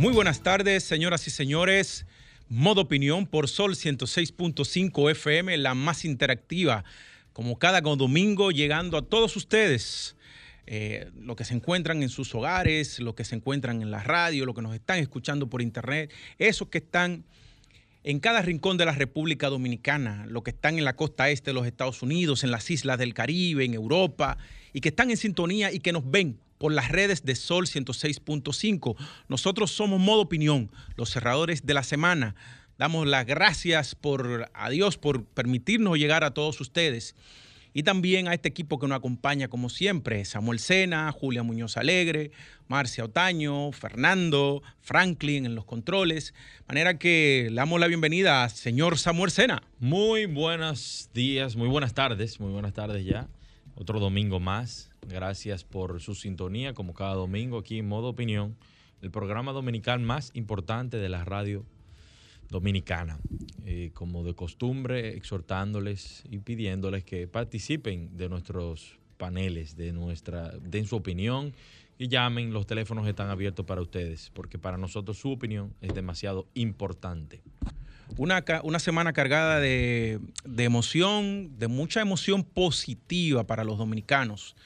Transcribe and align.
Muy 0.00 0.14
buenas 0.14 0.42
tardes, 0.42 0.82
señoras 0.82 1.26
y 1.26 1.30
señores. 1.30 2.06
Modo 2.48 2.80
Opinión 2.80 3.26
por 3.26 3.50
Sol 3.50 3.74
106.5 3.74 5.10
FM, 5.10 5.58
la 5.58 5.74
más 5.74 6.06
interactiva, 6.06 6.84
como 7.34 7.58
cada 7.58 7.82
domingo, 7.82 8.50
llegando 8.50 8.96
a 8.96 9.02
todos 9.02 9.36
ustedes. 9.36 10.16
Eh, 10.66 11.10
lo 11.20 11.36
que 11.36 11.44
se 11.44 11.52
encuentran 11.52 12.02
en 12.02 12.08
sus 12.08 12.34
hogares, 12.34 12.98
lo 12.98 13.14
que 13.14 13.26
se 13.26 13.34
encuentran 13.34 13.82
en 13.82 13.90
la 13.90 14.02
radio, 14.02 14.46
lo 14.46 14.54
que 14.54 14.62
nos 14.62 14.74
están 14.74 15.00
escuchando 15.00 15.50
por 15.50 15.60
internet, 15.60 16.10
esos 16.38 16.68
que 16.68 16.78
están 16.78 17.24
en 18.02 18.20
cada 18.20 18.40
rincón 18.40 18.78
de 18.78 18.86
la 18.86 18.92
República 18.92 19.50
Dominicana, 19.50 20.24
los 20.28 20.44
que 20.44 20.52
están 20.52 20.78
en 20.78 20.86
la 20.86 20.96
costa 20.96 21.28
este 21.28 21.50
de 21.50 21.54
los 21.56 21.66
Estados 21.66 22.00
Unidos, 22.00 22.42
en 22.42 22.50
las 22.52 22.70
islas 22.70 22.98
del 22.98 23.12
Caribe, 23.12 23.66
en 23.66 23.74
Europa, 23.74 24.38
y 24.72 24.80
que 24.80 24.88
están 24.88 25.10
en 25.10 25.18
sintonía 25.18 25.70
y 25.70 25.80
que 25.80 25.92
nos 25.92 26.10
ven 26.10 26.38
por 26.60 26.74
las 26.74 26.90
redes 26.90 27.24
de 27.24 27.34
Sol 27.36 27.64
106.5. 27.64 28.94
Nosotros 29.28 29.70
somos 29.70 29.98
Modo 29.98 30.20
Opinión, 30.20 30.70
los 30.94 31.08
cerradores 31.08 31.64
de 31.64 31.72
la 31.72 31.82
semana. 31.82 32.34
Damos 32.76 33.06
las 33.06 33.24
gracias 33.24 33.94
por, 33.94 34.50
a 34.52 34.68
Dios 34.68 34.98
por 34.98 35.24
permitirnos 35.24 35.96
llegar 35.96 36.22
a 36.22 36.34
todos 36.34 36.60
ustedes 36.60 37.16
y 37.72 37.82
también 37.82 38.28
a 38.28 38.34
este 38.34 38.50
equipo 38.50 38.78
que 38.78 38.86
nos 38.86 38.98
acompaña 38.98 39.48
como 39.48 39.70
siempre, 39.70 40.22
Samuel 40.26 40.58
Sena, 40.58 41.10
Julia 41.12 41.42
Muñoz 41.42 41.78
Alegre, 41.78 42.30
Marcia 42.68 43.04
Otaño, 43.04 43.72
Fernando, 43.72 44.62
Franklin 44.82 45.46
en 45.46 45.54
los 45.54 45.64
controles. 45.64 46.34
Manera 46.68 46.98
que 46.98 47.46
le 47.48 47.56
damos 47.56 47.80
la 47.80 47.86
bienvenida 47.86 48.44
a 48.44 48.50
señor 48.50 48.98
Samuel 48.98 49.30
Sena. 49.30 49.62
Muy 49.78 50.26
buenos 50.26 51.08
días, 51.14 51.56
muy 51.56 51.68
buenas 51.68 51.94
tardes, 51.94 52.38
muy 52.38 52.52
buenas 52.52 52.74
tardes 52.74 53.06
ya. 53.06 53.28
Otro 53.80 53.98
domingo 53.98 54.40
más. 54.40 54.90
Gracias 55.08 55.64
por 55.64 56.02
su 56.02 56.14
sintonía, 56.14 56.74
como 56.74 56.92
cada 56.92 57.14
domingo 57.14 57.56
aquí 57.56 57.78
en 57.78 57.88
Modo 57.88 58.08
Opinión, 58.08 58.54
el 59.00 59.10
programa 59.10 59.52
dominical 59.52 60.00
más 60.00 60.32
importante 60.34 60.98
de 60.98 61.08
la 61.08 61.24
radio 61.24 61.64
dominicana. 62.50 63.18
Eh, 63.64 63.90
como 63.94 64.22
de 64.22 64.34
costumbre, 64.34 65.16
exhortándoles 65.16 66.24
y 66.30 66.40
pidiéndoles 66.40 67.04
que 67.04 67.26
participen 67.26 68.18
de 68.18 68.28
nuestros 68.28 68.98
paneles, 69.16 69.76
de 69.76 69.92
nuestra, 69.92 70.50
den 70.58 70.84
su 70.84 70.96
opinión 70.96 71.54
y 71.96 72.08
llamen. 72.08 72.52
Los 72.52 72.66
teléfonos 72.66 73.08
están 73.08 73.30
abiertos 73.30 73.64
para 73.64 73.80
ustedes, 73.80 74.30
porque 74.34 74.58
para 74.58 74.76
nosotros 74.76 75.16
su 75.16 75.32
opinión 75.32 75.72
es 75.80 75.94
demasiado 75.94 76.46
importante. 76.52 77.40
Una, 78.16 78.44
una 78.62 78.78
semana 78.78 79.12
cargada 79.12 79.60
de, 79.60 80.20
de 80.44 80.64
emoción, 80.64 81.58
de 81.58 81.68
mucha 81.68 82.00
emoción 82.00 82.44
positiva 82.44 83.44
para 83.44 83.64
los 83.64 83.78
dominicanos 83.78 84.56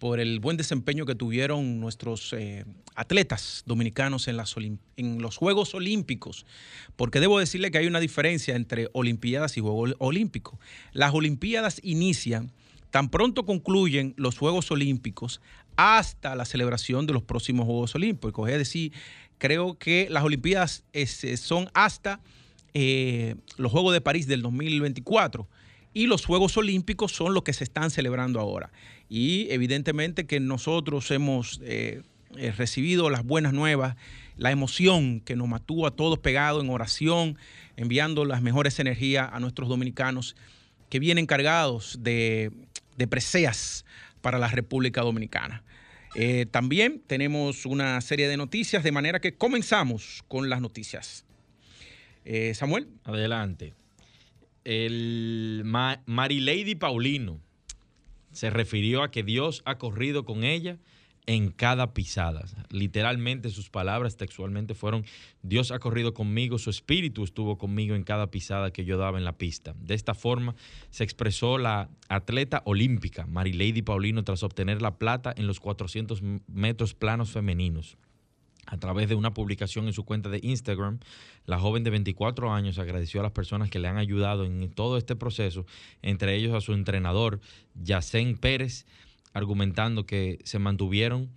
por 0.00 0.18
el 0.18 0.40
buen 0.40 0.56
desempeño 0.56 1.04
que 1.04 1.14
tuvieron 1.14 1.78
nuestros 1.78 2.32
eh, 2.32 2.64
atletas 2.94 3.62
dominicanos 3.66 4.28
en, 4.28 5.22
los 5.22 5.36
Juegos 5.36 5.74
Olímpicos, 5.74 6.46
porque 6.96 7.20
debo 7.20 7.38
decirle 7.38 7.70
que 7.70 7.78
hay 7.78 7.86
una 7.86 8.00
diferencia 8.00 8.56
entre 8.56 8.88
Olimpiadas 8.94 9.58
y 9.58 9.60
Juegos 9.60 9.94
Olímpicos. 9.98 10.58
Las 10.92 11.12
Olimpiadas 11.12 11.80
inician, 11.84 12.50
tan 12.90 13.10
pronto 13.10 13.44
concluyen 13.44 14.14
los 14.16 14.38
Juegos 14.38 14.70
Olímpicos, 14.70 15.42
hasta 15.76 16.34
la 16.34 16.46
celebración 16.46 17.06
de 17.06 17.12
los 17.12 17.22
próximos 17.22 17.66
Juegos 17.66 17.94
Olímpicos. 17.94 18.48
Es 18.48 18.56
decir, 18.56 18.92
creo 19.36 19.78
que 19.78 20.08
las 20.08 20.24
Olimpiadas 20.24 20.82
son 21.36 21.68
hasta 21.74 22.20
eh, 22.74 23.36
los 23.56 23.72
Juegos 23.72 23.92
de 23.92 24.00
París 24.00 24.26
del 24.26 24.42
2024 24.42 25.48
y 25.92 26.06
los 26.06 26.24
Juegos 26.24 26.56
Olímpicos 26.56 27.12
son 27.12 27.34
los 27.34 27.42
que 27.42 27.52
se 27.52 27.64
están 27.64 27.90
celebrando 27.90 28.40
ahora. 28.40 28.70
Y 29.08 29.48
evidentemente 29.50 30.26
que 30.26 30.38
nosotros 30.38 31.10
hemos 31.10 31.60
eh, 31.64 32.02
eh, 32.36 32.52
recibido 32.52 33.10
las 33.10 33.24
buenas 33.24 33.52
nuevas, 33.52 33.96
la 34.36 34.52
emoción 34.52 35.20
que 35.20 35.34
nos 35.34 35.48
matúa 35.48 35.88
a 35.88 35.90
todos 35.90 36.18
pegados 36.18 36.62
en 36.62 36.70
oración, 36.70 37.36
enviando 37.76 38.24
las 38.24 38.40
mejores 38.40 38.78
energías 38.78 39.28
a 39.32 39.40
nuestros 39.40 39.68
dominicanos 39.68 40.36
que 40.88 41.00
vienen 41.00 41.26
cargados 41.26 41.98
de, 42.00 42.52
preseas 43.08 43.84
para 44.20 44.38
la 44.38 44.48
República 44.48 45.02
Dominicana. 45.02 45.64
También 46.50 47.00
tenemos 47.06 47.64
una 47.64 48.00
serie 48.00 48.28
de 48.28 48.36
noticias, 48.36 48.82
de 48.82 48.92
manera 48.92 49.20
que 49.20 49.34
comenzamos 49.34 50.22
con 50.28 50.50
las 50.50 50.60
noticias. 50.60 51.24
Samuel. 52.54 52.88
Adelante 53.04 53.74
el 54.64 55.62
Marilady 55.64 56.74
Paulino 56.74 57.40
se 58.32 58.50
refirió 58.50 59.02
a 59.02 59.10
que 59.10 59.22
Dios 59.22 59.62
ha 59.64 59.78
corrido 59.78 60.24
con 60.24 60.44
ella 60.44 60.78
en 61.26 61.50
cada 61.50 61.92
pisada. 61.92 62.44
Literalmente 62.70 63.50
sus 63.50 63.70
palabras 63.70 64.16
textualmente 64.16 64.74
fueron, 64.74 65.04
Dios 65.42 65.70
ha 65.70 65.78
corrido 65.78 66.14
conmigo, 66.14 66.58
su 66.58 66.70
espíritu 66.70 67.24
estuvo 67.24 67.58
conmigo 67.58 67.94
en 67.94 68.04
cada 68.04 68.30
pisada 68.30 68.72
que 68.72 68.84
yo 68.84 68.96
daba 68.98 69.18
en 69.18 69.24
la 69.24 69.36
pista. 69.36 69.74
De 69.78 69.94
esta 69.94 70.14
forma 70.14 70.54
se 70.90 71.04
expresó 71.04 71.58
la 71.58 71.88
atleta 72.08 72.62
olímpica 72.64 73.26
Marilady 73.26 73.82
Paulino 73.82 74.24
tras 74.24 74.42
obtener 74.42 74.82
la 74.82 74.98
plata 74.98 75.32
en 75.36 75.46
los 75.46 75.60
400 75.60 76.22
metros 76.48 76.94
planos 76.94 77.30
femeninos. 77.30 77.96
A 78.70 78.76
través 78.76 79.08
de 79.08 79.16
una 79.16 79.34
publicación 79.34 79.88
en 79.88 79.92
su 79.92 80.04
cuenta 80.04 80.28
de 80.28 80.38
Instagram, 80.44 81.00
la 81.44 81.58
joven 81.58 81.82
de 81.82 81.90
24 81.90 82.52
años 82.52 82.78
agradeció 82.78 83.18
a 83.18 83.24
las 83.24 83.32
personas 83.32 83.68
que 83.68 83.80
le 83.80 83.88
han 83.88 83.98
ayudado 83.98 84.44
en 84.44 84.70
todo 84.70 84.96
este 84.96 85.16
proceso, 85.16 85.66
entre 86.02 86.36
ellos 86.36 86.54
a 86.54 86.60
su 86.60 86.72
entrenador, 86.72 87.40
Yacén 87.74 88.36
Pérez, 88.36 88.86
argumentando 89.32 90.06
que 90.06 90.38
se 90.44 90.60
mantuvieron 90.60 91.30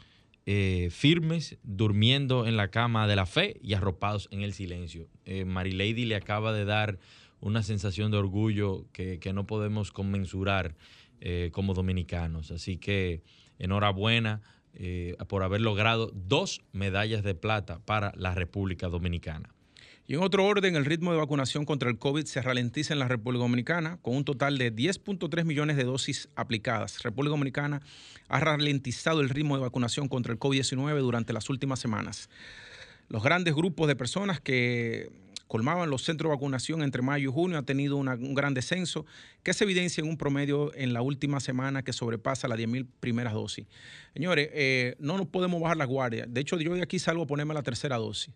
eh, 0.45 0.89
firmes, 0.91 1.57
durmiendo 1.63 2.45
en 2.45 2.55
la 2.55 2.67
cama 2.67 3.07
de 3.07 3.15
la 3.15 3.25
fe 3.25 3.59
y 3.63 3.73
arropados 3.73 4.27
en 4.29 4.41
el 4.41 4.53
silencio. 4.53 5.07
Eh, 5.25 5.43
Marilady 5.43 6.05
le 6.05 6.15
acaba 6.15 6.53
de 6.53 6.65
dar 6.65 6.99
una 7.39 7.63
sensación 7.63 8.11
de 8.11 8.17
orgullo 8.17 8.85
que, 8.93 9.19
no 9.33 9.47
podemos 9.47 9.91
conmensurar 9.91 10.75
eh, 11.19 11.49
como 11.51 11.73
dominicanos. 11.73 12.51
Así 12.51 12.77
que 12.77 13.23
enhorabuena 13.57 14.41
eh, 14.75 15.15
por 15.27 15.43
haber 15.43 15.61
logrado 15.61 16.11
dos 16.13 16.61
medallas 16.71 17.23
de 17.23 17.35
plata 17.35 17.79
para 17.85 18.11
la 18.15 18.33
República 18.33 18.87
Dominicana. 18.87 19.53
Y 20.05 20.15
en 20.15 20.21
otro 20.21 20.45
orden, 20.45 20.75
el 20.75 20.83
ritmo 20.83 21.13
de 21.13 21.17
vacunación 21.17 21.63
contra 21.65 21.89
el 21.89 21.97
COVID 21.97 22.25
se 22.25 22.41
ralentiza 22.41 22.93
en 22.93 22.99
la 22.99 23.07
República 23.07 23.43
Dominicana 23.43 23.99
con 24.01 24.17
un 24.17 24.25
total 24.25 24.57
de 24.57 24.75
10.3 24.75 25.45
millones 25.45 25.77
de 25.77 25.85
dosis 25.85 26.27
aplicadas. 26.35 27.01
República 27.03 27.31
Dominicana 27.31 27.81
ha 28.27 28.39
ralentizado 28.41 29.21
el 29.21 29.29
ritmo 29.29 29.55
de 29.55 29.61
vacunación 29.61 30.09
contra 30.09 30.33
el 30.33 30.39
COVID-19 30.39 30.99
durante 30.99 31.31
las 31.31 31.49
últimas 31.49 31.79
semanas. 31.79 32.29
Los 33.07 33.23
grandes 33.23 33.53
grupos 33.53 33.87
de 33.87 33.95
personas 33.95 34.41
que 34.41 35.09
colmaban 35.53 35.87
los 35.91 36.01
centros 36.03 36.31
de 36.31 36.35
vacunación 36.35 36.81
entre 36.81 37.03
mayo 37.03 37.29
y 37.29 37.31
junio, 37.31 37.59
ha 37.59 37.61
tenido 37.61 37.97
un 37.97 38.33
gran 38.33 38.55
descenso 38.55 39.05
que 39.43 39.53
se 39.53 39.65
evidencia 39.65 40.01
en 40.01 40.09
un 40.09 40.17
promedio 40.17 40.73
en 40.73 40.93
la 40.93 41.03
última 41.03 41.39
semana 41.39 41.83
que 41.83 41.93
sobrepasa 41.93 42.47
las 42.47 42.57
10.000 42.57 42.87
primeras 42.99 43.33
dosis. 43.33 43.67
Señores, 44.15 44.49
eh, 44.51 44.95
no 44.97 45.15
nos 45.15 45.27
podemos 45.27 45.61
bajar 45.61 45.77
la 45.77 45.85
guardia. 45.85 46.25
De 46.27 46.41
hecho, 46.41 46.59
yo 46.59 46.73
de 46.73 46.81
aquí 46.81 46.97
salgo 46.97 47.21
a 47.21 47.27
ponerme 47.27 47.53
la 47.53 47.61
tercera 47.61 47.97
dosis. 47.97 48.33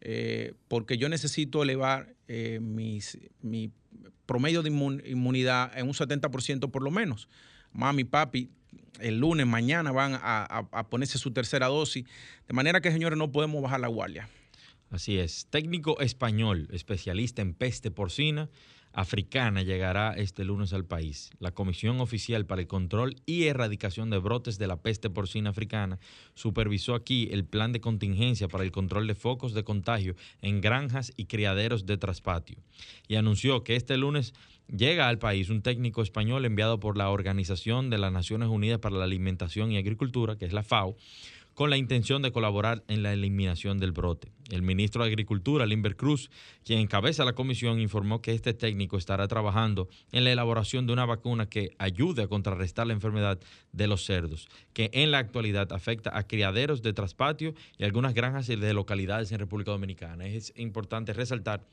Eh, 0.00 0.54
porque 0.66 0.96
yo 0.96 1.10
necesito 1.10 1.62
elevar 1.62 2.14
eh, 2.28 2.60
mi 2.62 3.70
promedio 4.24 4.62
de 4.62 4.70
inmunidad 4.70 5.70
en 5.76 5.86
un 5.86 5.92
70% 5.92 6.70
por 6.70 6.82
lo 6.82 6.90
menos. 6.90 7.28
Mami, 7.74 8.04
papi, 8.04 8.48
el 9.00 9.18
lunes, 9.18 9.46
mañana 9.46 9.92
van 9.92 10.14
a, 10.14 10.66
a 10.72 10.88
ponerse 10.88 11.18
su 11.18 11.30
tercera 11.30 11.66
dosis. 11.66 12.06
De 12.48 12.54
manera 12.54 12.80
que, 12.80 12.90
señores, 12.90 13.18
no 13.18 13.30
podemos 13.30 13.62
bajar 13.62 13.80
la 13.80 13.88
guardia. 13.88 14.30
Así 14.90 15.18
es. 15.18 15.46
Técnico 15.50 16.00
español, 16.00 16.68
especialista 16.70 17.42
en 17.42 17.54
peste 17.54 17.90
porcina 17.90 18.48
africana, 18.92 19.62
llegará 19.62 20.12
este 20.12 20.44
lunes 20.44 20.72
al 20.72 20.84
país. 20.84 21.30
La 21.40 21.52
Comisión 21.52 22.00
Oficial 22.00 22.46
para 22.46 22.60
el 22.60 22.68
Control 22.68 23.16
y 23.26 23.44
Erradicación 23.44 24.08
de 24.08 24.18
Brotes 24.18 24.56
de 24.56 24.68
la 24.68 24.80
Peste 24.80 25.10
Porcina 25.10 25.50
Africana 25.50 25.98
supervisó 26.34 26.94
aquí 26.94 27.28
el 27.32 27.44
plan 27.44 27.72
de 27.72 27.80
contingencia 27.80 28.46
para 28.46 28.62
el 28.62 28.70
control 28.70 29.08
de 29.08 29.16
focos 29.16 29.52
de 29.52 29.64
contagio 29.64 30.14
en 30.42 30.60
granjas 30.60 31.12
y 31.16 31.26
criaderos 31.26 31.86
de 31.86 31.98
traspatio 31.98 32.58
y 33.08 33.16
anunció 33.16 33.64
que 33.64 33.74
este 33.74 33.96
lunes 33.96 34.32
llega 34.68 35.08
al 35.08 35.18
país 35.18 35.50
un 35.50 35.62
técnico 35.62 36.02
español 36.02 36.44
enviado 36.44 36.80
por 36.80 36.96
la 36.96 37.10
Organización 37.10 37.90
de 37.90 37.98
las 37.98 38.12
Naciones 38.12 38.48
Unidas 38.48 38.78
para 38.78 38.96
la 38.96 39.04
Alimentación 39.04 39.72
y 39.72 39.76
Agricultura, 39.76 40.36
que 40.36 40.46
es 40.46 40.52
la 40.52 40.62
FAO, 40.62 40.96
con 41.54 41.70
la 41.70 41.76
intención 41.76 42.20
de 42.20 42.32
colaborar 42.32 42.84
en 42.88 43.02
la 43.02 43.12
eliminación 43.12 43.78
del 43.78 43.92
brote. 43.92 44.32
El 44.50 44.62
ministro 44.62 45.02
de 45.02 45.08
Agricultura, 45.08 45.66
Limber 45.66 45.96
Cruz, 45.96 46.30
quien 46.64 46.80
encabeza 46.80 47.24
la 47.24 47.32
comisión, 47.32 47.80
informó 47.80 48.20
que 48.20 48.32
este 48.32 48.52
técnico 48.52 48.98
estará 48.98 49.26
trabajando 49.28 49.88
en 50.12 50.24
la 50.24 50.32
elaboración 50.32 50.86
de 50.86 50.92
una 50.92 51.06
vacuna 51.06 51.48
que 51.48 51.70
ayude 51.78 52.24
a 52.24 52.28
contrarrestar 52.28 52.86
la 52.86 52.92
enfermedad 52.92 53.38
de 53.72 53.86
los 53.86 54.04
cerdos, 54.04 54.48
que 54.72 54.90
en 54.92 55.10
la 55.10 55.18
actualidad 55.18 55.72
afecta 55.72 56.16
a 56.16 56.26
criaderos 56.26 56.82
de 56.82 56.92
traspatio 56.92 57.54
y 57.78 57.84
algunas 57.84 58.14
granjas 58.14 58.46
de 58.46 58.74
localidades 58.74 59.32
en 59.32 59.38
República 59.38 59.70
Dominicana. 59.70 60.26
Es 60.26 60.52
importante 60.56 61.12
resaltar 61.12 61.64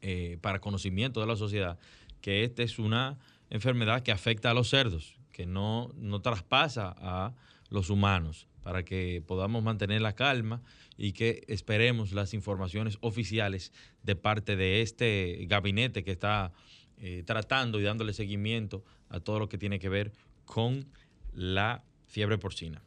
eh, 0.00 0.38
para 0.40 0.60
conocimiento 0.60 1.20
de 1.20 1.26
la 1.26 1.36
sociedad 1.36 1.78
que 2.20 2.44
esta 2.44 2.62
es 2.62 2.78
una 2.78 3.18
enfermedad 3.50 4.02
que 4.02 4.12
afecta 4.12 4.50
a 4.50 4.54
los 4.54 4.70
cerdos, 4.70 5.18
que 5.32 5.46
no, 5.46 5.90
no 5.96 6.20
traspasa 6.20 6.94
a 6.96 7.34
los 7.68 7.90
humanos, 7.90 8.46
para 8.64 8.82
que 8.82 9.22
podamos 9.24 9.62
mantener 9.62 10.00
la 10.00 10.14
calma 10.14 10.62
y 10.96 11.12
que 11.12 11.44
esperemos 11.48 12.12
las 12.12 12.34
informaciones 12.34 12.98
oficiales 13.02 13.72
de 14.02 14.16
parte 14.16 14.56
de 14.56 14.80
este 14.80 15.44
gabinete 15.46 16.02
que 16.02 16.10
está 16.10 16.52
eh, 16.98 17.22
tratando 17.26 17.78
y 17.78 17.82
dándole 17.82 18.14
seguimiento 18.14 18.82
a 19.10 19.20
todo 19.20 19.38
lo 19.38 19.48
que 19.48 19.58
tiene 19.58 19.78
que 19.78 19.90
ver 19.90 20.12
con 20.46 20.86
la 21.34 21.84
fiebre 22.08 22.38
porcina. 22.38 22.82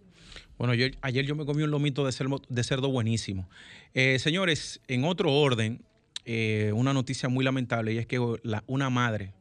Bueno, 0.57 0.73
ayer 1.01 1.25
yo 1.25 1.35
me 1.35 1.45
comí 1.45 1.61
un 1.61 1.71
lomito 1.71 2.05
de 2.05 2.63
cerdo, 2.63 2.89
buenísimo. 2.89 3.47
Eh, 3.93 4.17
señores, 4.17 4.81
en 4.87 5.03
otro 5.03 5.31
orden, 5.31 5.83
eh, 6.25 6.71
una 6.73 6.91
noticia 6.91 7.29
muy 7.29 7.45
lamentable 7.45 7.93
y 7.93 7.99
es 7.99 8.07
que 8.07 8.19
una 8.65 8.89
madre 8.89 9.33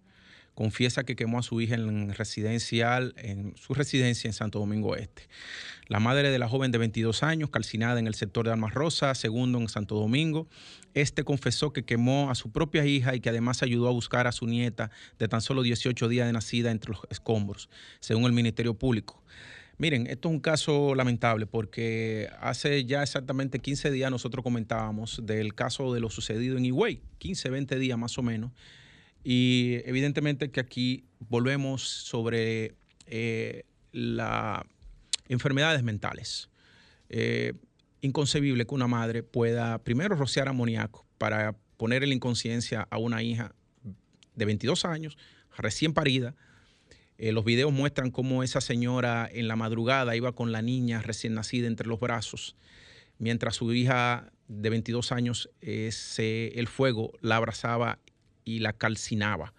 confiesa 0.56 1.04
que 1.04 1.16
quemó 1.16 1.38
a 1.38 1.42
su 1.42 1.60
hija 1.60 1.74
en 1.74 2.12
residencial, 2.14 3.14
en 3.18 3.54
su 3.56 3.74
residencia 3.74 4.26
en 4.26 4.32
Santo 4.32 4.58
Domingo 4.58 4.96
Este. 4.96 5.28
La 5.86 6.00
madre 6.00 6.30
de 6.30 6.38
la 6.38 6.48
joven 6.48 6.72
de 6.72 6.78
22 6.78 7.22
años, 7.22 7.50
calcinada 7.50 8.00
en 8.00 8.06
el 8.06 8.14
sector 8.14 8.46
de 8.46 8.52
Almas 8.52 8.72
Rosa, 8.72 9.14
segundo 9.14 9.58
en 9.58 9.68
Santo 9.68 9.94
Domingo, 9.96 10.48
este 10.94 11.24
confesó 11.24 11.74
que 11.74 11.84
quemó 11.84 12.30
a 12.30 12.34
su 12.34 12.50
propia 12.50 12.86
hija 12.86 13.14
y 13.14 13.20
que 13.20 13.28
además 13.28 13.62
ayudó 13.62 13.86
a 13.86 13.92
buscar 13.92 14.26
a 14.26 14.32
su 14.32 14.46
nieta 14.46 14.90
de 15.18 15.28
tan 15.28 15.42
solo 15.42 15.62
18 15.62 16.08
días 16.08 16.26
de 16.26 16.32
nacida 16.32 16.70
entre 16.70 16.92
los 16.92 17.00
escombros, 17.10 17.68
según 18.00 18.24
el 18.24 18.32
Ministerio 18.32 18.72
Público. 18.74 19.22
Miren, 19.76 20.06
esto 20.06 20.30
es 20.30 20.34
un 20.34 20.40
caso 20.40 20.94
lamentable 20.94 21.44
porque 21.44 22.30
hace 22.40 22.86
ya 22.86 23.02
exactamente 23.02 23.58
15 23.58 23.90
días 23.90 24.10
nosotros 24.10 24.42
comentábamos 24.42 25.20
del 25.22 25.54
caso 25.54 25.92
de 25.92 26.00
lo 26.00 26.08
sucedido 26.08 26.56
en 26.56 26.64
Higüey, 26.64 27.02
15, 27.18 27.50
20 27.50 27.78
días 27.78 27.98
más 27.98 28.16
o 28.16 28.22
menos, 28.22 28.52
y 29.28 29.82
evidentemente 29.84 30.52
que 30.52 30.60
aquí 30.60 31.04
volvemos 31.18 31.82
sobre 31.82 32.76
eh, 33.06 33.64
las 33.90 34.62
enfermedades 35.28 35.82
mentales. 35.82 36.48
Eh, 37.08 37.54
inconcebible 38.02 38.66
que 38.66 38.74
una 38.76 38.86
madre 38.86 39.24
pueda 39.24 39.82
primero 39.82 40.14
rociar 40.14 40.46
amoníaco 40.46 41.04
para 41.18 41.56
poner 41.76 42.04
en 42.04 42.10
la 42.10 42.14
inconsciencia 42.14 42.86
a 42.88 42.98
una 42.98 43.20
hija 43.24 43.52
de 44.36 44.44
22 44.44 44.84
años, 44.84 45.18
recién 45.56 45.92
parida. 45.92 46.36
Eh, 47.18 47.32
los 47.32 47.44
videos 47.44 47.72
muestran 47.72 48.12
cómo 48.12 48.44
esa 48.44 48.60
señora 48.60 49.28
en 49.28 49.48
la 49.48 49.56
madrugada 49.56 50.14
iba 50.14 50.36
con 50.36 50.52
la 50.52 50.62
niña 50.62 51.02
recién 51.02 51.34
nacida 51.34 51.66
entre 51.66 51.88
los 51.88 51.98
brazos, 51.98 52.54
mientras 53.18 53.56
su 53.56 53.72
hija 53.72 54.30
de 54.46 54.70
22 54.70 55.10
años, 55.10 55.50
el 55.62 56.68
fuego 56.68 57.10
la 57.22 57.34
abrazaba 57.34 57.98
y 58.46 58.60
la 58.60 58.72
calcinaba. 58.72 59.52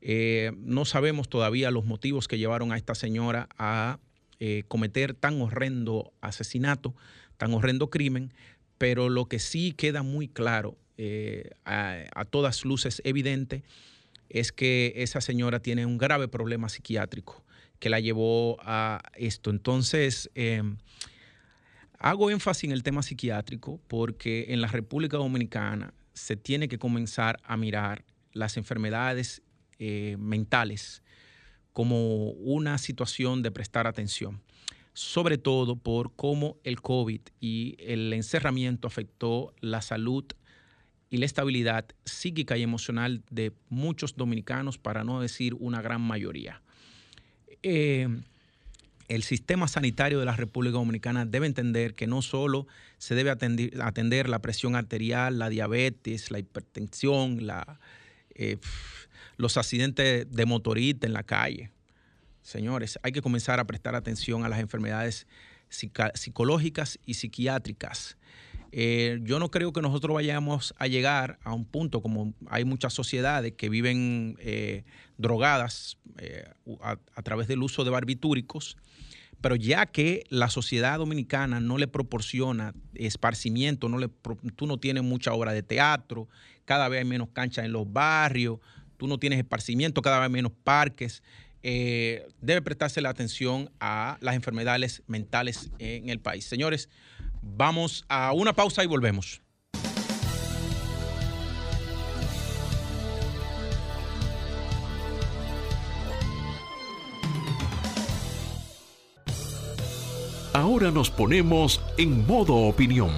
Eh, 0.00 0.52
no 0.56 0.86
sabemos 0.86 1.28
todavía 1.28 1.70
los 1.70 1.84
motivos 1.84 2.26
que 2.26 2.38
llevaron 2.38 2.72
a 2.72 2.76
esta 2.76 2.94
señora 2.94 3.48
a 3.58 3.98
eh, 4.40 4.64
cometer 4.68 5.12
tan 5.12 5.40
horrendo 5.42 6.12
asesinato, 6.22 6.94
tan 7.36 7.52
horrendo 7.52 7.90
crimen, 7.90 8.32
pero 8.78 9.10
lo 9.10 9.26
que 9.26 9.38
sí 9.38 9.72
queda 9.72 10.02
muy 10.02 10.28
claro, 10.28 10.78
eh, 10.96 11.50
a, 11.64 12.24
todas 12.30 12.64
luces 12.64 13.02
evidente, 13.04 13.62
es 14.28 14.50
que 14.50 14.94
esa 14.96 15.20
señora 15.20 15.60
tiene 15.60 15.84
un 15.84 15.98
grave 15.98 16.26
problema 16.26 16.68
psiquiátrico 16.68 17.44
que 17.78 17.90
la 17.90 18.00
llevó 18.00 18.56
a 18.60 19.02
esto. 19.14 19.50
Entonces, 19.50 20.30
hago 21.98 22.30
énfasis 22.30 22.64
en 22.64 22.72
el 22.72 22.82
tema 22.82 23.02
psiquiátrico 23.02 23.80
porque 23.88 24.46
en 24.48 24.60
la 24.60 24.68
República 24.68 25.16
Dominicana 25.16 25.92
se 26.14 26.36
tiene 26.36 26.68
que 26.68 26.78
comenzar 26.78 27.38
a 27.44 27.56
mirar 27.56 28.04
las 28.32 28.56
enfermedades 28.56 29.42
eh, 29.78 30.16
mentales 30.18 31.02
como 31.72 32.30
una 32.30 32.78
situación 32.78 33.42
de 33.42 33.50
prestar 33.50 33.86
atención, 33.86 34.40
sobre 34.92 35.38
todo 35.38 35.76
por 35.76 36.14
cómo 36.14 36.56
el 36.64 36.80
COVID 36.80 37.20
y 37.40 37.76
el 37.78 38.12
encerramiento 38.12 38.86
afectó 38.86 39.54
la 39.60 39.80
salud 39.80 40.24
y 41.08 41.16
la 41.18 41.26
estabilidad 41.26 41.86
psíquica 42.04 42.56
y 42.56 42.62
emocional 42.62 43.22
de 43.30 43.52
muchos 43.68 44.16
dominicanos, 44.16 44.78
para 44.78 45.04
no 45.04 45.20
decir 45.20 45.54
una 45.58 45.82
gran 45.82 46.00
mayoría. 46.00 46.62
Eh, 47.62 48.08
el 49.08 49.22
sistema 49.22 49.68
sanitario 49.68 50.20
de 50.20 50.24
la 50.24 50.36
República 50.36 50.74
Dominicana 50.74 51.26
debe 51.26 51.46
entender 51.46 51.94
que 51.94 52.06
no 52.06 52.22
solo 52.22 52.66
se 52.98 53.14
debe 53.14 53.30
atender, 53.30 53.82
atender 53.82 54.28
la 54.28 54.40
presión 54.40 54.74
arterial, 54.74 55.38
la 55.38 55.50
diabetes, 55.50 56.30
la 56.30 56.38
hipertensión, 56.38 57.46
la, 57.46 57.78
eh, 58.34 58.58
los 59.36 59.56
accidentes 59.56 60.30
de 60.30 60.46
motorista 60.46 61.06
en 61.06 61.12
la 61.12 61.22
calle. 61.22 61.70
Señores, 62.42 62.98
hay 63.02 63.12
que 63.12 63.22
comenzar 63.22 63.60
a 63.60 63.66
prestar 63.66 63.94
atención 63.94 64.44
a 64.44 64.48
las 64.48 64.60
enfermedades 64.60 65.26
psicológicas 65.68 66.98
y 67.06 67.14
psiquiátricas. 67.14 68.16
Eh, 68.72 69.20
yo 69.22 69.38
no 69.38 69.50
creo 69.50 69.72
que 69.72 69.82
nosotros 69.82 70.14
vayamos 70.14 70.74
a 70.78 70.86
llegar 70.86 71.38
a 71.44 71.52
un 71.52 71.64
punto 71.64 72.00
como 72.00 72.32
hay 72.48 72.64
muchas 72.64 72.94
sociedades 72.94 73.52
que 73.52 73.68
viven 73.68 74.36
eh, 74.40 74.84
drogadas 75.18 75.98
a, 76.80 77.22
través 77.22 77.48
del 77.48 77.62
uso 77.62 77.84
de 77.84 77.90
barbitúricos, 77.90 78.76
pero 79.42 79.56
ya 79.56 79.86
que 79.86 80.24
la 80.30 80.48
sociedad 80.48 80.98
dominicana 80.98 81.60
no 81.60 81.76
le 81.76 81.88
proporciona 81.88 82.72
esparcimiento, 82.94 83.88
no 83.88 83.98
le, 83.98 84.08
tú 84.54 84.66
no 84.66 84.78
tienes 84.78 85.02
mucha 85.02 85.32
obra 85.34 85.52
de 85.52 85.64
teatro, 85.64 86.28
cada 86.64 86.88
vez 86.88 87.00
hay 87.00 87.04
menos 87.04 87.28
canchas 87.30 87.64
en 87.64 87.72
los 87.72 87.92
barrios, 87.92 88.60
tú 88.96 89.08
no 89.08 89.18
tienes 89.18 89.40
esparcimiento, 89.40 90.00
cada 90.00 90.20
vez 90.20 90.30
menos 90.30 90.52
parques. 90.62 91.22
Eh, 91.64 92.26
debe 92.40 92.62
prestarse 92.62 93.00
la 93.00 93.10
atención 93.10 93.70
a 93.80 94.16
las 94.20 94.36
enfermedades 94.36 95.02
mentales 95.08 95.70
en 95.78 96.08
el 96.08 96.20
país. 96.20 96.44
Señores, 96.44 96.88
vamos 97.42 98.04
a 98.08 98.32
una 98.32 98.52
pausa 98.52 98.82
y 98.84 98.86
volvemos. 98.86 99.42
Ahora 110.72 110.90
nos 110.90 111.10
ponemos 111.10 111.82
en 111.98 112.26
modo 112.26 112.54
opinión 112.54 113.10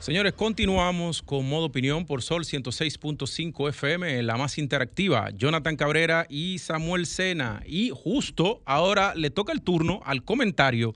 Señores, 0.00 0.32
continuamos 0.32 1.22
con 1.22 1.48
modo 1.48 1.66
opinión 1.66 2.04
por 2.04 2.20
Sol 2.20 2.44
106.5 2.44 3.68
FM, 3.68 4.20
la 4.24 4.36
más 4.36 4.58
interactiva. 4.58 5.30
Jonathan 5.30 5.76
Cabrera 5.76 6.26
y 6.28 6.58
Samuel 6.58 7.06
Sena. 7.06 7.62
Y 7.64 7.90
justo 7.90 8.60
ahora 8.64 9.14
le 9.14 9.30
toca 9.30 9.52
el 9.52 9.62
turno 9.62 10.00
al 10.04 10.24
comentario 10.24 10.94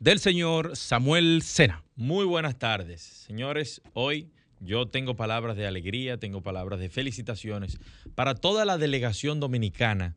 del 0.00 0.18
señor 0.18 0.76
Samuel 0.76 1.42
Sena. 1.42 1.84
Muy 1.94 2.24
buenas 2.24 2.58
tardes, 2.58 3.00
señores. 3.00 3.82
Hoy 3.92 4.32
yo 4.58 4.88
tengo 4.88 5.14
palabras 5.14 5.56
de 5.56 5.64
alegría, 5.64 6.18
tengo 6.18 6.42
palabras 6.42 6.80
de 6.80 6.88
felicitaciones 6.88 7.78
para 8.16 8.34
toda 8.34 8.64
la 8.64 8.78
delegación 8.78 9.38
dominicana 9.38 10.16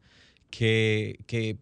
que, 0.49 1.19
que 1.27 1.59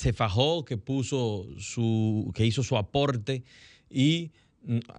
se 0.00 0.14
fajó, 0.14 0.64
que 0.64 0.78
puso 0.78 1.46
su, 1.58 2.32
que 2.34 2.46
hizo 2.46 2.62
su 2.62 2.78
aporte 2.78 3.44
y 3.90 4.32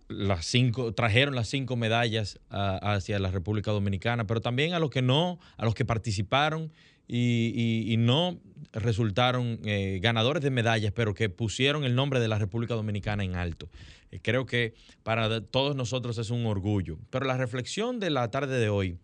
las 0.08 0.46
cinco, 0.46 0.94
trajeron 0.94 1.34
las 1.34 1.48
cinco 1.48 1.76
medallas 1.76 2.40
hacia 2.50 3.18
la 3.18 3.32
República 3.32 3.72
Dominicana, 3.72 4.28
pero 4.28 4.42
también 4.42 4.74
a 4.74 4.80
los 4.80 4.92
que 4.92 5.02
no, 5.02 5.40
a 5.58 5.66
los 5.66 5.74
que 5.74 5.86
participaron 5.86 6.72
y, 7.08 7.96
no 7.98 8.40
resultaron 8.74 9.60
eh, 9.66 10.00
ganadores 10.02 10.44
de 10.44 10.52
medallas, 10.52 10.94
pero 10.94 11.16
que 11.16 11.30
pusieron 11.30 11.84
el 11.84 11.96
nombre 11.96 12.20
de 12.20 12.28
la 12.28 12.38
República 12.38 12.76
Dominicana 12.76 13.24
en 13.24 13.36
alto. 13.36 13.70
Eh, 14.12 14.20
creo 14.22 14.46
que 14.46 14.76
para 15.02 15.42
todos 15.42 15.76
nosotros 15.76 16.20
es 16.20 16.30
un 16.30 16.46
orgullo. 16.46 17.00
Pero 17.10 17.26
la 17.26 17.38
reflexión 17.38 18.00
de 18.00 18.12
la 18.12 18.30
tarde 18.30 18.60
de 18.60 18.70
hoy 18.70 18.98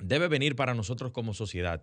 debe 0.00 0.28
venir 0.28 0.56
para 0.56 0.74
nosotros 0.74 1.12
como 1.12 1.34
sociedad. 1.34 1.82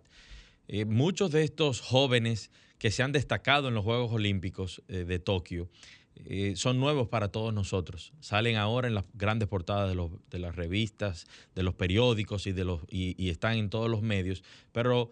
Eh, 0.68 0.84
muchos 0.84 1.30
de 1.30 1.44
estos 1.44 1.80
jóvenes 1.80 2.50
que 2.78 2.90
se 2.90 3.02
han 3.02 3.12
destacado 3.12 3.68
en 3.68 3.74
los 3.74 3.84
Juegos 3.84 4.12
Olímpicos 4.12 4.82
de 4.88 5.18
Tokio, 5.18 5.70
eh, 6.16 6.54
son 6.56 6.78
nuevos 6.78 7.08
para 7.08 7.28
todos 7.28 7.52
nosotros. 7.52 8.12
Salen 8.20 8.56
ahora 8.56 8.88
en 8.88 8.94
las 8.94 9.04
grandes 9.14 9.48
portadas 9.48 9.96
de, 10.30 10.38
las 10.38 10.54
revistas, 10.54 11.26
de 11.54 11.62
los 11.62 11.74
periódicos 11.74 12.46
y, 12.46 12.52
de 12.52 12.64
los, 12.64 12.82
y, 12.88 13.30
están 13.30 13.56
en 13.56 13.70
todos 13.70 13.90
los 13.90 14.02
medios, 14.02 14.44
pero 14.72 15.10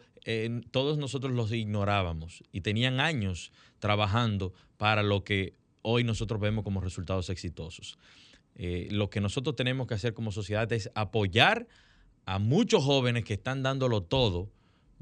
todos 0.70 0.98
nosotros 0.98 1.32
los 1.32 1.50
ignorábamos 1.50 2.44
y 2.52 2.60
tenían 2.60 3.00
años 3.00 3.50
trabajando 3.80 4.52
para 4.76 5.02
lo 5.02 5.24
que 5.24 5.54
hoy 5.82 6.04
nosotros 6.04 6.40
vemos 6.40 6.64
como 6.64 6.80
resultados 6.80 7.28
exitosos. 7.28 7.98
Eh, 8.54 8.88
lo 8.90 9.10
que 9.10 9.20
nosotros 9.20 9.56
tenemos 9.56 9.86
que 9.86 9.94
hacer 9.94 10.14
como 10.14 10.30
sociedad 10.32 10.70
es 10.72 10.90
apoyar 10.94 11.66
a 12.26 12.38
muchos 12.38 12.84
jóvenes 12.84 13.24
que 13.24 13.34
están 13.34 13.62
dándolo 13.62 14.02
todo, 14.02 14.50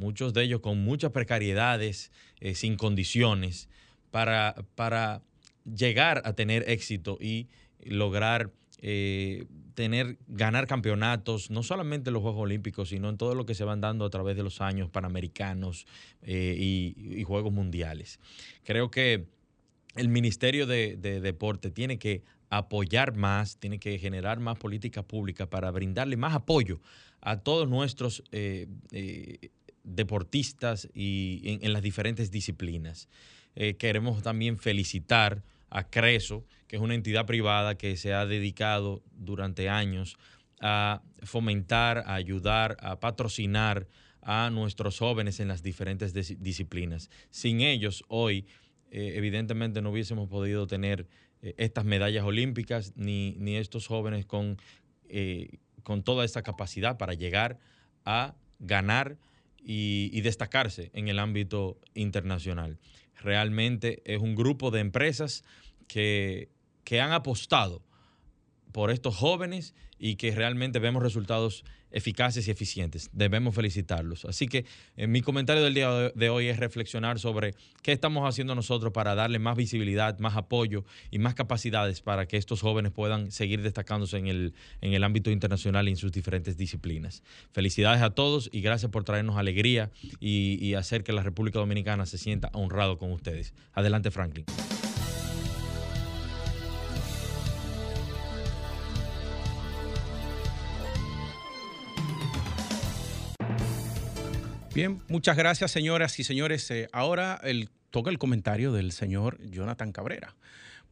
muchos 0.00 0.34
de 0.34 0.42
ellos 0.42 0.60
con 0.60 0.82
muchas 0.82 1.12
precariedades, 1.12 2.10
eh, 2.40 2.54
sin 2.54 2.76
condiciones, 2.76 3.68
para, 4.10 4.56
para 4.74 5.22
llegar 5.64 6.22
a 6.24 6.32
tener 6.32 6.68
éxito 6.68 7.18
y 7.20 7.46
lograr 7.84 8.50
eh, 8.82 9.46
tener, 9.74 10.18
ganar 10.26 10.66
campeonatos, 10.66 11.50
no 11.50 11.62
solamente 11.62 12.10
en 12.10 12.14
los 12.14 12.22
Juegos 12.22 12.42
Olímpicos, 12.42 12.88
sino 12.88 13.08
en 13.08 13.18
todo 13.18 13.34
lo 13.34 13.46
que 13.46 13.54
se 13.54 13.62
van 13.62 13.80
dando 13.80 14.04
a 14.04 14.10
través 14.10 14.36
de 14.36 14.42
los 14.42 14.60
años 14.60 14.90
panamericanos 14.90 15.86
y, 16.26 16.94
y, 16.96 17.22
Juegos 17.22 17.52
Mundiales. 17.52 18.18
Creo 18.64 18.90
que 18.90 19.26
el 19.96 20.08
Ministerio 20.08 20.66
de, 20.66 20.96
Deporte 20.96 21.70
tiene 21.70 21.98
que 21.98 22.22
apoyar 22.48 23.14
más, 23.14 23.58
tiene 23.58 23.78
que 23.78 23.98
generar 23.98 24.40
más 24.40 24.58
política 24.58 25.02
pública 25.02 25.48
para 25.48 25.70
brindarle 25.70 26.16
más 26.16 26.34
apoyo 26.34 26.80
a 27.20 27.38
todos 27.38 27.68
nuestros 27.68 28.24
eh, 28.32 28.66
eh, 28.92 29.50
deportistas 29.84 30.88
y 30.94 31.58
en, 31.62 31.72
las 31.72 31.82
diferentes 31.82 32.30
disciplinas. 32.30 33.08
Eh, 33.54 33.74
queremos 33.74 34.22
también 34.22 34.58
felicitar 34.58 35.42
a 35.70 35.88
Creso, 35.88 36.44
que 36.66 36.76
es 36.76 36.82
una 36.82 36.94
entidad 36.94 37.26
privada 37.26 37.76
que 37.76 37.96
se 37.96 38.12
ha 38.12 38.26
dedicado 38.26 39.02
durante 39.12 39.68
años 39.68 40.16
a 40.60 41.02
fomentar, 41.22 41.98
a 42.06 42.14
ayudar, 42.14 42.76
a 42.80 43.00
patrocinar 43.00 43.88
a 44.22 44.50
nuestros 44.50 44.98
jóvenes 44.98 45.40
en 45.40 45.48
las 45.48 45.62
diferentes 45.62 46.12
disciplinas. 46.42 47.08
Sin 47.30 47.60
ellos, 47.60 48.04
hoy 48.08 48.46
eh, 48.90 49.14
evidentemente 49.16 49.80
no 49.80 49.90
hubiésemos 49.90 50.28
podido 50.28 50.66
tener 50.66 51.08
eh, 51.42 51.54
estas 51.56 51.84
medallas 51.84 52.24
olímpicas 52.24 52.92
ni, 52.96 53.36
ni 53.38 53.56
estos 53.56 53.86
jóvenes 53.86 54.26
con, 54.26 54.58
con 55.82 56.02
toda 56.02 56.24
esta 56.24 56.42
capacidad 56.42 56.98
para 56.98 57.14
llegar 57.14 57.58
a 58.04 58.34
ganar 58.58 59.16
y, 59.62 60.20
destacarse 60.20 60.90
en 60.94 61.08
el 61.08 61.18
ámbito 61.18 61.78
internacional. 61.94 62.78
Realmente 63.16 64.02
es 64.04 64.20
un 64.20 64.34
grupo 64.34 64.70
de 64.70 64.80
empresas 64.80 65.44
que, 65.86 66.50
que 66.84 67.00
han 67.00 67.12
apostado 67.12 67.82
por 68.72 68.90
estos 68.90 69.16
jóvenes 69.16 69.74
y 69.98 70.16
que 70.16 70.34
realmente 70.34 70.78
vemos 70.78 71.02
resultados 71.02 71.64
eficaces 71.90 72.46
y 72.48 72.50
eficientes. 72.50 73.10
Debemos 73.12 73.54
felicitarlos. 73.54 74.24
Así 74.24 74.46
que 74.46 74.64
eh, 74.96 75.06
mi 75.06 75.22
comentario 75.22 75.62
del 75.62 75.74
día 75.74 75.90
de 76.14 76.30
hoy 76.30 76.46
es 76.46 76.58
reflexionar 76.58 77.18
sobre 77.18 77.54
qué 77.82 77.92
estamos 77.92 78.28
haciendo 78.28 78.54
nosotros 78.54 78.92
para 78.92 79.14
darle 79.14 79.38
más 79.38 79.56
visibilidad, 79.56 80.18
más 80.18 80.36
apoyo 80.36 80.84
y 81.10 81.18
más 81.18 81.34
capacidades 81.34 82.00
para 82.00 82.26
que 82.26 82.36
estos 82.36 82.60
jóvenes 82.60 82.92
puedan 82.92 83.30
seguir 83.30 83.62
destacándose 83.62 84.18
en 84.18 84.28
el, 84.28 84.54
en 84.80 84.92
el 84.94 85.04
ámbito 85.04 85.30
internacional 85.30 85.88
y 85.88 85.92
en 85.92 85.96
sus 85.96 86.12
diferentes 86.12 86.56
disciplinas. 86.56 87.22
Felicidades 87.52 88.02
a 88.02 88.10
todos 88.10 88.48
y 88.52 88.60
gracias 88.60 88.90
por 88.90 89.04
traernos 89.04 89.36
alegría 89.36 89.90
y, 90.20 90.58
y 90.64 90.74
hacer 90.74 91.02
que 91.02 91.12
la 91.12 91.22
República 91.22 91.58
Dominicana 91.58 92.06
se 92.06 92.18
sienta 92.18 92.50
honrado 92.52 92.98
con 92.98 93.12
ustedes. 93.12 93.54
Adelante, 93.72 94.10
Franklin. 94.10 94.44
Bien, 104.72 105.02
muchas 105.08 105.36
gracias, 105.36 105.72
señoras 105.72 106.16
y 106.20 106.24
señores. 106.24 106.70
Eh, 106.70 106.88
ahora 106.92 107.40
toca 107.90 108.08
el 108.08 108.18
comentario 108.18 108.70
del 108.70 108.92
señor 108.92 109.36
Jonathan 109.50 109.90
Cabrera. 109.90 110.36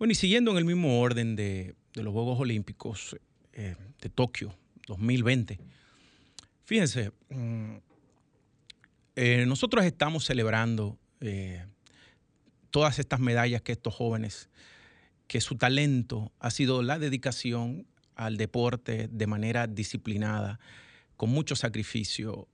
Bueno, 0.01 0.11
y 0.11 0.15
siguiendo 0.17 0.51
en 0.51 0.57
el 0.57 0.65
mismo 0.65 1.01
orden 1.01 1.37
de, 1.37 1.77
los 1.95 2.13
Juegos 2.13 2.41
Olímpicos 2.41 3.17
eh, 3.53 3.77
de 4.01 4.09
Tokio 4.09 4.53
2020, 4.89 5.61
fíjense, 6.65 7.13
mm, 7.31 7.77
eh, 9.15 9.45
nosotros 9.47 9.85
estamos 9.85 10.25
celebrando 10.25 10.99
todas 12.71 12.99
estas 12.99 13.21
medallas 13.21 13.63
que 13.63 13.73
estos 13.73 13.95
jóvenes, 13.95 14.51
que 15.29 15.41
su 15.41 15.57
talento 15.57 16.33
ha 16.41 16.51
sido 16.51 16.83
la 16.83 16.99
dedicación 16.99 17.87
al 18.17 18.37
deporte 18.37 19.09
de 19.09 19.27
manera 19.29 19.69
disciplinada, 19.69 20.59
con 21.17 21.31
mucho 21.31 21.55
sacrificio 21.55 22.49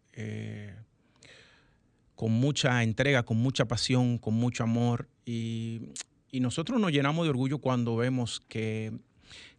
con 2.15 2.33
mucha 2.33 2.83
entrega, 2.83 3.25
con 3.25 3.39
mucha 3.39 3.67
pasión, 3.67 4.19
con 4.19 4.35
mucho 4.35 4.63
amor. 4.63 5.09
Y, 5.25 5.93
nosotros 6.33 6.81
nos 6.81 6.91
llenamos 6.91 7.25
de 7.25 7.31
orgullo 7.31 7.59
cuando 7.59 7.95
vemos 7.97 8.43
que, 8.49 8.93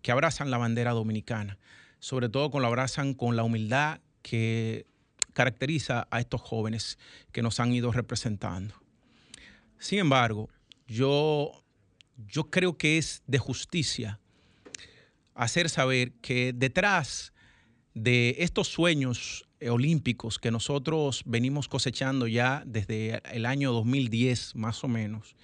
abrazan 0.10 0.52
la 0.52 0.58
bandera 0.58 0.92
dominicana, 0.92 1.58
sobre 2.00 2.30
todo 2.30 2.52
cuando 2.52 2.68
abrazan 2.68 3.14
con 3.14 3.36
la 3.36 3.44
humildad 3.44 4.02
que 4.22 4.86
caracteriza 5.34 6.08
a 6.12 6.20
estos 6.20 6.42
jóvenes 6.42 7.00
que 7.32 7.42
nos 7.42 7.60
han 7.60 7.74
ido 7.74 7.92
representando. 7.92 8.76
Sin 9.80 10.00
embargo, 10.00 10.50
yo, 10.88 11.64
yo 12.28 12.50
creo 12.50 12.78
que 12.78 12.98
es 12.98 13.24
de 13.26 13.40
justicia 13.40 14.20
hacer 15.34 15.70
saber 15.70 16.14
que 16.22 16.54
detrás 16.54 17.34
de 17.94 18.36
estos 18.40 18.68
sueños 18.68 19.48
olímpicos 19.70 20.40
que 20.40 20.52
nosotros 20.52 21.24
venimos 21.26 21.68
cosechando 21.68 22.28
ya 22.28 22.64
desde 22.66 23.22
el 23.32 23.46
año 23.46 23.72
2010 23.72 24.56
más 24.56 24.84
o 24.84 24.88
menos, 24.88 25.36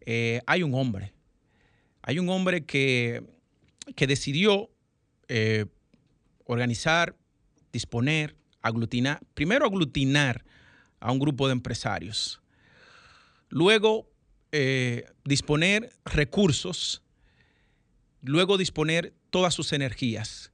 eh, 0.00 0.40
hay 0.46 0.62
un 0.62 0.74
hombre. 0.74 1.12
Hay 2.02 2.18
un 2.18 2.28
hombre 2.28 2.64
que, 2.64 3.22
que 3.94 4.06
decidió 4.06 4.70
eh, 5.28 5.66
organizar, 6.44 7.16
disponer, 7.72 8.36
aglutinar, 8.60 9.20
primero 9.34 9.66
aglutinar 9.66 10.44
a 11.00 11.12
un 11.12 11.18
grupo 11.18 11.46
de 11.46 11.52
empresarios, 11.52 12.40
luego 13.48 14.08
disponer 15.24 15.90
recursos, 16.04 17.02
luego 18.20 18.58
disponer 18.58 19.14
todas 19.30 19.54
sus 19.54 19.72
energías 19.72 20.51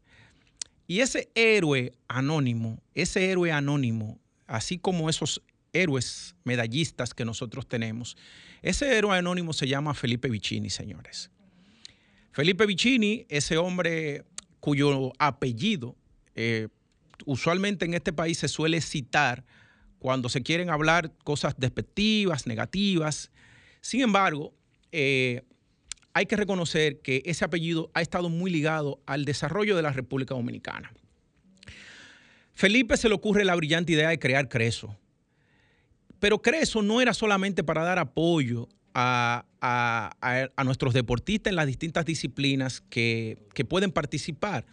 y 0.88 1.00
ese 1.00 1.30
héroe 1.34 1.92
anónimo, 2.08 2.82
ese 2.94 3.30
héroe 3.30 3.52
anónimo, 3.52 4.18
así 4.46 4.78
como 4.78 5.08
esos 5.08 5.42
héroes 5.72 6.34
medallistas 6.44 7.12
que 7.14 7.24
nosotros 7.24 7.68
tenemos, 7.68 8.16
ese 8.62 8.96
héroe 8.96 9.16
anónimo 9.16 9.52
se 9.52 9.68
llama 9.68 9.94
Felipe 9.94 10.28
Vicini, 10.28 10.70
señores. 10.70 11.30
Felipe 12.32 12.66
Vicini, 12.66 13.26
ese 13.28 13.58
hombre 13.58 14.24
cuyo 14.60 15.12
apellido 15.18 15.94
eh, 16.34 16.68
usualmente 17.26 17.84
en 17.84 17.94
este 17.94 18.12
país 18.12 18.38
se 18.38 18.48
suele 18.48 18.80
citar 18.80 19.44
cuando 19.98 20.28
se 20.28 20.42
quieren 20.42 20.70
hablar 20.70 21.12
cosas 21.24 21.54
despectivas, 21.58 22.46
negativas. 22.46 23.30
Sin 23.80 24.00
embargo, 24.00 24.54
eh, 24.92 25.42
hay 26.18 26.26
que 26.26 26.34
reconocer 26.34 26.98
que 26.98 27.22
ese 27.26 27.44
apellido 27.44 27.92
ha 27.94 28.02
estado 28.02 28.28
muy 28.28 28.50
ligado 28.50 29.00
al 29.06 29.24
desarrollo 29.24 29.76
de 29.76 29.82
la 29.82 29.92
República 29.92 30.34
Dominicana. 30.34 30.92
Felipe 32.54 32.96
se 32.96 33.08
le 33.08 33.14
ocurre 33.14 33.44
la 33.44 33.54
brillante 33.54 33.92
idea 33.92 34.08
de 34.08 34.18
crear 34.18 34.48
Creso. 34.48 34.98
Pero 36.18 36.42
Creso 36.42 36.82
no 36.82 37.00
era 37.00 37.14
solamente 37.14 37.62
para 37.62 37.84
dar 37.84 38.00
apoyo 38.00 38.68
a, 38.94 39.44
nuestros 40.64 40.92
deportistas 40.92 41.52
en 41.52 41.56
las 41.56 41.68
distintas 41.68 42.04
disciplinas 42.04 42.80
que, 42.90 43.38
pueden 43.68 43.92
participar, 43.92 44.66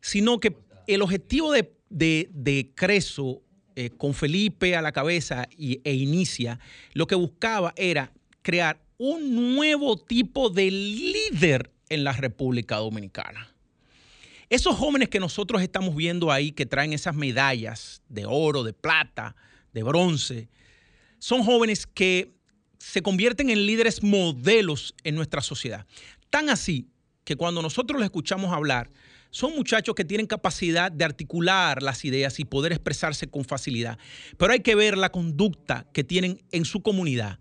sino 0.00 0.40
que 0.40 0.56
el 0.86 1.02
objetivo 1.02 1.52
de, 1.52 2.72
Creso, 2.74 3.42
eh, 3.76 3.90
con 3.90 4.14
Felipe 4.14 4.76
a 4.76 4.80
la 4.80 4.92
cabeza 4.92 5.46
e 5.58 5.92
inicia, 5.92 6.58
lo 6.94 7.06
que 7.06 7.16
buscaba 7.16 7.74
era 7.76 8.14
crear 8.40 8.80
un 8.98 9.54
nuevo 9.54 9.96
tipo 9.96 10.50
de 10.50 10.70
líder 10.70 11.72
en 11.88 12.04
la 12.04 12.12
República 12.12 12.76
Dominicana. 12.76 13.54
Esos 14.50 14.76
jóvenes 14.76 15.08
que 15.08 15.20
nosotros 15.20 15.62
estamos 15.62 15.96
viendo 15.96 16.30
ahí, 16.30 16.52
que 16.52 16.66
traen 16.66 16.92
esas 16.92 17.14
medallas 17.14 18.02
de 18.08 18.26
oro, 18.26 18.62
de 18.62 18.72
plata, 18.72 19.34
de 19.72 19.82
bronce, 19.82 20.48
son 21.18 21.42
jóvenes 21.42 21.86
que 21.86 22.34
se 22.78 23.02
convierten 23.02 23.50
en 23.50 23.66
líderes 23.66 24.02
modelos 24.02 24.94
en 25.04 25.14
nuestra 25.14 25.40
sociedad. 25.40 25.86
Tan 26.30 26.50
así 26.50 26.90
que 27.24 27.36
cuando 27.36 27.62
nosotros 27.62 27.98
les 27.98 28.06
escuchamos 28.06 28.52
hablar, 28.52 28.90
son 29.30 29.56
muchachos 29.56 29.94
que 29.94 30.04
tienen 30.04 30.26
capacidad 30.26 30.92
de 30.92 31.04
articular 31.04 31.82
las 31.82 32.04
ideas 32.04 32.38
y 32.38 32.44
poder 32.44 32.72
expresarse 32.72 33.26
con 33.26 33.44
facilidad. 33.44 33.98
Pero 34.36 34.52
hay 34.52 34.60
que 34.60 34.76
ver 34.76 34.96
la 34.96 35.10
conducta 35.10 35.86
que 35.92 36.04
tienen 36.04 36.40
en 36.52 36.64
su 36.64 36.82
comunidad. 36.82 37.40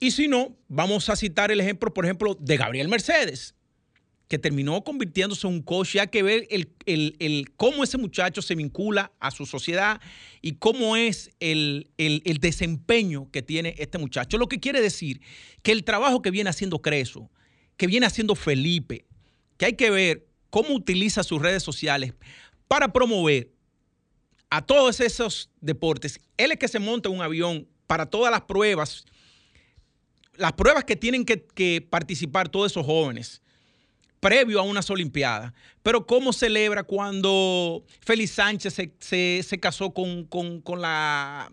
Y 0.00 0.10
si 0.12 0.26
no, 0.28 0.56
vamos 0.68 1.08
a 1.10 1.16
citar 1.16 1.50
el 1.50 1.60
ejemplo, 1.60 1.92
por 1.92 2.04
ejemplo, 2.06 2.34
de 2.40 2.56
Gabriel 2.56 2.88
Mercedes. 2.88 3.54
que 4.28 4.38
terminó 4.38 4.84
convirtiéndose 4.84 5.44
en 5.48 5.54
un 5.54 5.60
coach, 5.62 5.96
y 5.96 5.98
hay 5.98 6.06
que 6.06 6.22
ver 6.22 6.46
el, 6.50 6.70
el- 6.86 7.16
el- 7.18 7.50
cómo 7.56 7.82
ese 7.82 7.98
muchacho 7.98 8.42
se 8.42 8.54
vincula 8.54 9.10
a 9.18 9.32
su 9.32 9.44
sociedad 9.44 10.00
y 10.40 10.52
cómo 10.52 10.94
es 10.94 11.30
el, 11.40 11.90
el- 11.98 12.22
desempeño 12.38 13.28
que 13.32 13.42
tiene 13.42 13.74
este 13.78 13.98
muchacho. 13.98 14.38
Lo 14.38 14.46
que 14.46 14.60
quiere 14.60 14.80
decir 14.80 15.20
que 15.64 15.72
el 15.72 15.82
trabajo 15.82 16.22
que 16.22 16.30
viene 16.30 16.48
haciendo 16.48 16.80
Creso, 16.80 17.28
que 17.76 17.88
viene 17.88 18.06
haciendo 18.06 18.36
Felipe, 18.36 19.04
que 19.56 19.66
hay 19.66 19.72
que 19.72 19.90
ver 19.90 20.28
cómo 20.48 20.74
utiliza 20.74 21.24
sus 21.24 21.42
redes 21.42 21.64
sociales 21.64 22.14
para 22.68 22.92
promover 22.92 23.50
a 24.48 24.64
todos 24.64 25.00
esos 25.00 25.50
deportes. 25.60 26.20
Él 26.36 26.52
es 26.52 26.58
que 26.58 26.68
se 26.68 26.78
monta 26.78 27.08
un 27.08 27.20
avión 27.20 27.66
para 27.88 28.06
todas 28.06 28.30
las 28.30 28.42
pruebas, 28.42 29.06
las 30.40 30.52
pruebas 30.54 30.84
que 30.84 30.96
tienen 30.96 31.24
que, 31.24 31.44
que 31.46 31.86
participar 31.88 32.48
todos 32.48 32.72
esos 32.72 32.84
jóvenes 32.86 33.42
previo 34.18 34.60
a 34.60 34.62
unas 34.62 34.90
Olimpiadas. 34.90 35.52
Pero 35.82 36.06
cómo 36.06 36.32
celebra 36.32 36.82
cuando 36.82 37.84
Félix 38.00 38.32
Sánchez 38.32 38.74
se, 38.74 38.92
se- 38.98 39.42
se 39.42 39.60
casó 39.60 39.92
con, 39.94 40.24
con- 40.24 40.60
con 40.60 40.80
la 40.82 41.50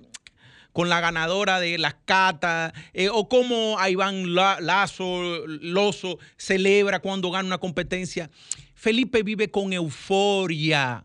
con 0.73 0.89
la 0.89 0.99
ganadora 1.01 1.59
de 1.59 1.79
las 1.79 1.95
catas, 2.05 2.71
eh, 2.93 3.09
o 3.11 3.27
cómo 3.27 3.77
Iván 3.89 4.35
La- 4.35 4.59
Lazo, 4.61 5.47
Lozo 5.47 6.19
celebra 6.37 6.99
cuando 6.99 7.31
gana 7.31 7.47
una 7.47 7.57
competencia. 7.57 8.29
Felipe 8.75 9.23
vive 9.23 9.49
con 9.49 9.73
euforia 9.73 11.03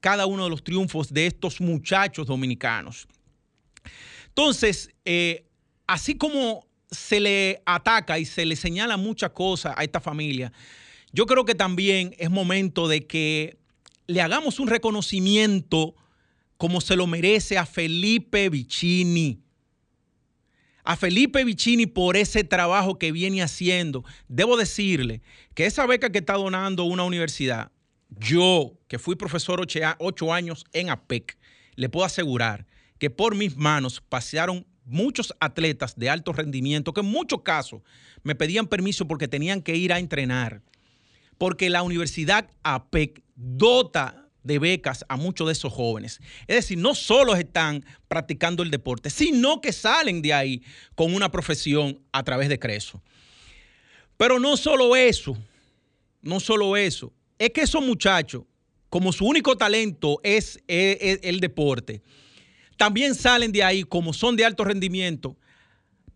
cada 0.00 0.26
uno 0.26 0.42
de 0.44 0.50
los 0.50 0.64
triunfos 0.64 1.12
de 1.12 1.26
estos 1.26 1.60
muchachos 1.60 2.26
dominicanos. 2.26 3.06
Entonces, 4.28 4.90
eh, 5.04 5.44
así 5.86 6.16
como 6.16 6.66
se 6.92 7.18
le 7.18 7.62
ataca 7.66 8.18
y 8.18 8.24
se 8.24 8.46
le 8.46 8.54
señala 8.54 8.96
muchas 8.96 9.30
cosas 9.30 9.74
a 9.76 9.82
esta 9.82 10.00
familia, 10.00 10.52
yo 11.12 11.26
creo 11.26 11.44
que 11.44 11.54
también 11.54 12.14
es 12.18 12.30
momento 12.30 12.86
de 12.86 13.06
que 13.06 13.58
le 14.06 14.20
hagamos 14.20 14.60
un 14.60 14.68
reconocimiento 14.68 15.94
como 16.56 16.80
se 16.80 16.94
lo 16.94 17.06
merece 17.06 17.58
a 17.58 17.66
Felipe 17.66 18.48
Vicini. 18.48 19.40
A 20.84 20.96
Felipe 20.96 21.44
Vicini 21.44 21.86
por 21.86 22.16
ese 22.16 22.44
trabajo 22.44 22.98
que 22.98 23.12
viene 23.12 23.42
haciendo. 23.42 24.04
Debo 24.28 24.56
decirle 24.56 25.22
que 25.54 25.66
esa 25.66 25.86
beca 25.86 26.10
que 26.10 26.18
está 26.18 26.34
donando 26.34 26.84
una 26.84 27.04
universidad, 27.04 27.72
yo, 28.10 28.78
que 28.88 28.98
fui 28.98 29.16
profesor 29.16 29.60
ocho, 29.98 30.32
años 30.32 30.64
en 30.72 30.90
APEC, 30.90 31.38
le 31.74 31.88
puedo 31.88 32.04
asegurar 32.04 32.66
que 32.98 33.10
por 33.10 33.34
mis 33.34 33.56
manos 33.56 34.00
pasearon 34.08 34.66
muchos 34.84 35.34
atletas 35.40 35.96
de 35.96 36.10
alto 36.10 36.32
rendimiento 36.32 36.92
que 36.92 37.00
en 37.00 37.06
muchos 37.06 37.42
casos 37.42 37.82
me 38.22 38.34
pedían 38.34 38.66
permiso 38.66 39.06
porque 39.06 39.28
tenían 39.28 39.62
que 39.62 39.76
ir 39.76 39.92
a 39.92 39.98
entrenar. 39.98 40.62
Porque 41.38 41.70
la 41.70 41.82
Universidad 41.82 42.50
APEC 42.62 43.22
dota 43.34 44.28
de 44.42 44.58
becas 44.58 45.04
a 45.08 45.16
muchos 45.16 45.46
de 45.46 45.52
esos 45.52 45.72
jóvenes. 45.72 46.20
Es 46.46 46.56
decir, 46.56 46.78
no 46.78 46.94
solo 46.94 47.34
están 47.34 47.84
practicando 48.08 48.62
el 48.62 48.70
deporte, 48.70 49.10
sino 49.10 49.60
que 49.60 49.72
salen 49.72 50.22
de 50.22 50.32
ahí 50.32 50.62
con 50.94 51.14
una 51.14 51.30
profesión 51.30 52.00
a 52.12 52.22
través 52.22 52.48
de 52.48 52.58
Creso. 52.58 53.02
Pero 54.16 54.38
no 54.38 54.56
solo 54.56 54.94
eso, 54.96 55.36
no 56.20 56.40
solo 56.40 56.76
eso, 56.76 57.12
es 57.38 57.50
que 57.50 57.62
esos 57.62 57.82
muchachos, 57.82 58.44
como 58.88 59.12
su 59.12 59.26
único 59.26 59.56
talento 59.56 60.20
es, 60.22 60.60
es 60.68 61.20
el 61.22 61.40
deporte, 61.40 62.02
también 62.76 63.14
salen 63.14 63.52
de 63.52 63.62
ahí 63.62 63.84
como 63.84 64.12
son 64.12 64.36
de 64.36 64.44
alto 64.44 64.64
rendimiento 64.64 65.36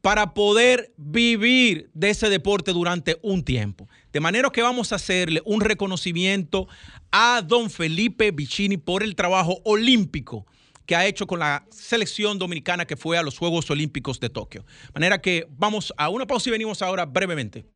para 0.01 0.35
poder 0.35 0.93
vivir 0.97 1.91
de 1.93 2.11
ese 2.11 2.29
deporte 2.29 2.73
durante 2.73 3.19
un 3.23 3.43
tiempo. 3.43 3.89
De 4.13 4.21
manera 4.21 4.51
que 4.51 4.63
vamos 4.63 4.93
a 4.93 4.97
hacerle 4.97 5.43
un 5.45 5.61
reconocimiento 5.61 6.69
a 7.11 7.43
don 7.45 7.71
Felipe 7.71 8.31
Vicini 8.31 8.77
por 8.77 9.03
el 9.03 9.17
trabajo 9.17 9.61
olímpico 9.65 10.47
que 10.87 10.95
ha 10.95 11.07
hecho 11.07 11.27
con 11.27 11.41
la 11.41 11.67
selección 11.71 12.39
dominicana 12.39 12.87
que 12.87 12.97
fue 12.97 13.19
a 13.19 13.23
los 13.23 13.37
Juegos 13.37 13.69
Olímpicos 13.71 14.21
de 14.21 14.31
Tokio. 14.31 14.63
De 14.63 14.93
manera 14.95 15.21
que 15.21 15.49
vamos 15.51 15.93
a 15.97 16.09
una 16.09 16.27
pausa 16.27 16.49
y 16.49 16.53
venimos 16.53 16.81
ahora 16.83 17.05
brevemente. 17.05 17.67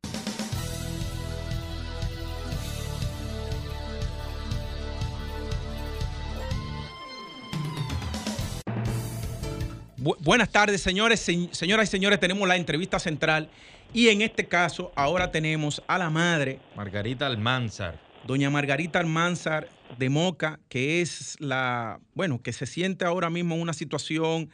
Bu- 10.01 10.17
buenas 10.21 10.51
tardes, 10.51 10.81
señores, 10.81 11.21
se- 11.21 11.49
señoras 11.53 11.89
y 11.89 11.91
señores. 11.91 12.19
Tenemos 12.21 12.49
la 12.49 12.57
entrevista 12.57 12.99
central 12.99 13.49
y 13.93 14.09
en 14.09 14.23
este 14.23 14.47
caso 14.47 14.93
ahora 14.95 15.31
tenemos 15.31 15.83
a 15.87 15.99
la 15.99 16.11
madre, 16.11 16.59
Margarita 16.77 17.27
Almanzar. 17.27 18.01
doña 18.27 18.51
Margarita 18.51 18.99
Almanzar 19.01 19.69
de 19.99 20.09
Moca, 20.09 20.61
que 20.69 21.01
es 21.03 21.37
la, 21.41 22.01
bueno, 22.15 22.41
que 22.43 22.53
se 22.53 22.67
siente 22.67 23.05
ahora 23.05 23.29
mismo 23.31 23.55
en 23.57 23.61
una 23.63 23.73
situación 23.73 24.51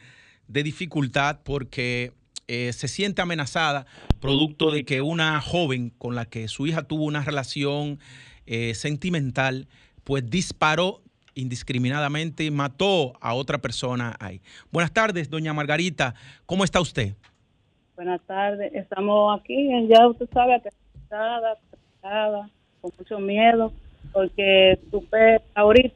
de 0.47 0.63
dificultad 0.63 1.39
porque 1.43 2.13
eh, 2.47 2.71
se 2.73 2.87
siente 2.87 3.21
amenazada 3.21 3.85
producto 4.21 4.71
de 4.71 4.85
que 4.85 5.01
una 5.01 5.39
joven 5.41 5.91
con 5.97 6.15
la 6.15 6.25
que 6.25 6.47
su 6.47 6.65
hija 6.65 6.83
tuvo 6.83 7.03
una 7.03 7.23
relación 7.23 7.99
eh, 8.45 8.73
sentimental, 8.73 9.67
pues 10.05 10.29
disparó 10.29 11.01
indiscriminadamente 11.39 12.49
mató 12.51 13.13
a 13.21 13.33
otra 13.33 13.57
persona 13.59 14.15
ahí. 14.19 14.41
Buenas 14.71 14.91
tardes, 14.91 15.29
doña 15.29 15.53
Margarita. 15.53 16.15
¿Cómo 16.45 16.63
está 16.63 16.79
usted? 16.81 17.13
Buenas 17.95 18.21
tardes, 18.27 18.73
estamos 18.75 19.39
aquí, 19.39 19.69
ya 19.89 20.07
usted 20.07 20.27
sabe, 20.33 20.55
aterrorizada, 20.55 21.53
aterrorizada, 21.53 22.49
con 22.81 22.91
mucho 22.97 23.19
miedo, 23.19 23.73
porque 24.13 24.77
supe 24.91 25.41
ahorita, 25.55 25.95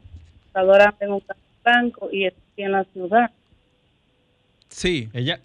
ahora 0.53 0.95
tengo 0.97 1.15
un 1.15 1.19
carro 1.21 1.39
blanco 1.63 2.09
y 2.11 2.25
estoy 2.25 2.63
en 2.63 2.71
la 2.71 2.83
ciudad. 2.85 3.29
Sí. 4.69 5.09
Ella, 5.13 5.41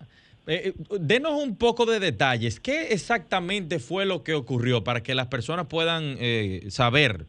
eh, 0.47 0.73
eh, 0.73 0.97
denos 1.01 1.33
un 1.43 1.57
poco 1.57 1.85
de 1.85 2.01
detalles. 2.01 2.59
¿Qué 2.61 2.93
exactamente 2.93 3.79
fue 3.79 4.07
lo 4.07 4.23
que 4.23 4.33
ocurrió 4.35 4.83
para 4.85 5.03
que 5.03 5.15
las 5.15 5.27
personas 5.27 5.67
puedan 5.67 6.17
eh, 6.21 6.67
saber 6.71 7.27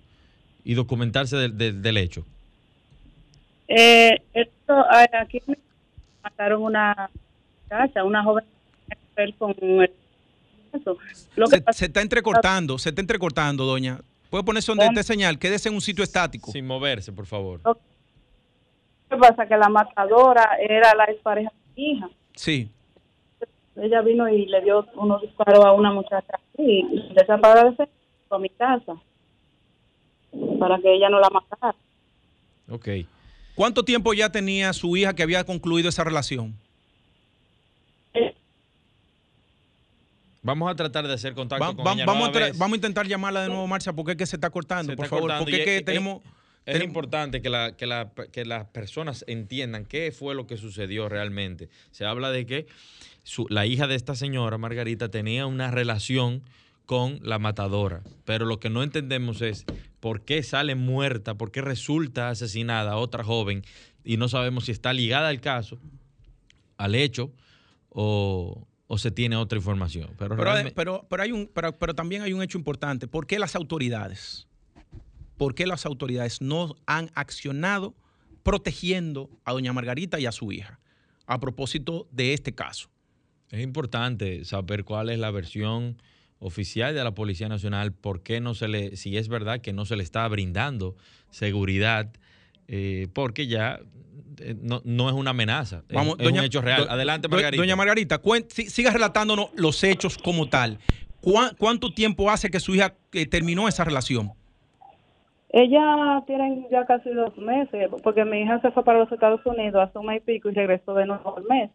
y 0.63 0.75
documentarse 0.75 1.36
del- 1.36 1.58
del- 1.58 1.82
del 1.82 1.97
hecho? 1.97 2.25
Eh, 3.67 4.21
esto, 4.34 4.73
ah, 4.73 5.06
aquí 5.19 5.41
me 5.47 5.58
mataron 6.23 6.62
una 6.63 7.10
muchacha, 7.63 8.03
una 8.03 8.23
joven 8.23 8.45
con 9.38 9.56
el- 9.60 9.91
eso. 10.73 10.97
Lo 11.36 11.45
que 11.47 11.56
Se, 11.58 11.62
pasa 11.62 11.80
se 11.80 11.86
está 11.86 12.01
entrecortando, 12.01 12.77
se 12.77 12.89
está 12.89 13.01
entrecortando, 13.01 13.65
doña. 13.65 13.99
¿Puede 14.30 14.43
ponerse 14.43 14.71
donde 14.71 14.86
esté 14.86 15.03
señal? 15.03 15.39
Quédese 15.39 15.69
en 15.69 15.75
un 15.75 15.82
sitio 15.82 16.03
estático. 16.03 16.51
Sin 16.51 16.67
moverse, 16.67 17.12
por 17.12 17.25
favor. 17.25 17.62
lo 17.63 17.77
que 19.10 19.17
pasa 19.17 19.47
que 19.47 19.56
la 19.56 19.69
matadora 19.69 20.58
era 20.60 20.93
la 20.93 21.06
expareja 21.06 21.49
de 21.49 21.82
mi 21.82 21.91
hija. 21.91 22.10
Sí. 22.36 22.69
ella 23.77 24.01
vino 24.01 24.27
y 24.27 24.47
le 24.47 24.62
dio 24.62 24.86
unos 24.95 25.21
disparos 25.21 25.63
a 25.63 25.71
una 25.71 25.91
muchacha 25.91 26.39
y 26.58 26.84
de 27.13 27.21
esa 27.21 27.38
para 27.38 27.73
a 28.30 28.38
mi 28.39 28.49
casa 28.49 28.95
para 30.60 30.77
que 30.80 30.93
ella 30.93 31.10
no 31.10 31.19
la 31.19 31.30
matara. 31.30 31.75
Ok. 32.69 32.88
¿Cuánto 33.58 33.84
tiempo 33.84 34.13
ya 34.13 34.30
tenía 34.32 34.72
su 34.72 34.96
hija 34.96 35.15
que 35.15 35.24
había 35.24 35.43
concluido 35.43 35.89
esa 35.89 36.04
relación? 36.04 36.56
Vamos 40.43 40.72
a 40.72 40.76
tratar 40.76 41.08
de 41.08 41.13
hacer 41.15 41.34
contacto 41.34 41.65
Va- 41.65 41.76
con 41.76 41.84
va- 41.84 41.93
ella 41.93 42.06
vamos, 42.06 42.28
a 42.30 42.32
vez. 42.39 42.56
vamos 42.56 42.74
a 42.76 42.78
intentar 42.78 43.08
llamarla 43.08 43.41
de 43.41 43.48
nuevo, 43.48 43.65
Marcia, 43.65 43.93
porque 43.93 44.12
es 44.12 44.17
que 44.20 44.28
se 44.28 44.36
está 44.36 44.52
cortando, 44.52 44.91
Se 44.93 44.96
por 44.96 45.06
está 45.06 45.15
favor. 45.15 45.30
cortando 45.32 45.46
Porque 45.46 45.58
es 45.60 45.65
que 45.65 45.78
es- 45.78 45.86
tenemos... 45.86 46.22
Es 46.67 46.74
tenemos- 46.74 46.88
importante 46.89 47.41
que, 47.41 47.50
la, 47.50 47.76
que, 47.76 47.88
la- 47.88 48.12
que 48.32 48.46
las 48.46 48.65
personas 48.65 49.26
entiendan 49.28 49.86
qué 49.86 50.12
fue 50.12 50.36
lo 50.36 50.46
que 50.46 50.58
sucedió 50.58 51.10
realmente. 51.10 51.67
Se 51.89 52.06
habla 52.06 52.30
de 52.30 52.46
que 52.46 52.67
su- 53.24 53.48
la 53.50 53.65
hija 53.65 53.88
de 53.88 53.96
esta 53.96 54.13
señora, 54.13 54.60
Margarita, 54.60 55.10
tenía 55.10 55.48
una 55.48 55.72
relación 55.72 56.43
con 56.88 57.19
la 57.21 57.38
matadora, 57.38 58.02
pero 58.26 58.45
lo 58.45 58.60
que 58.60 58.69
no 58.71 58.82
entendemos 58.82 59.41
es 59.43 59.65
por 60.00 60.21
qué 60.21 60.41
sale 60.41 60.73
muerta, 60.73 61.36
por 61.36 61.52
qué 61.52 61.62
resulta 61.62 62.30
asesinada 62.30 62.95
otra 62.97 63.23
joven 63.23 63.62
y 64.04 64.17
no 64.17 64.28
sabemos 64.30 64.65
si 64.65 64.71
está 64.71 64.93
ligada 64.93 65.28
al 65.28 65.39
caso, 65.41 65.78
al 66.78 66.95
hecho 66.95 67.32
o, 67.89 68.65
o 68.88 68.97
se 68.97 69.12
tiene 69.12 69.36
otra 69.36 69.58
información. 69.58 70.08
Pero, 70.17 70.36
Pero, 70.38 70.43
realmente- 70.45 70.73
pero, 70.76 71.06
pero, 71.10 71.23
hay 71.23 71.32
un, 71.34 71.52
pero, 71.54 71.78
pero 71.78 71.93
también 71.93 72.21
hay 72.21 72.32
un 72.32 72.41
hecho 72.41 72.58
importante. 72.58 73.08
¿Por 73.08 73.28
qué 73.28 73.38
las 73.38 73.56
autoridades? 73.56 74.47
¿Por 75.36 75.56
qué 75.56 75.67
las 75.67 75.86
autoridades 75.86 76.41
no 76.41 76.76
han 76.86 77.12
accionado 77.15 77.95
protegiendo 78.43 79.30
a 79.43 79.52
doña 79.52 79.73
Margarita 79.73 80.19
y 80.21 80.26
a 80.26 80.32
su 80.32 80.52
hija 80.54 80.80
a 81.26 81.39
propósito 81.41 82.08
de 82.12 82.34
este 82.34 82.56
caso? 82.56 82.89
Es 83.52 83.62
importante 83.62 84.45
saber 84.45 84.86
cuál 84.86 85.10
es 85.10 85.19
la 85.19 85.32
versión 85.32 86.02
oficial 86.39 86.93
de 86.93 87.04
la 87.04 87.12
Policía 87.12 87.50
Nacional, 87.50 87.91
por 87.93 88.21
qué 88.21 88.39
no 88.41 88.54
se 88.54 88.67
le, 88.67 88.95
si 88.95 89.17
es 89.17 89.28
verdad 89.28 89.60
que 89.62 89.73
no 89.73 89.86
se 89.86 89.95
le 89.95 90.04
está 90.04 90.28
brindando 90.28 90.95
seguridad, 91.32 92.10
eh, 92.67 93.08
porque 93.13 93.47
ya 93.47 93.80
eh, 94.39 94.56
no, 94.62 94.82
no 94.86 95.10
es 95.10 95.15
una 95.15 95.32
amenaza, 95.32 95.84
es- 95.89 95.95
Vamos, 95.95 96.15
es, 96.19 96.26
doña- 96.26 96.41
un 96.41 96.45
hecho 96.45 96.62
real. 96.62 96.86
do- 96.86 96.91
Adelante, 96.91 97.28
Margarita. 97.28 97.62
Doña 97.62 97.76
Margarita, 97.76 98.21
cuen- 98.21 98.45
si- 98.50 98.69
siga 98.69 98.91
relatándonos 98.91 99.50
los 99.56 99.84
hechos 99.84 100.17
como 100.17 100.47
tal. 100.47 100.78
¿Cuá- 101.21 101.54
¿Cuánto 101.58 101.91
tiempo 101.91 102.30
hace 102.30 102.50
que 102.52 102.60
su 102.60 102.76
hija 102.76 102.93
eh, 103.13 103.26
terminó 103.26 103.67
esa 103.67 103.84
relación? 103.84 104.32
Ella 105.50 106.21
tiene 106.28 106.67
ya 106.69 106.86
casi 106.86 107.10
dos 107.10 107.36
meses, 107.38 107.89
porque 108.04 108.26
mi 108.26 108.41
hija 108.41 108.60
se 108.62 108.69
fue 108.71 108.84
para 108.84 109.00
los 109.00 109.12
Estados 109.12 109.39
Unidos 109.45 109.76
hace 109.88 109.97
un 109.97 110.06
mes 110.08 110.17
y 110.21 110.26
pico 110.26 110.50
y 110.50 110.54
regresó 110.54 110.93
de 110.93 111.06
nuevo 111.06 111.36
al 111.38 111.43
mes. 111.45 111.71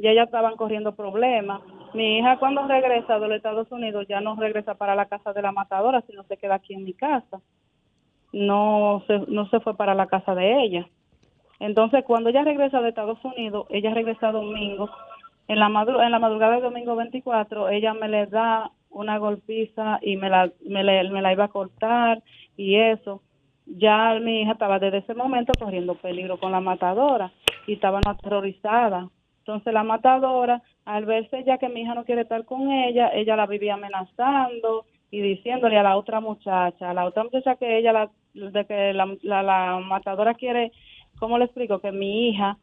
Y 0.00 0.08
ellas 0.08 0.26
estaban 0.26 0.56
corriendo 0.56 0.94
problemas. 0.94 1.60
Mi 1.94 2.18
hija 2.18 2.38
cuando 2.38 2.66
regresa 2.66 3.18
de 3.18 3.28
los 3.28 3.36
Estados 3.36 3.70
Unidos 3.70 4.06
ya 4.08 4.20
no 4.20 4.34
regresa 4.36 4.74
para 4.74 4.94
la 4.94 5.06
casa 5.06 5.32
de 5.32 5.42
la 5.42 5.52
matadora, 5.52 6.02
sino 6.02 6.22
se 6.24 6.36
queda 6.38 6.54
aquí 6.54 6.74
en 6.74 6.84
mi 6.84 6.94
casa. 6.94 7.40
No 8.32 9.02
se, 9.06 9.18
no 9.28 9.48
se 9.48 9.60
fue 9.60 9.76
para 9.76 9.94
la 9.94 10.06
casa 10.06 10.34
de 10.34 10.62
ella. 10.62 10.88
Entonces, 11.58 12.04
cuando 12.04 12.30
ella 12.30 12.44
regresa 12.44 12.80
de 12.80 12.88
Estados 12.88 13.22
Unidos, 13.24 13.66
ella 13.70 13.92
regresa 13.92 14.32
domingo. 14.32 14.88
En 15.48 15.58
la, 15.58 15.68
madru- 15.68 16.02
en 16.02 16.12
la 16.12 16.18
madrugada 16.20 16.54
del 16.54 16.62
domingo 16.62 16.94
24, 16.96 17.68
ella 17.70 17.92
me 17.92 18.08
le 18.08 18.26
da 18.26 18.70
una 18.88 19.18
golpiza 19.18 19.98
y 20.00 20.16
me 20.16 20.30
la, 20.30 20.50
me, 20.66 20.82
la 20.84 21.32
iba 21.32 21.44
a 21.44 21.48
cortar 21.48 22.22
y 22.56 22.76
eso. 22.76 23.20
Ya 23.66 24.18
mi 24.20 24.42
hija 24.42 24.52
estaba 24.52 24.78
desde 24.78 24.98
ese 24.98 25.14
momento 25.14 25.52
corriendo 25.58 25.96
peligro 25.96 26.38
con 26.38 26.52
la 26.52 26.60
matadora 26.60 27.32
y 27.66 27.74
estaban 27.74 28.02
aterrorizada. 28.06 29.08
Entonces 29.50 29.74
la 29.74 29.82
matadora, 29.82 30.62
al 30.84 31.04
verse 31.06 31.42
ya 31.44 31.58
que 31.58 31.68
mi 31.68 31.80
hija 31.82 31.94
no 31.94 32.04
quiere 32.04 32.22
estar 32.22 32.44
con 32.44 32.70
ella, 32.70 33.08
ella 33.12 33.34
la 33.34 33.46
vivía 33.46 33.74
amenazando 33.74 34.84
y 35.10 35.20
diciéndole 35.20 35.76
a 35.76 35.82
la 35.82 35.96
otra 35.96 36.20
muchacha, 36.20 36.90
a 36.90 36.94
la 36.94 37.04
otra 37.04 37.24
muchacha 37.24 37.56
que 37.56 37.78
ella, 37.78 37.92
la, 37.92 38.10
de 38.34 38.64
que 38.64 38.92
la, 38.92 39.06
la, 39.22 39.42
la 39.42 39.78
matadora 39.80 40.34
quiere, 40.34 40.70
¿cómo 41.18 41.36
le 41.36 41.46
explico? 41.46 41.80
Que 41.80 41.90
mi 41.90 42.28
hija 42.28 42.58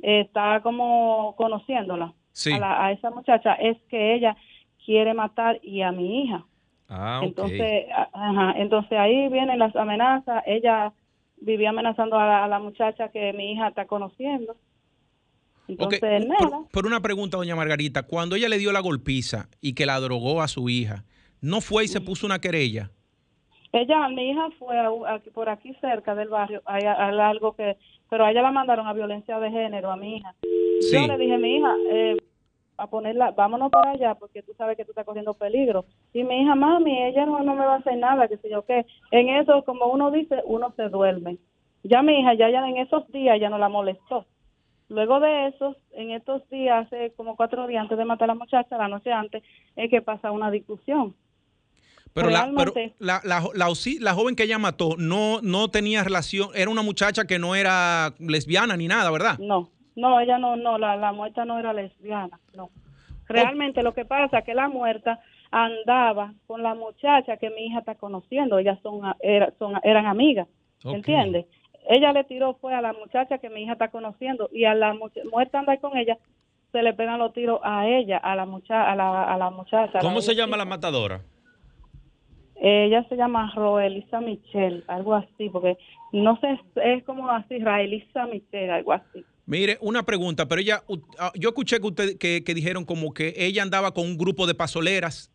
está 0.00 0.60
como 0.62 1.34
conociéndola 1.36 2.12
Sí. 2.32 2.52
a, 2.54 2.58
la- 2.58 2.86
a 2.86 2.92
esa 2.92 3.10
muchacha, 3.10 3.54
es 3.54 3.76
que 3.88 4.14
ella 4.14 4.36
quiere 4.84 5.14
matar 5.14 5.60
y 5.62 5.82
a 5.82 5.92
mi 5.92 6.24
hija. 6.24 6.44
Ah. 6.88 7.20
Entonces, 7.22 7.86
ajá, 8.12 8.54
entonces 8.56 8.98
ahí 8.98 9.28
vienen 9.28 9.58
las 9.60 9.76
amenazas. 9.76 10.42
Ella 10.46 10.92
vivía 11.40 11.70
amenazando 11.70 12.18
a 12.18 12.26
la, 12.26 12.44
a 12.44 12.48
la 12.48 12.58
muchacha 12.58 13.10
que 13.10 13.32
mi 13.32 13.52
hija 13.52 13.68
está 13.68 13.84
conociendo. 13.86 14.56
Entonces, 15.68 16.26
nada. 16.26 16.60
una 16.84 17.00
pregunta, 17.00 17.36
doña 17.36 17.56
Margarita, 17.56 18.02
cuando 18.02 18.36
ella 18.36 18.48
le 18.48 18.58
dio 18.58 18.72
la 18.72 18.80
golpiza 18.80 19.48
y 19.60 19.74
que 19.74 19.86
la 19.86 19.98
drogó 20.00 20.42
a 20.42 20.48
su 20.48 20.68
hija, 20.68 21.04
¿no 21.40 21.60
fue 21.60 21.84
y 21.84 21.88
se 21.88 22.00
puso 22.00 22.26
una 22.26 22.40
querella? 22.40 22.90
Ella, 23.72 24.06
mi 24.08 24.30
hija 24.30 24.48
fue 24.58 24.78
a- 24.78 24.88
a- 24.88 25.20
por 25.32 25.48
aquí 25.48 25.72
cerca 25.80 26.14
del 26.14 26.28
barrio, 26.28 26.60
hay 26.66 26.82
algo 26.84 27.54
que, 27.56 27.76
pero 28.10 28.24
a 28.26 28.30
ella 28.30 28.42
la 28.42 28.52
mandaron 28.52 28.86
a 28.86 28.92
violencia 28.92 29.38
de 29.38 29.50
género, 29.50 29.90
a 29.90 29.96
mi 29.96 30.16
hija. 30.18 30.34
Sí. 30.80 30.96
Yo 31.00 31.06
le 31.06 31.16
dije, 31.16 31.38
mi 31.38 31.56
hija, 31.56 31.74
eh, 31.90 32.16
a 32.76 32.86
ponerla, 32.88 33.30
vámonos 33.30 33.70
para 33.70 33.92
allá 33.92 34.14
porque 34.16 34.42
tú 34.42 34.52
sabes 34.58 34.76
que 34.76 34.84
tú 34.84 34.90
estás 34.90 35.06
corriendo 35.06 35.32
peligro. 35.34 35.86
Y 36.12 36.22
mi 36.24 36.42
hija, 36.42 36.54
mami, 36.54 37.02
ella 37.04 37.24
no, 37.24 37.42
no 37.42 37.54
me 37.54 37.64
va 37.64 37.74
a 37.76 37.78
hacer 37.78 37.96
nada, 37.96 38.28
que 38.28 38.36
sé 38.38 38.50
yo 38.50 38.64
qué. 38.66 38.84
En 39.10 39.28
eso, 39.30 39.62
como 39.64 39.86
uno 39.86 40.10
dice, 40.10 40.36
uno 40.44 40.72
se 40.76 40.88
duerme. 40.90 41.38
Ya 41.84 42.02
mi 42.02 42.18
hija, 42.20 42.34
ya, 42.34 42.50
ya 42.50 42.68
en 42.68 42.76
esos 42.78 43.10
días 43.12 43.38
ya 43.40 43.48
no 43.48 43.56
la 43.58 43.68
molestó. 43.70 44.26
Luego 44.92 45.20
de 45.20 45.48
eso, 45.48 45.74
en 45.92 46.10
estos 46.10 46.46
días, 46.50 46.86
hace 46.86 47.12
como 47.16 47.34
cuatro 47.34 47.66
días 47.66 47.80
antes 47.80 47.96
de 47.96 48.04
matar 48.04 48.24
a 48.30 48.34
la 48.34 48.38
muchacha, 48.38 48.76
la 48.76 48.88
noche 48.88 49.10
antes, 49.10 49.42
es 49.74 49.90
que 49.90 50.02
pasa 50.02 50.30
una 50.30 50.50
discusión. 50.50 51.14
Pero, 52.12 52.28
la, 52.28 52.52
pero 52.54 52.74
la, 52.98 53.22
la, 53.24 54.12
joven 54.14 54.36
que 54.36 54.42
ella 54.42 54.58
mató 54.58 54.96
no, 54.98 55.40
no 55.40 55.68
tenía 55.70 56.04
relación, 56.04 56.50
era 56.54 56.70
una 56.70 56.82
muchacha 56.82 57.24
que 57.24 57.38
no 57.38 57.54
era 57.54 58.12
lesbiana 58.18 58.76
ni 58.76 58.86
nada, 58.86 59.10
¿verdad? 59.10 59.38
No, 59.38 59.70
no, 59.96 60.20
ella 60.20 60.36
no, 60.36 60.56
no, 60.56 60.76
la, 60.76 60.94
la 60.96 61.12
muerta 61.12 61.46
no 61.46 61.58
era 61.58 61.72
lesbiana, 61.72 62.38
no. 62.54 62.68
Realmente 63.28 63.82
lo 63.82 63.94
que 63.94 64.04
pasa 64.04 64.40
es 64.40 64.44
que 64.44 64.52
la 64.52 64.68
muerta 64.68 65.20
andaba 65.50 66.34
con 66.46 66.62
la 66.62 66.74
muchacha 66.74 67.38
que 67.38 67.48
mi 67.48 67.64
hija 67.66 67.78
está 67.78 67.94
conociendo, 67.94 68.58
ellas 68.58 68.78
son, 68.82 69.00
era- 69.20 69.54
son 69.58 69.72
eran 69.82 70.04
amigas, 70.04 70.48
Ok. 70.84 70.96
¿entiendes? 70.96 71.46
Ella 71.88 72.12
le 72.12 72.24
tiró 72.24 72.54
fue 72.60 72.74
a 72.74 72.80
la 72.80 72.92
muchacha 72.92 73.38
que 73.38 73.50
mi 73.50 73.62
hija 73.62 73.72
está 73.72 73.88
conociendo 73.88 74.48
y 74.52 74.64
a 74.64 74.74
la 74.74 74.94
muerta 74.94 75.58
andar 75.58 75.80
con 75.80 75.96
ella 75.96 76.18
se 76.70 76.82
le 76.82 76.94
pegan 76.94 77.18
los 77.18 77.32
tiros 77.34 77.60
a 77.62 77.86
ella, 77.86 78.16
a 78.16 78.34
la 78.34 78.46
muchacha, 78.46 78.90
a 78.90 78.96
la, 78.96 79.24
a 79.24 79.36
la 79.36 79.50
muchacha. 79.50 79.98
¿Cómo 80.00 80.16
la 80.16 80.22
se 80.22 80.34
llama 80.34 80.56
la 80.56 80.64
matadora? 80.64 81.20
Ella 82.56 83.04
se 83.08 83.16
llama 83.16 83.52
Roelisa 83.54 84.20
Michelle, 84.20 84.84
algo 84.86 85.14
así, 85.14 85.48
porque 85.50 85.76
no 86.12 86.38
sé, 86.40 86.58
es 86.76 87.04
como 87.04 87.28
así, 87.28 87.58
Raelisa 87.58 88.26
Michelle, 88.26 88.70
algo 88.70 88.92
así. 88.92 89.24
Mire, 89.46 89.76
una 89.80 90.04
pregunta, 90.04 90.46
pero 90.46 90.60
ella, 90.60 90.82
ah, 91.18 91.32
yo 91.34 91.48
escuché 91.48 91.80
que, 91.80 91.86
usted, 91.86 92.18
que, 92.18 92.44
que 92.44 92.54
dijeron 92.54 92.84
como 92.84 93.12
que 93.12 93.34
ella 93.36 93.62
andaba 93.62 93.92
con 93.92 94.06
un 94.06 94.16
grupo 94.16 94.46
de 94.46 94.54
pasoleras, 94.54 95.32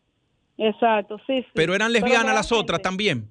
Exacto, 0.57 1.19
sí, 1.27 1.37
sí. 1.37 1.45
pero 1.53 1.75
eran 1.75 1.91
lesbianas 1.91 2.33
las 2.33 2.51
otras 2.51 2.81
también. 2.81 3.29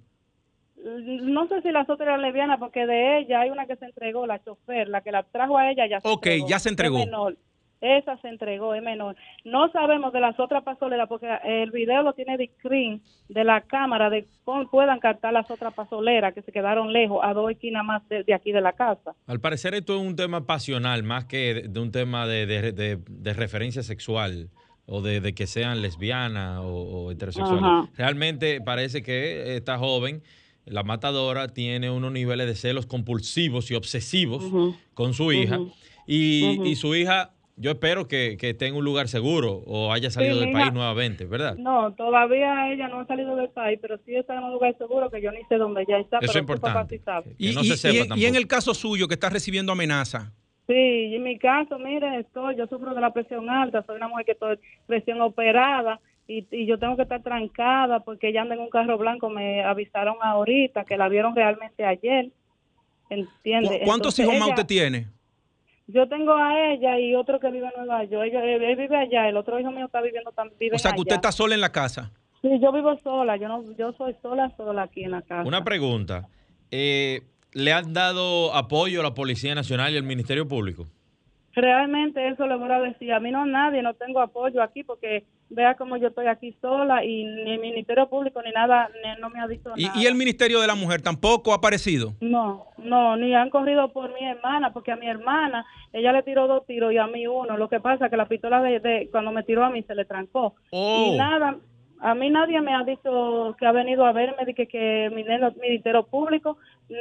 No 1.23 1.49
sé 1.49 1.63
si 1.63 1.71
las 1.73 1.89
otras 1.91 2.09
eran 2.09 2.23
lesbianas, 2.23 2.59
porque 2.59 2.87
de 2.87 3.19
ella 3.19 3.41
hay 3.41 3.51
una 3.51 3.67
que 3.67 3.77
se 3.77 3.85
entregó, 3.87 4.27
la 4.27 4.43
chofer, 4.43 4.89
la 4.89 5.01
que 5.01 5.11
la 5.13 5.23
trajo 5.25 5.59
a 5.59 5.71
ella 5.71 5.87
ya 5.89 6.01
se 6.01 6.09
Ok, 6.09 6.27
entregó. 6.27 6.49
ya 6.49 6.59
se 6.59 6.69
entregó. 6.69 6.99
Es 6.99 7.07
menor. 7.07 7.37
Esa 7.83 8.17
se 8.23 8.29
entregó, 8.29 8.73
es 8.75 8.83
menor. 8.83 9.17
No 9.45 9.71
sabemos 9.71 10.11
de 10.13 10.21
las 10.21 10.41
otras 10.41 10.63
pasoleras, 10.65 11.09
porque 11.09 11.29
el 11.45 11.71
video 11.73 12.03
lo 12.03 12.15
tiene 12.15 12.39
de 12.39 12.51
screen 12.59 13.03
de 13.29 13.45
la 13.45 13.61
cámara, 13.61 14.09
de 14.09 14.27
cómo 14.45 14.67
puedan 14.71 14.99
captar 14.99 15.35
las 15.35 15.51
otras 15.51 15.75
pasoleras 15.75 16.33
que 16.33 16.41
se 16.41 16.53
quedaron 16.53 16.91
lejos, 16.93 17.21
a 17.23 17.35
dos 17.35 17.51
esquinas 17.51 17.85
más 17.85 18.09
de, 18.09 18.25
de 18.25 18.33
aquí 18.33 18.51
de 18.51 18.63
la 18.63 18.73
casa. 18.73 19.15
Al 19.27 19.41
parecer 19.41 19.75
esto 19.75 19.95
es 19.95 20.01
un 20.03 20.17
tema 20.17 20.47
pasional 20.47 21.03
más 21.03 21.27
que 21.27 21.53
de, 21.53 21.69
de 21.69 21.81
un 21.81 21.93
tema 21.93 22.27
de, 22.27 22.47
de- 22.47 23.33
referencia 23.35 23.83
sexual 23.83 24.49
o 24.87 25.03
de, 25.03 25.21
de 25.21 25.35
que 25.35 25.47
sean 25.47 25.83
lesbianas 25.83 26.61
o, 26.61 26.69
o 26.69 27.11
heterosexuales. 27.11 27.63
Ajá. 27.63 27.89
Realmente 27.97 28.63
parece 28.63 29.03
que 29.03 29.55
esta 29.57 29.77
joven, 29.77 30.23
la 30.67 30.83
matadora, 30.83 31.49
tiene 31.49 31.91
unos 31.91 32.13
niveles 32.13 32.47
de 32.47 32.55
celos 32.55 32.87
compulsivos 32.87 33.71
y 33.71 33.75
obsesivos 33.75 34.45
con 34.95 35.15
su 35.15 35.33
hija. 35.33 35.61
Y, 36.07 36.61
y 36.65 36.77
su 36.77 36.95
hija, 36.95 37.33
yo 37.57 37.71
espero 37.71 38.07
que, 38.07 38.37
que 38.39 38.51
esté 38.51 38.67
en 38.67 38.75
un 38.75 38.85
lugar 38.85 39.09
seguro 39.09 39.63
o 39.67 39.93
haya 39.93 40.11
salido 40.11 40.35
Sí, 40.35 40.41
del 40.41 40.53
país 40.53 40.73
nuevamente, 40.73 41.25
¿verdad? 41.25 41.57
No, 41.57 41.93
todavía 41.95 42.73
ella 42.73 42.89
no 42.89 43.01
ha 43.01 43.07
salido 43.07 43.35
del 43.37 43.49
país, 43.51 43.79
pero 43.81 43.97
sí 44.05 44.15
está 44.15 44.35
en 44.37 44.45
un 44.45 44.53
lugar 44.53 44.77
seguro 44.77 45.11
que 45.11 45.23
yo 45.23 45.31
ni 45.33 45.43
sé 45.49 45.57
dónde 45.57 45.83
ella 45.83 45.99
está, 45.99 46.19
Eso 46.19 46.27
es 46.27 46.33
pero 46.33 46.41
importante. 46.41 47.01
sabe. 47.05 47.35
Que 47.39 47.53
no 47.53 47.63
y- 47.63 47.69
se 47.69 47.77
sepa 47.77 48.17
y- 48.17 48.21
y 48.23 48.27
en 48.27 48.35
el 48.37 48.47
caso 48.47 48.75
suyo, 48.75 49.09
que 49.09 49.15
está 49.15 49.31
recibiendo 49.31 49.73
amenaza, 49.73 50.33
Sí, 50.69 50.73
y 50.75 51.15
en 51.15 51.23
mi 51.23 51.39
caso, 51.39 51.79
mire, 51.79 52.19
estoy, 52.19 52.57
yo 52.57 52.67
sufro 52.67 52.93
de 52.93 53.01
la 53.01 53.13
presión 53.13 53.49
alta, 53.49 53.85
soy 53.87 53.99
una 53.99 54.09
mujer 54.09 54.27
que 54.27 54.33
estoy 54.33 54.59
presión 54.87 55.21
operada 55.21 56.01
y, 56.29 56.47
y 56.51 56.67
yo 56.67 56.79
tengo 56.79 56.97
que 56.97 57.03
estar 57.03 57.23
trancada 57.23 58.01
porque 58.01 58.29
ella 58.29 58.43
anda 58.43 58.55
en 58.55 58.61
un 58.63 58.71
carro 58.71 58.99
blanco, 58.99 59.31
me 59.31 59.63
avisaron 59.65 60.17
ahorita 60.23 60.85
que 60.85 60.97
la 60.97 61.09
vieron 61.09 61.35
realmente 61.37 61.85
ayer, 61.85 62.31
¿entiende? 63.11 63.69
¿cu- 63.81 63.85
¿cuántos 63.85 64.19
Entonces, 64.19 64.25
hijos 64.25 64.35
más 64.35 64.49
ella- 64.49 64.55
usted 64.55 64.67
tiene? 64.67 65.07
Yo 65.89 66.09
tengo 66.09 66.35
a 66.35 66.73
ella 66.73 66.99
y 66.99 67.15
otro 67.15 67.39
que 67.39 67.49
vive 67.51 67.67
en 67.67 67.73
Nueva 67.87 68.03
York, 68.05 68.31
él 68.35 68.77
vive 68.77 68.97
allá, 68.97 69.29
el 69.29 69.37
otro 69.37 69.61
hijo 69.61 69.71
mío 69.71 69.87
está 69.87 70.01
viviendo 70.01 70.33
también, 70.33 70.75
O 70.75 70.79
sea, 70.79 70.93
que 70.93 71.01
usted 71.01 71.15
está 71.15 71.31
sola 71.31 71.55
en 71.55 71.61
la 71.61 71.71
casa. 71.71 72.11
Sí, 72.43 72.49
yo 72.61 72.73
vivo 72.73 72.99
sola, 73.05 73.37
yo 73.37 73.47
no, 73.47 73.63
yo 73.79 73.93
soy 73.93 74.15
sola, 74.21 74.53
sola 74.57 74.83
aquí 74.83 75.05
en 75.05 75.13
la 75.13 75.23
casa. 75.23 75.47
Una 75.47 75.63
pregunta. 75.63 76.27
Eh, 76.73 77.21
¿Le 77.53 77.73
han 77.73 77.93
dado 77.93 78.53
apoyo 78.55 79.01
a 79.01 79.03
la 79.05 79.15
Policía 79.15 79.55
Nacional 79.55 79.95
y 79.95 79.97
al 79.97 80.03
Ministerio 80.03 80.47
Público? 80.49 80.87
Realmente 81.55 82.29
eso 82.29 82.47
le 82.47 82.57
voy 82.57 82.71
a 82.71 82.81
decir. 82.81 83.13
A 83.13 83.21
mí 83.21 83.31
no 83.31 83.47
nadie, 83.47 83.81
no 83.81 83.95
tengo 83.95 84.21
apoyo 84.21 84.63
aquí 84.63 84.83
porque 84.85 85.25
vea 85.49 85.75
como 85.77 85.97
yo 85.97 86.09
estoy 86.09 86.27
aquí 86.27 86.53
sola 86.61 87.05
y 87.05 87.25
ni 87.25 87.53
el 87.53 87.61
Ministerio 87.61 88.09
Público 88.09 88.43
ni 88.43 88.51
nada, 88.51 88.89
ni- 89.03 89.21
no 89.21 89.31
me 89.31 89.41
ha 89.41 89.47
dicho 89.47 89.71
Y, 89.77 89.85
nada. 89.87 90.01
y 90.01 90.07
el 90.07 90.15
Ministerio 90.17 90.61
de 90.61 90.67
la 90.67 90.75
Mujer 90.75 91.03
tampoco 91.03 91.53
ha 91.53 91.57
aparecido. 91.57 92.15
No, 92.21 92.67
no, 92.79 93.17
ni 93.17 93.35
han 93.35 93.51
corrido 93.51 93.93
por 93.93 94.13
mi 94.13 94.27
hermana, 94.27 94.73
porque 94.73 94.93
a 94.93 94.97
mi 94.97 95.07
hermana 95.09 95.65
ella 95.93 96.13
le 96.13 96.23
tiró 96.25 96.47
dos 96.49 96.67
tiros 96.67 96.93
y 96.93 96.99
a 96.99 97.07
mí 97.07 97.27
uno. 97.27 97.57
Lo 97.57 97.69
que 97.69 97.81
pasa 97.81 98.07
es 98.07 98.11
que 98.11 98.17
la 98.17 98.27
pistola 98.29 98.61
de, 98.61 98.81
de- 98.81 99.09
cuando 99.11 99.31
me 99.33 99.43
tiró 99.45 99.65
a 99.65 99.71
mí 99.71 99.83
se 99.85 99.95
le 99.95 100.05
trancó. 100.05 100.55
Oh. 100.71 101.13
Y 101.13 101.17
nada, 101.17 101.57
a 102.01 102.15
mí 102.15 102.29
nadie 102.29 102.61
me 102.61 102.75
ha 102.75 102.83
dicho 102.83 103.55
que 103.59 103.67
ha 103.67 103.73
venido 103.73 104.05
a 104.05 104.13
verme, 104.13 104.45
de 104.45 104.53
que, 104.55 104.67
que 104.67 105.11
mi 105.15 105.25
Ministerio 105.61 106.05
Público, 106.07 106.59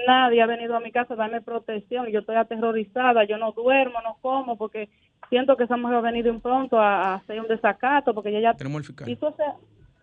nadie 0.07 0.41
ha 0.41 0.45
venido 0.45 0.75
a 0.75 0.79
mi 0.79 0.91
casa 0.91 1.15
a 1.15 1.17
darme 1.17 1.41
protección. 1.41 2.07
Yo 2.07 2.19
estoy 2.19 2.35
aterrorizada, 2.37 3.23
yo 3.25 3.37
no 3.37 3.51
duermo, 3.51 3.99
no 4.03 4.17
como, 4.21 4.55
porque 4.57 4.87
siento 5.29 5.55
que 5.57 5.63
esa 5.65 5.77
mujer 5.77 5.97
ha 5.97 6.01
venido 6.01 6.31
un 6.31 6.41
pronto 6.41 6.79
a, 6.79 7.01
a 7.01 7.15
hacer 7.15 7.39
un 7.39 7.47
desacato, 7.47 8.13
porque 8.13 8.29
ella 8.29 8.51
ya 8.51 8.53
Tenemos 8.57 8.81
el 8.81 8.85
fiscal. 8.87 9.09
hizo 9.09 9.29
ese- 9.29 9.43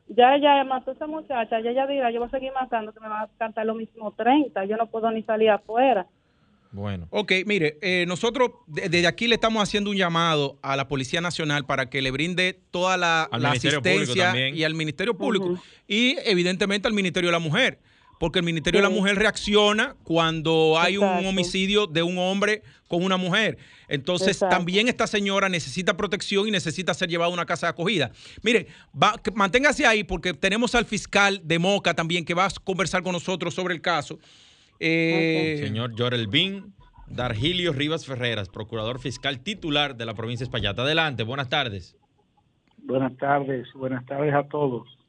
ya 0.09 0.35
ella 0.35 0.63
mató 0.65 0.91
a 0.91 0.95
esa 0.95 1.07
muchacha, 1.07 1.61
ya 1.61 1.71
ella 1.71 1.87
dirá, 1.87 2.11
yo 2.11 2.19
voy 2.21 2.29
a 2.29 2.31
seguir 2.31 2.53
matando, 2.53 2.93
que 2.93 3.01
me 3.01 3.09
va 3.09 3.23
a 3.23 3.29
cantar 3.39 3.65
lo 3.65 3.75
mismo 3.75 4.11
30, 4.13 4.65
yo 4.67 4.77
no 4.77 4.87
puedo 4.89 5.11
ni 5.11 5.23
salir 5.23 5.49
afuera. 5.51 6.07
Bueno. 6.75 7.07
Ok, 7.11 7.33
mire, 7.47 7.77
eh, 7.83 8.05
nosotros 8.07 8.51
de- 8.67 8.89
desde 8.89 9.07
aquí 9.07 9.29
le 9.29 9.35
estamos 9.35 9.63
haciendo 9.63 9.91
un 9.91 9.97
llamado 9.97 10.59
a 10.63 10.75
la 10.77 10.89
Policía 10.89 11.21
Nacional 11.21 11.65
para 11.67 11.87
que 11.91 12.01
le 12.01 12.11
brinde 12.11 12.59
toda 12.71 12.97
la, 12.97 13.25
asistencia 13.25 14.49
y 14.49 14.65
al 14.65 14.75
Ministerio 14.75 15.15
Público 15.17 15.55
y 15.87 16.17
evidentemente 16.25 16.89
al 16.89 16.95
Ministerio 16.95 17.29
de 17.29 17.33
la 17.33 17.39
Mujer, 17.39 17.79
porque 18.23 18.39
el 18.39 18.45
Ministerio 18.45 18.79
de 18.79 18.85
la. 18.85 18.89
Mujer 18.89 19.17
reacciona 19.17 19.97
cuando 20.05 20.79
hay 20.79 20.97
un 20.97 21.27
homicidio 21.27 21.89
de 21.89 22.05
un 22.05 22.19
hombre 22.19 22.63
con 22.87 23.03
una 23.03 23.17
mujer. 23.17 23.59
Entonces, 23.89 24.29
Exacto. 24.37 24.55
también 24.55 24.87
esta 24.87 25.09
señora 25.09 25.49
necesita 25.49 25.97
protección 25.97 26.47
y 26.47 26.53
necesita 26.53 26.95
ser 26.95 27.09
llevada 27.09 27.33
a 27.33 27.35
una 27.35 27.47
casa 27.47 27.67
de 27.67 27.71
acogida. 27.71 28.13
Mire, 28.45 28.69
va, 28.95 29.17
que- 29.21 29.33
manténgase 29.33 29.87
ahí 29.87 30.05
porque 30.05 30.35
tenemos 30.35 30.77
al 30.77 30.85
fiscal 30.85 31.41
de 31.43 31.59
Moca 31.59 31.95
también 31.95 32.25
que 32.25 32.33
va 32.33 32.47
a 32.47 32.51
conversar 32.63 33.03
con 33.03 33.11
nosotros 33.11 33.55
sobre 33.55 33.75
el 33.75 33.81
caso. 33.81 34.21
Eh, 34.79 35.59
Señor 35.61 35.93
Jorel 35.99 36.29
Bin 36.29 36.73
Dargilio 37.09 37.73
Rivas 37.73 38.07
Ferreras, 38.07 38.49
procurador 38.49 39.01
fiscal 39.01 39.41
titular 39.41 39.97
de 39.97 40.07
la 40.07 40.15
provincia 40.15 40.45
de 40.45 40.49
Espaillat. 40.49 40.79
Adelante, 40.79 41.25
buenas 41.25 41.49
tardes. 41.49 41.97
Buenas 42.79 43.17
tardes, 43.17 43.67
buenas 43.75 44.07
tardes 44.07 44.33
a 44.33 44.45
todos. 44.45 45.02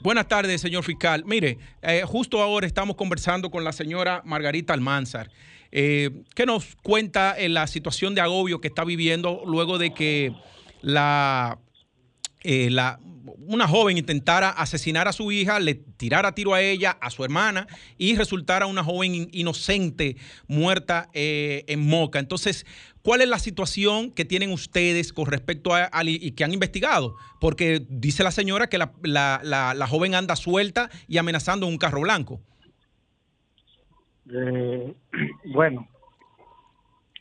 Buenas 0.00 0.28
tardes, 0.28 0.60
señor 0.60 0.84
fiscal. 0.84 1.24
Mire, 1.26 1.58
eh, 1.82 2.02
justo 2.06 2.42
ahora 2.42 2.66
estamos 2.66 2.96
conversando 2.96 3.50
con 3.50 3.64
la 3.64 3.72
señora 3.72 4.22
Margarita 4.24 4.72
Almanzar, 4.72 5.30
eh, 5.70 6.10
que 6.34 6.46
nos 6.46 6.76
cuenta 6.82 7.32
eh, 7.38 7.48
la 7.48 7.66
situación 7.66 8.14
de 8.14 8.20
agobio 8.20 8.60
que 8.60 8.68
está 8.68 8.84
viviendo 8.84 9.42
luego 9.46 9.78
de 9.78 9.94
que 9.94 10.32
la, 10.80 11.58
eh, 12.44 12.70
la- 12.70 12.98
una 13.44 13.66
joven 13.68 13.98
intentara 13.98 14.50
asesinar 14.50 15.08
a 15.08 15.12
su 15.12 15.30
hija, 15.32 15.58
le 15.60 15.74
tirara 15.74 16.32
tiro 16.34 16.54
a 16.54 16.60
ella, 16.62 16.96
a 17.00 17.10
su 17.10 17.24
hermana, 17.24 17.66
y 17.98 18.16
resultara 18.16 18.66
una 18.66 18.82
joven 18.84 19.14
in- 19.14 19.28
inocente 19.32 20.16
muerta 20.48 21.08
eh, 21.12 21.64
en 21.66 21.86
Moca. 21.86 22.18
Entonces, 22.18 22.64
¿cuál 23.02 23.20
es 23.20 23.28
la 23.28 23.38
situación 23.38 24.10
que 24.10 24.24
tienen 24.24 24.50
ustedes 24.52 25.12
con 25.12 25.26
respecto 25.26 25.74
a, 25.74 25.90
y 26.04 26.32
que 26.32 26.44
han 26.44 26.52
investigado? 26.52 27.14
Porque 27.40 27.84
dice 27.88 28.22
la 28.24 28.30
señora 28.30 28.68
que 28.68 28.78
la, 28.78 28.92
la- 29.02 29.40
la- 29.44 29.86
joven 29.86 30.14
anda 30.14 30.36
suelta 30.36 30.88
y 31.08 31.18
amenazando 31.18 31.66
en 31.66 31.72
un 31.72 31.78
carro 31.78 32.00
blanco. 32.00 32.40
Eh, 34.32 34.94
bueno, 35.52 35.88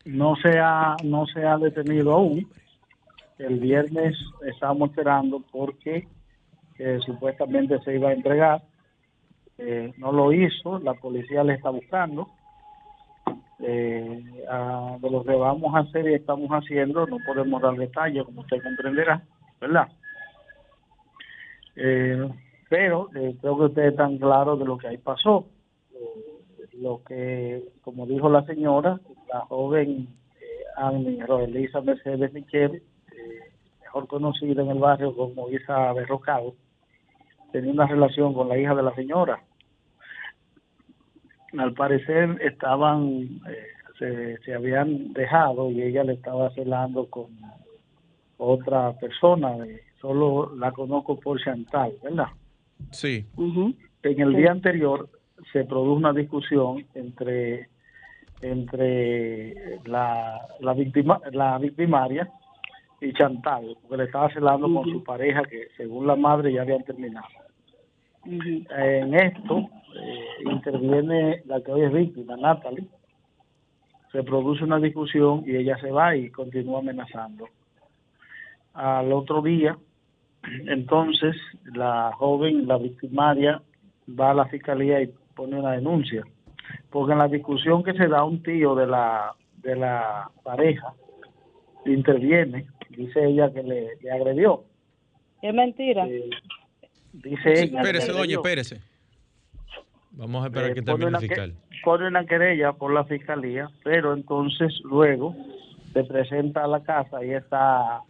no 0.06 0.36
se 0.42 0.58
ha 0.60 0.96
no 1.04 1.26
se 1.28 1.44
ha 1.46 1.58
detenido 1.58 2.14
aún. 2.14 2.48
El 3.42 3.60
viernes 3.60 4.16
estábamos 4.46 4.92
esperando 4.92 5.44
porque 5.52 6.08
eh, 6.78 7.00
supuestamente 7.04 7.80
se 7.80 7.96
iba 7.96 8.10
a 8.10 8.14
entregar. 8.14 8.62
Eh, 9.58 9.94
no 9.98 10.12
lo 10.12 10.32
hizo, 10.32 10.78
la 10.80 10.94
policía 10.94 11.44
le 11.44 11.56
está 11.56 11.72
buscando. 11.72 12.28
Eh, 13.64 14.24
de 15.00 15.10
lo 15.10 15.24
que 15.24 15.34
vamos 15.34 15.74
a 15.74 15.80
hacer 15.80 16.08
y 16.08 16.16
estamos 16.16 16.50
haciendo, 16.50 17.06
no 17.08 17.18
podemos 17.26 17.62
dar 17.62 17.76
detalles, 17.76 18.24
como 18.26 18.42
usted 18.42 18.62
comprenderá, 18.62 19.24
¿verdad? 19.60 19.88
Pero 22.70 23.10
creo 23.10 23.58
que 23.58 23.66
ustedes 23.66 23.92
están 23.92 24.18
claros 24.18 24.60
de 24.60 24.66
lo 24.66 24.78
que 24.78 24.88
ahí 24.88 24.98
pasó. 24.98 25.48
Lo 26.74 27.04
que, 27.04 27.64
como 27.82 28.06
dijo 28.06 28.30
la 28.30 28.44
señora, 28.46 29.00
la 29.32 29.42
joven 29.42 30.08
Annie 30.78 31.24
Roelisa 31.24 31.82
Mercedes 31.82 32.34
Michel, 32.34 32.82
mejor 33.92 34.08
conocida 34.08 34.62
en 34.62 34.70
el 34.70 34.80
barrio 34.80 35.14
como 35.14 35.50
Isa 35.50 35.92
Berrocado, 35.92 36.54
tenía 37.52 37.74
una 37.74 37.88
relación 37.88 38.34
con 38.34 38.48
la 38.48 38.58
hija 38.58 38.74
de 38.74 38.84
la 38.84 38.96
señora. 38.96 39.42
Al 41.58 41.74
parecer 41.74 42.38
estaban, 42.42 43.42
eh, 43.50 43.68
se, 44.00 44.38
se 44.44 44.54
habían 44.54 45.12
dejado 45.12 45.70
y 45.70 45.82
ella 45.82 46.06
le 46.06 46.14
estaba 46.14 46.50
celando 46.52 47.08
con 47.08 47.26
otra 48.38 48.94
persona, 48.94 49.58
eh, 49.66 49.82
solo 50.00 50.56
la 50.56 50.72
conozco 50.72 51.20
por 51.20 51.42
Chantal, 51.44 51.92
¿verdad? 52.02 52.28
Sí. 52.92 53.26
En 53.38 54.22
el 54.22 54.32
Sí. 54.32 54.38
día 54.38 54.52
anterior 54.52 55.10
se 55.52 55.66
produjo 55.66 55.94
una 55.96 56.14
discusión 56.14 56.86
entre 56.96 57.68
entre 58.44 59.80
la, 59.86 60.40
la, 60.62 60.74
víctima, 60.74 61.22
la 61.32 61.60
victimaria 61.60 62.28
y 63.02 63.14
Chantal, 63.14 63.76
porque 63.82 63.98
le 63.98 64.04
estaba 64.04 64.30
celando 64.30 64.72
con 64.72 64.86
su 64.86 65.04
pareja 65.04 65.42
que 65.44 65.70
según 65.76 66.06
la 66.06 66.16
madre 66.16 66.54
ya 66.54 66.62
habían 66.62 66.84
terminado. 66.84 67.28
En 68.24 69.14
esto 69.16 69.70
eh, 69.96 70.26
interviene 70.46 71.42
la 71.46 71.62
que 71.62 71.72
hoy 71.72 71.82
es 71.82 71.92
víctima, 71.92 72.38
Natalie. 72.38 72.88
Se 74.12 74.22
produce 74.24 74.64
una 74.64 74.80
discusión 74.80 75.44
y 75.48 75.56
ella 75.56 75.78
se 75.80 75.90
va 75.90 76.16
y 76.16 76.30
continúa 76.30 76.80
amenazando. 76.80 77.48
Al 78.76 79.12
otro 79.12 79.42
día, 79.42 79.76
entonces, 80.68 81.36
la 81.74 82.12
joven, 82.16 82.68
la 82.68 82.78
victimaria, 82.78 83.64
va 84.08 84.32
a 84.32 84.36
la 84.36 84.46
fiscalía 84.46 85.02
y 85.02 85.12
pone 85.36 85.60
una 85.60 85.72
denuncia. 85.72 86.24
Porque 86.92 87.14
en 87.14 87.18
la 87.18 87.28
discusión 87.28 87.84
que 87.84 87.94
se 87.94 88.08
da 88.08 88.24
un 88.24 88.44
tío 88.44 88.76
de 88.76 88.86
la, 88.86 89.34
de 89.64 89.76
la 89.76 90.30
pareja, 90.44 90.94
interviene, 91.86 92.68
dice 92.90 93.26
ella 93.26 93.52
que 93.52 93.64
le, 93.64 93.88
le 94.02 94.12
agredió. 94.12 94.64
Es 95.42 95.54
mentira. 95.54 96.06
Eh, 96.08 96.30
dice 97.14 97.56
Sí, 97.56 97.64
ella. 97.64 97.72
que 97.72 97.78
espérese, 97.78 98.12
doña, 98.12 98.34
espérese. 98.36 98.82
Vamos 100.12 100.44
a 100.44 100.48
esperar 100.48 100.72
Eh, 100.72 100.74
que 100.76 100.82
termine 100.82 101.06
el 101.06 101.10
una 101.10 101.20
que- 101.20 101.28
fiscal. 101.28 101.54
pone 101.84 102.08
una 102.08 102.26
querella 102.26 102.74
por 102.74 102.94
la 102.94 103.06
fiscalía, 103.06 103.70
pero 103.84 104.14
entonces 104.14 104.74
luego 104.84 105.36
se 105.94 106.04
presenta 106.04 106.64
a 106.64 106.68
la 106.68 106.84
casa 106.84 107.24
y 107.26 107.32
está 107.32 108.02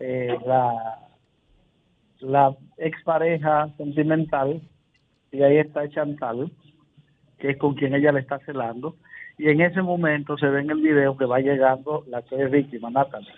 eh, 0.00 0.36
la, 0.46 0.98
la 2.20 2.56
expareja 2.76 3.68
sentimental 3.76 4.60
y 5.32 5.42
ahí 5.42 5.58
está 5.58 5.88
Chantal, 5.88 6.50
que 7.38 7.50
es 7.50 7.56
con 7.56 7.74
quien 7.74 7.94
ella 7.94 8.12
le 8.12 8.20
está 8.20 8.38
celando, 8.40 8.96
y 9.38 9.48
en 9.48 9.60
ese 9.60 9.82
momento 9.82 10.36
se 10.36 10.48
ve 10.48 10.60
en 10.60 10.70
el 10.70 10.80
video 10.80 11.16
que 11.16 11.24
va 11.24 11.38
llegando 11.38 12.04
la 12.08 12.22
que 12.22 12.42
es 12.42 12.50
víctima, 12.50 12.90
Natalie. 12.90 13.32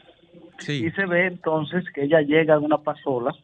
Sí. 0.58 0.86
Y 0.86 0.90
se 0.92 1.06
ve 1.06 1.26
entonces 1.26 1.84
que 1.94 2.04
ella 2.04 2.22
llega 2.22 2.54
en 2.54 2.64
una 2.64 2.78
pasola 2.78 3.34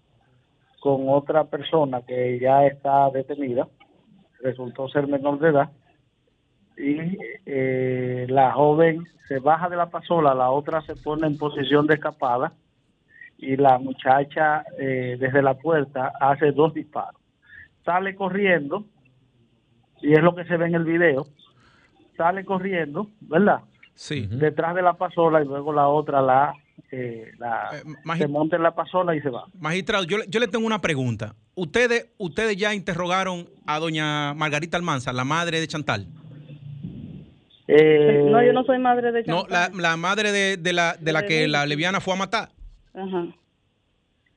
con 0.81 1.09
otra 1.09 1.45
persona 1.45 2.03
que 2.03 2.39
ya 2.39 2.67
está 2.67 3.11
detenida, 3.11 3.69
resultó 4.41 4.89
ser 4.89 5.07
menor 5.07 5.39
de 5.39 5.49
edad, 5.49 5.71
y 6.79 7.19
eh, 7.47 8.27
la 8.29 8.53
joven 8.53 9.05
se 9.29 9.39
baja 9.39 9.69
de 9.69 9.77
la 9.77 9.91
pasola, 9.91 10.35
la 10.35 10.51
otra 10.51 10.81
se 10.83 10.95
pone 10.95 11.27
en 11.27 11.39
posición 11.39 11.87
de 11.87 11.95
escapada 11.95 12.53
y 13.39 13.57
la 13.57 13.79
muchacha 13.79 14.65
eh, 14.79 15.17
desde 15.19 15.43
la 15.43 15.55
puerta 15.55 16.13
hace 16.21 16.53
dos 16.53 16.75
disparos. 16.75 17.21
Sale 17.85 18.15
corriendo, 18.15 18.85
y 20.01 20.13
es 20.13 20.23
lo 20.23 20.35
que 20.35 20.45
se 20.45 20.57
ve 20.57 20.67
en 20.67 20.75
el 20.75 20.85
video, 20.85 21.27
sale 22.17 22.45
corriendo, 22.45 23.09
¿verdad? 23.21 23.61
Sí. 23.95 24.27
Detrás 24.31 24.75
de 24.75 24.83
la 24.83 24.95
pasola 24.95 25.43
y 25.43 25.47
luego 25.47 25.73
la 25.73 25.89
otra 25.89 26.21
la, 26.21 26.53
eh, 26.91 27.31
la 27.39 27.71
Eh, 27.75 28.19
se 28.19 28.29
monta 28.29 28.57
en 28.57 28.63
la 28.63 28.75
pasola 28.75 29.15
y 29.17 29.21
se 29.23 29.31
va. 29.31 29.45
Magistrado, 29.59 30.05
yo, 30.05 30.19
le- 30.19 30.27
yo 30.29 30.39
le 30.41 30.49
tengo 30.49 30.67
una 30.67 30.81
pregunta. 30.81 31.35
¿Ustedes, 31.55 32.11
ustedes 32.19 32.57
ya 32.57 32.75
interrogaron 32.75 33.49
a 33.67 33.79
doña 33.79 34.35
Margarita 34.35 34.77
Almanza, 34.77 35.13
la 35.15 35.25
madre 35.25 35.61
de 35.61 35.67
Chantal? 35.67 36.07
Eh, 37.69 38.29
no, 38.31 38.43
yo 38.45 38.53
no 38.53 38.63
soy 38.65 38.79
madre 38.79 39.11
de 39.13 39.25
No, 39.25 39.45
la, 39.49 39.65
Chantal. 39.65 39.83
la 39.83 39.97
madre 39.97 40.31
de, 40.33 40.57
de 40.57 40.73
la, 40.73 40.95
de 41.01 41.13
la 41.13 41.25
que 41.27 41.49
la 41.49 41.67
leviana 41.67 42.01
fue 42.01 42.15
a 42.15 42.17
matar. 42.17 42.51
Ajá. 42.95 43.27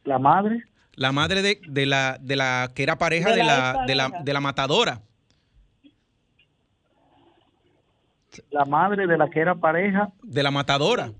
La 0.05 0.17
madre, 0.17 0.63
La 0.95 1.11
madre 1.11 1.41
de, 1.41 1.61
de 1.67 1.85
la, 1.85 2.17
de 2.19 2.35
la 2.35 2.71
que 2.73 2.83
era 2.83 2.97
pareja 2.97 3.29
De 3.29 3.35
de 3.37 3.43
la 3.43 3.73
la, 3.73 3.85
de 3.85 3.95
la, 3.95 4.11
de 4.23 4.33
la 4.33 4.39
matadora. 4.41 5.01
La 8.51 8.65
madre 8.65 9.07
de 9.07 9.17
la 9.17 9.29
que 9.29 9.39
era 9.39 9.55
pareja, 9.55 10.09
De 10.23 10.43
la 10.43 10.51
matadora. 10.51 11.11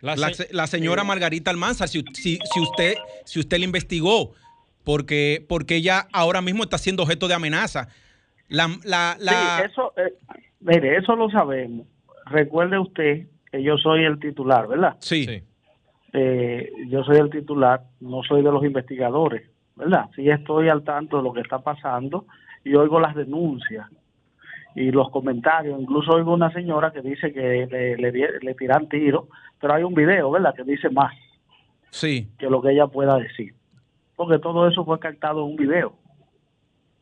La 0.00 0.16
La, 0.16 0.28
se- 0.28 0.46
se- 0.48 0.54
la 0.54 0.66
señora 0.66 1.02
Margarita 1.04 1.50
Almanzar, 1.50 1.88
si, 1.88 2.04
si, 2.12 2.38
si 2.52 2.60
usted, 2.60 2.94
si 3.24 3.40
usted 3.40 3.58
la 3.58 3.64
investigó, 3.64 4.32
porque, 4.84 5.44
porque 5.48 5.76
ella 5.76 6.08
ahora 6.12 6.40
mismo 6.42 6.62
está 6.64 6.76
siendo 6.78 7.02
objeto 7.04 7.26
de 7.28 7.34
amenaza. 7.34 7.88
La, 8.48 8.68
la, 8.84 9.16
la- 9.18 9.62
sí, 9.64 9.70
eso, 9.72 9.92
eh, 9.96 10.12
mire, 10.60 10.96
eso 10.98 11.16
lo 11.16 11.30
sabemos. 11.30 11.86
Recuerde 12.26 12.78
usted 12.78 13.26
que 13.50 13.62
yo 13.62 13.76
soy 13.78 14.04
el 14.04 14.18
titular, 14.18 14.66
¿verdad? 14.68 14.96
sí, 15.00 15.24
sí. 15.24 15.42
Eh, 16.16 16.70
yo 16.88 17.02
soy 17.02 17.16
el 17.16 17.28
titular, 17.30 17.82
no 18.00 18.22
soy 18.22 18.42
de 18.42 18.52
los 18.52 18.64
investigadores, 18.64 19.50
¿verdad? 19.74 20.08
Sí 20.14 20.28
estoy 20.30 20.68
al 20.68 20.84
tanto 20.84 21.16
de 21.16 21.22
lo 21.24 21.32
que 21.32 21.40
está 21.40 21.58
pasando 21.58 22.26
y 22.62 22.72
oigo 22.76 23.00
las 23.00 23.16
denuncias 23.16 23.88
y 24.74 24.90
los 24.90 25.10
comentarios. 25.10 25.80
Incluso 25.80 26.12
oigo 26.12 26.32
una 26.34 26.52
señora 26.52 26.92
que 26.92 27.00
dice 27.02 27.32
que 27.32 27.66
le, 27.70 27.96
le, 28.40 28.54
tiran 28.54 28.88
tiro, 28.88 29.28
pero 29.60 29.74
hay 29.74 29.82
un 29.84 29.94
video, 29.94 30.30
¿verdad? 30.30 30.54
Que 30.54 30.64
dice 30.64 30.90
más. 30.90 31.14
sí. 31.90 32.28
que 32.38 32.50
lo 32.50 32.60
que 32.60 32.72
ella 32.72 32.86
pueda 32.86 33.16
decir. 33.18 33.54
Porque 34.16 34.38
todo 34.38 34.68
eso 34.68 34.84
fue 34.84 34.98
captado 34.98 35.44
en 35.44 35.50
un 35.50 35.56
video. 35.56 35.94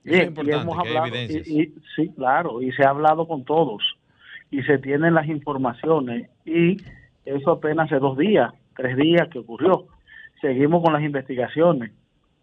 Es 0.05 0.13
Bien, 0.13 0.23
y 0.25 0.27
importante, 0.29 0.63
hemos 0.63 0.83
que 0.83 0.89
hay 0.89 0.97
hablado, 0.97 1.07
evidencias. 1.17 1.49
y, 1.49 1.63
y- 1.63 1.75
sí, 1.95 2.11
claro, 2.17 2.61
y 2.63 2.73
se 2.73 2.85
ha 2.85 2.91
hablado 2.91 3.29
con 3.29 3.45
todos, 3.45 3.83
y 4.51 4.63
se 4.63 4.79
tienen 4.79 5.15
las 5.15 5.29
informaciones, 5.29 6.29
y 6.45 6.77
eso 7.25 7.53
apenas 7.53 7.87
hace 7.87 8.01
dos 8.01 8.19
días, 8.19 8.53
tres 8.77 8.97
días 8.97 9.29
que 9.29 9.39
ocurrió. 9.39 9.87
Seguimos 10.41 10.83
con 10.83 10.93
las 10.93 11.03
investigaciones. 11.03 11.93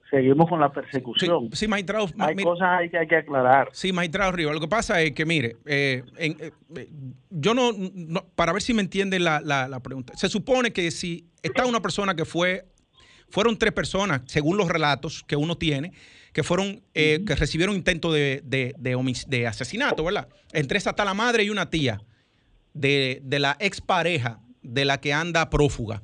Seguimos 0.09 0.49
con 0.49 0.59
la 0.59 0.71
persecución. 0.71 1.49
Sí, 1.53 1.67
magistrado. 1.67 2.07
Hay 2.17 2.35
mire- 2.35 2.43
cosas 2.49 2.81
que 2.89 2.97
hay 2.97 3.07
que 3.07 3.15
aclarar. 3.17 3.69
Sí, 3.73 3.91
magistrado 3.93 4.31
Rivas. 4.31 4.53
Lo 4.55 4.61
que 4.61 4.67
pasa 4.67 5.01
es 5.01 5.11
que, 5.11 5.25
mire, 5.25 5.57
eh, 5.65 6.03
en- 6.17 6.37
eh, 6.75 6.89
yo 7.29 7.53
no, 7.53 7.71
no- 7.73 8.25
para 8.35 8.51
ver 8.53 8.61
si 8.61 8.73
me 8.73 8.81
entiende 8.81 9.19
la, 9.19 9.39
la- 9.41 9.67
la 9.67 9.79
pregunta. 9.81 10.15
Se 10.17 10.29
supone 10.29 10.71
que 10.73 10.89
si 10.91 11.27
está 11.43 11.65
una 11.65 11.81
persona 11.81 12.15
que 12.15 12.25
fue, 12.25 12.65
fueron 13.29 13.57
tres 13.57 13.73
personas, 13.73 14.21
según 14.25 14.57
los 14.57 14.67
relatos 14.67 15.23
que 15.27 15.35
uno 15.35 15.57
tiene, 15.57 15.91
que 16.33 16.43
fueron, 16.43 16.81
eh, 16.93 17.21
que 17.25 17.35
recibieron 17.35 17.75
intento 17.75 18.11
de, 18.11 18.41
de, 18.45 18.73
de 19.27 19.47
asesinato, 19.47 20.03
¿verdad? 20.03 20.27
Entre 20.53 20.77
esa 20.77 20.91
está 20.91 21.05
la 21.05 21.13
madre 21.13 21.43
y 21.43 21.49
una 21.49 21.69
tía 21.69 22.01
de, 22.73 23.19
de 23.23 23.39
la 23.39 23.57
expareja 23.59 24.39
de 24.61 24.85
la 24.85 24.99
que 24.99 25.11
anda 25.13 25.49
prófuga. 25.49 26.01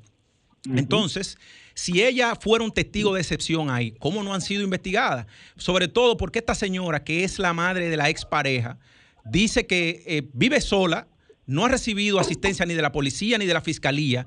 Entonces, 0.75 1.37
si 1.75 2.01
ellas 2.01 2.37
fueron 2.41 2.71
testigos 2.71 3.13
de 3.13 3.19
excepción 3.19 3.69
ahí, 3.69 3.91
¿cómo 3.99 4.23
no 4.23 4.33
han 4.33 4.41
sido 4.41 4.63
investigadas? 4.63 5.27
Sobre 5.57 5.87
todo 5.87 6.17
porque 6.17 6.39
esta 6.39 6.55
señora, 6.55 7.03
que 7.03 7.23
es 7.23 7.37
la 7.37 7.53
madre 7.53 7.89
de 7.89 7.97
la 7.97 8.09
expareja, 8.09 8.77
dice 9.25 9.67
que 9.67 10.01
eh, 10.07 10.27
vive 10.33 10.61
sola, 10.61 11.07
no 11.45 11.65
ha 11.65 11.69
recibido 11.69 12.19
asistencia 12.19 12.65
ni 12.65 12.73
de 12.73 12.81
la 12.81 12.91
policía 12.91 13.37
ni 13.37 13.45
de 13.45 13.53
la 13.53 13.61
fiscalía, 13.61 14.25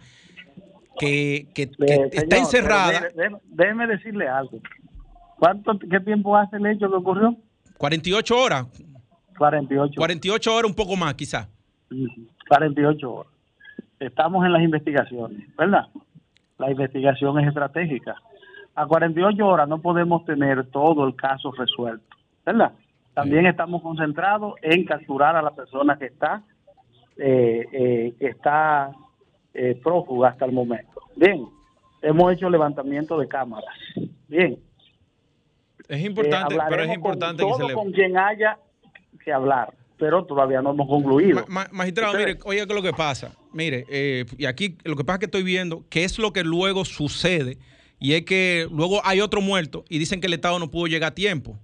que, 1.01 1.49
que- 1.55 1.71
que 1.71 1.85
Eh, 1.95 2.09
está 2.13 2.21
señor, 2.37 2.39
encerrada. 2.39 3.09
déjeme 3.47 3.87
decirle 3.87 4.29
algo. 4.29 4.61
¿Cuánto, 5.39 5.79
¿Qué 5.79 6.01
tiempo 6.01 6.37
hace 6.37 6.57
el 6.57 6.67
hecho 6.67 6.89
que 6.91 6.97
ocurrió? 6.97 7.37
48 7.79 8.37
horas, 8.37 8.67
48. 9.39 9.95
48 9.97 10.55
horas, 10.55 10.69
un 10.69 10.75
poco 10.77 10.97
más 10.97 11.15
quizás. 11.15 11.49
Ujú, 11.91 12.27
48 12.49 13.11
horas. 13.13 13.33
Estamos 14.01 14.45
en 14.45 14.53
las 14.53 14.63
investigaciones, 14.63 15.41
¿verdad? 15.57 15.87
La 16.59 16.71
investigación 16.71 17.39
es 17.41 17.49
estratégica. 17.49 18.17
A 18.75 18.87
48 18.87 19.47
horas 19.47 19.69
no 19.69 19.81
podemos 19.81 20.25
tener 20.25 20.67
todo 20.71 21.07
el 21.07 21.15
caso 21.17 21.51
resuelto, 21.53 22.17
¿verdad? 22.45 22.73
También 23.15 23.47
estamos 23.47 23.83
concentrados 23.83 24.55
en 24.63 24.85
capturar 24.85 25.35
a 25.37 25.43
la 25.43 25.51
persona 25.53 25.99
que 25.99 26.07
está 26.07 26.43
eh, 27.17 27.65
eh, 27.73 28.15
que 28.19 28.27
está 28.29 28.93
eh, 29.55 29.81
prófuga 29.83 30.29
hasta 30.29 30.45
el 30.45 30.53
momento. 30.53 31.01
Bien, 31.17 31.45
hemos 32.03 32.33
hecho 32.33 32.49
levantamiento 32.49 33.19
de 33.19 33.27
cámaras. 33.27 33.75
Bien, 34.29 34.57
Es 35.89 36.01
eh, 36.01 36.07
importante, 36.07 36.57
pero 36.69 36.83
es 36.85 36.95
importante 36.95 37.43
con 37.43 37.53
que 37.53 37.59
se 37.63 37.69
le... 37.69 37.75
con 37.75 37.91
quien 37.93 38.17
haya 38.17 38.57
que 39.25 39.33
hablar, 39.33 39.73
pero 39.99 40.25
todavía 40.25 40.63
no 40.63 40.71
hemos 40.71 40.87
concluido. 40.87 41.41
Ma- 41.49 41.63
ma- 41.65 41.69
magistrado, 41.73 42.17
mire, 42.17 42.39
oiga 42.45 42.67
que 42.67 42.75
lo 42.75 42.83
que 42.83 42.93
pasa. 42.93 43.33
Mire, 43.59 43.85
eh, 43.91 44.25
y 44.39 44.45
aquí 44.45 44.77
lo 44.85 44.95
que 44.95 45.03
pasa 45.03 45.17
es 45.17 45.19
que 45.19 45.25
estoy 45.27 45.43
viendo 45.43 45.85
qué 45.91 46.05
es 46.05 46.17
lo 46.21 46.33
que 46.33 46.45
luego 46.45 46.85
sucede. 46.85 47.59
Y 47.99 48.13
es 48.13 48.23
que 48.25 48.69
luego 48.71 49.01
hay 49.05 49.21
otro 49.21 49.41
muerto 49.41 49.85
y 49.89 49.99
dicen 49.99 50.21
que 50.21 50.29
el 50.29 50.35
Estado 50.35 50.61
no 50.61 50.71
pudo 50.71 50.87
llegar 50.87 51.11
a 51.11 51.15
tiempo. 51.17 51.59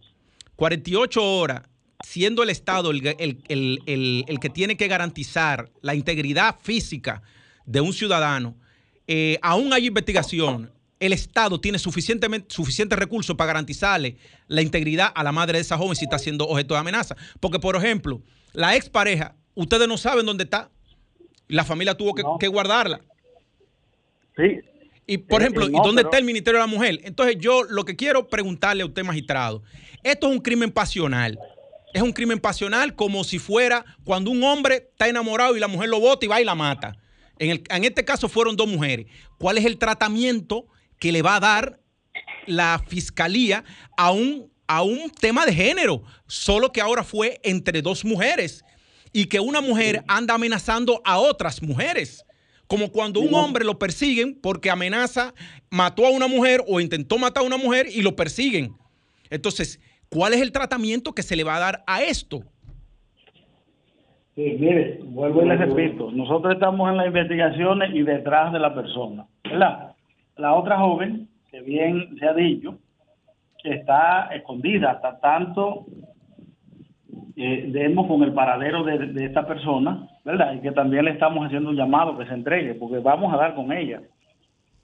48 0.56 1.22
horas, 1.22 1.62
siendo 2.04 2.42
el 2.42 2.50
Estado 2.50 2.90
el, 2.90 3.06
el- 3.06 3.44
el- 3.48 3.78
el- 3.86 4.24
el 4.26 4.40
que 4.40 4.50
tiene 4.50 4.76
que 4.76 4.88
garantizar 4.88 5.70
la 5.82 5.94
integridad 5.94 6.56
física 6.60 7.22
de 7.64 7.80
un 7.80 7.92
ciudadano, 7.92 8.56
eh, 9.06 9.38
aún 9.40 9.72
hay 9.72 9.86
investigación. 9.86 10.72
El 10.98 11.12
Estado 11.12 11.60
tiene 11.60 11.78
suficientemente, 11.78 12.52
suficientes 12.52 12.98
recursos 12.98 13.36
para 13.36 13.48
garantizarle 13.48 14.16
la 14.48 14.62
integridad 14.62 15.12
a 15.14 15.22
la 15.22 15.30
madre 15.30 15.58
de 15.58 15.62
esa 15.62 15.78
joven 15.78 15.94
si 15.94 16.06
está 16.06 16.18
siendo 16.18 16.44
objeto 16.48 16.74
de 16.74 16.80
amenaza. 16.80 17.14
Porque, 17.38 17.60
por 17.60 17.76
ejemplo, 17.76 18.20
la 18.52 18.74
expareja, 18.74 19.36
ustedes 19.54 19.86
no 19.86 19.96
saben 19.96 20.26
dónde 20.26 20.42
está. 20.42 20.70
La 21.54 21.64
familia 21.64 21.94
tuvo 21.94 22.14
que, 22.14 22.22
No. 22.22 22.36
que 22.38 22.48
guardarla. 22.48 23.00
Sí, 24.36 24.60
Y, 25.06 25.18
por 25.18 25.42
Eh, 25.42 25.44
ejemplo, 25.44 25.66
eh, 25.66 25.68
¿y 25.68 25.72
no, 25.72 25.82
dónde 25.82 26.00
pero- 26.00 26.08
está 26.08 26.18
el 26.18 26.24
Ministerio 26.24 26.58
de 26.60 26.66
la 26.66 26.72
Mujer? 26.74 26.98
Entonces, 27.04 27.36
yo 27.38 27.62
lo 27.64 27.84
que 27.84 27.94
quiero 27.94 28.26
preguntarle 28.26 28.82
a 28.82 28.86
usted, 28.86 29.04
magistrado, 29.04 29.62
esto 30.02 30.28
es 30.28 30.32
un 30.32 30.40
crimen 30.40 30.70
pasional. 30.72 31.38
Es 31.92 32.00
un 32.00 32.10
crimen 32.10 32.40
pasional 32.40 32.94
como 32.94 33.22
si 33.22 33.38
fuera 33.38 33.84
cuando 34.04 34.30
un 34.30 34.42
hombre 34.42 34.76
está 34.90 35.06
enamorado 35.06 35.56
y 35.56 35.60
la 35.60 35.68
mujer 35.68 35.90
lo 35.90 36.00
bota 36.00 36.24
y 36.24 36.28
va 36.28 36.40
y 36.40 36.44
la 36.44 36.54
mata. 36.54 36.96
En, 37.38 37.50
el- 37.50 37.62
en 37.68 37.84
este 37.84 38.02
caso 38.04 38.30
fueron 38.30 38.56
dos 38.56 38.66
mujeres. 38.66 39.06
¿Cuál 39.38 39.58
es 39.58 39.66
el 39.66 39.76
tratamiento 39.76 40.66
que 40.98 41.12
le 41.12 41.20
va 41.20 41.36
a 41.36 41.40
dar 41.40 41.78
la 42.46 42.82
fiscalía 42.88 43.62
a 43.98 44.10
un, 44.10 44.50
a 44.66 44.82
un 44.82 45.10
tema 45.10 45.44
de 45.44 45.52
género? 45.54 46.02
Solo 46.26 46.72
que 46.72 46.80
ahora 46.80 47.04
fue 47.04 47.40
entre 47.42 47.82
dos 47.82 48.06
mujeres 48.06 48.64
y 49.14 49.26
que 49.26 49.38
una 49.38 49.60
mujer 49.60 50.02
anda 50.08 50.34
amenazando 50.34 51.00
a 51.04 51.18
otras 51.18 51.62
mujeres. 51.62 52.26
Como 52.66 52.90
cuando 52.90 53.20
un 53.20 53.32
hombre 53.32 53.64
lo 53.64 53.78
persiguen 53.78 54.38
porque 54.42 54.70
amenaza, 54.70 55.32
mató 55.70 56.04
a 56.04 56.10
una 56.10 56.26
mujer 56.26 56.62
o 56.66 56.80
intentó 56.80 57.16
matar 57.16 57.44
a 57.44 57.46
una 57.46 57.56
mujer 57.56 57.86
y 57.88 58.02
lo 58.02 58.16
persiguen. 58.16 58.72
Entonces, 59.30 59.80
¿cuál 60.10 60.34
es 60.34 60.42
el 60.42 60.50
tratamiento 60.50 61.12
que 61.12 61.22
se 61.22 61.36
le 61.36 61.44
va 61.44 61.56
a 61.56 61.60
dar 61.60 61.84
a 61.86 62.02
esto? 62.02 62.42
Sí, 64.34 64.56
mire, 64.58 64.98
vuelvo 65.04 65.44
y 65.44 65.48
le 65.48 65.56
repito, 65.58 66.10
nosotros 66.10 66.54
estamos 66.54 66.90
en 66.90 66.96
las 66.96 67.06
investigaciones 67.06 67.94
y 67.94 68.02
detrás 68.02 68.52
de 68.52 68.58
la 68.58 68.74
persona, 68.74 69.26
¿verdad? 69.44 69.92
La 70.36 70.54
otra 70.54 70.76
joven, 70.78 71.28
que 71.52 71.60
bien 71.60 72.16
se 72.18 72.26
ha 72.26 72.34
dicho, 72.34 72.76
está 73.62 74.34
escondida, 74.34 74.90
hasta 74.90 75.20
tanto 75.20 75.86
eh, 77.36 77.66
demos 77.68 78.06
con 78.06 78.22
el 78.22 78.32
paradero 78.32 78.84
de, 78.84 79.24
esta 79.24 79.46
persona, 79.46 80.08
¿verdad? 80.24 80.54
Y 80.54 80.60
que 80.60 80.72
también 80.72 81.04
le 81.04 81.12
estamos 81.12 81.46
haciendo 81.46 81.70
un 81.70 81.76
llamado 81.76 82.16
que 82.16 82.26
se 82.26 82.34
entregue, 82.34 82.74
porque 82.74 82.98
vamos 82.98 83.32
a 83.32 83.36
dar 83.36 83.54
con 83.54 83.72
ella. 83.72 84.00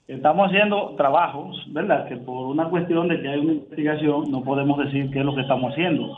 Estamos 0.07 0.49
haciendo 0.49 0.95
trabajos, 0.97 1.63
¿verdad? 1.71 2.07
Que 2.07 2.17
por 2.17 2.47
una 2.47 2.65
cuestión 2.65 3.07
de 3.07 3.21
que 3.21 3.29
hay 3.29 3.39
una 3.39 3.53
investigación 3.53 4.29
no 4.29 4.43
podemos 4.43 4.77
decir 4.79 5.09
qué 5.11 5.19
es 5.19 5.25
lo 5.25 5.35
que 5.35 5.41
estamos 5.41 5.71
haciendo 5.71 6.17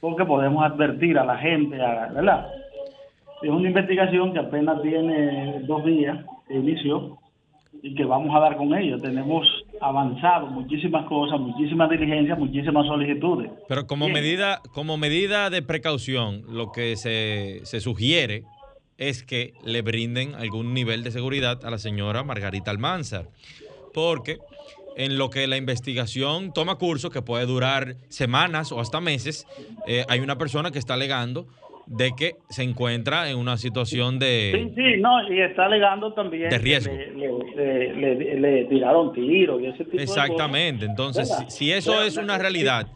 porque 0.00 0.24
podemos 0.24 0.64
advertir 0.64 1.18
a 1.18 1.24
la 1.24 1.36
gente, 1.36 1.76
¿verdad? 1.76 2.46
Es 3.42 3.50
una 3.50 3.68
investigación 3.68 4.32
que 4.32 4.38
apenas 4.38 4.80
tiene 4.82 5.60
dos 5.60 5.84
días 5.84 6.18
que 6.48 6.54
inició 6.54 7.18
y 7.82 7.94
que 7.94 8.04
vamos 8.04 8.34
a 8.34 8.40
dar 8.40 8.56
con 8.56 8.74
ello. 8.74 8.98
Tenemos 8.98 9.46
avanzado 9.80 10.46
muchísimas 10.46 11.06
cosas, 11.06 11.40
muchísimas 11.40 11.88
diligencias, 11.90 12.38
muchísimas 12.38 12.86
solicitudes. 12.86 13.50
Pero 13.68 13.86
como 13.86 14.06
Bien. 14.06 14.14
medida, 14.14 14.60
como 14.72 14.96
medida 14.96 15.50
de 15.50 15.62
precaución, 15.62 16.44
lo 16.48 16.72
que 16.72 16.96
se, 16.96 17.60
se 17.64 17.80
sugiere 17.80 18.44
es 18.98 19.22
que 19.22 19.54
le 19.64 19.82
brinden 19.82 20.34
algún 20.34 20.74
nivel 20.74 21.02
de 21.02 21.10
seguridad 21.10 21.64
a 21.64 21.70
la 21.70 21.78
señora 21.78 22.22
Margarita 22.22 22.70
Almanzar. 22.70 23.28
Porque 23.94 24.38
en 24.96 25.16
lo 25.16 25.30
que 25.30 25.46
la 25.46 25.56
investigación 25.56 26.52
toma 26.52 26.76
curso, 26.76 27.10
que 27.10 27.22
puede 27.22 27.46
durar 27.46 27.96
semanas 28.08 28.72
o 28.72 28.80
hasta 28.80 29.00
meses, 29.00 29.46
eh, 29.86 30.04
hay 30.08 30.20
una 30.20 30.36
persona 30.36 30.70
que 30.70 30.78
está 30.78 30.94
alegando 30.94 31.46
de 31.92 32.12
que 32.16 32.34
se 32.48 32.62
encuentra 32.62 33.28
en 33.30 33.36
una 33.36 33.56
situación 33.56 34.14
Sí, 34.14 34.18
de... 34.20 34.72
sí, 34.76 35.00
no, 35.00 35.28
y 35.28 35.40
está 35.40 35.64
alegando 35.66 36.12
también 36.12 36.44
De 36.48 36.56
que 36.56 36.62
riesgo. 36.62 36.94
Le, 36.94 37.10
le- 37.16 37.94
le- 37.94 38.14
le- 38.14 38.40
le 38.40 38.64
tiraron 38.66 39.12
tiros 39.12 39.60
y 39.60 39.66
ese 39.66 39.84
tipo 39.84 39.96
de 39.96 40.06
cosas. 40.06 40.24
Exactamente. 40.24 40.84
Entonces, 40.86 41.28
si, 41.48 41.72
eso 41.72 41.90
Pero- 41.92 42.04
es 42.04 42.16
una 42.16 42.38
realidad, 42.38 42.86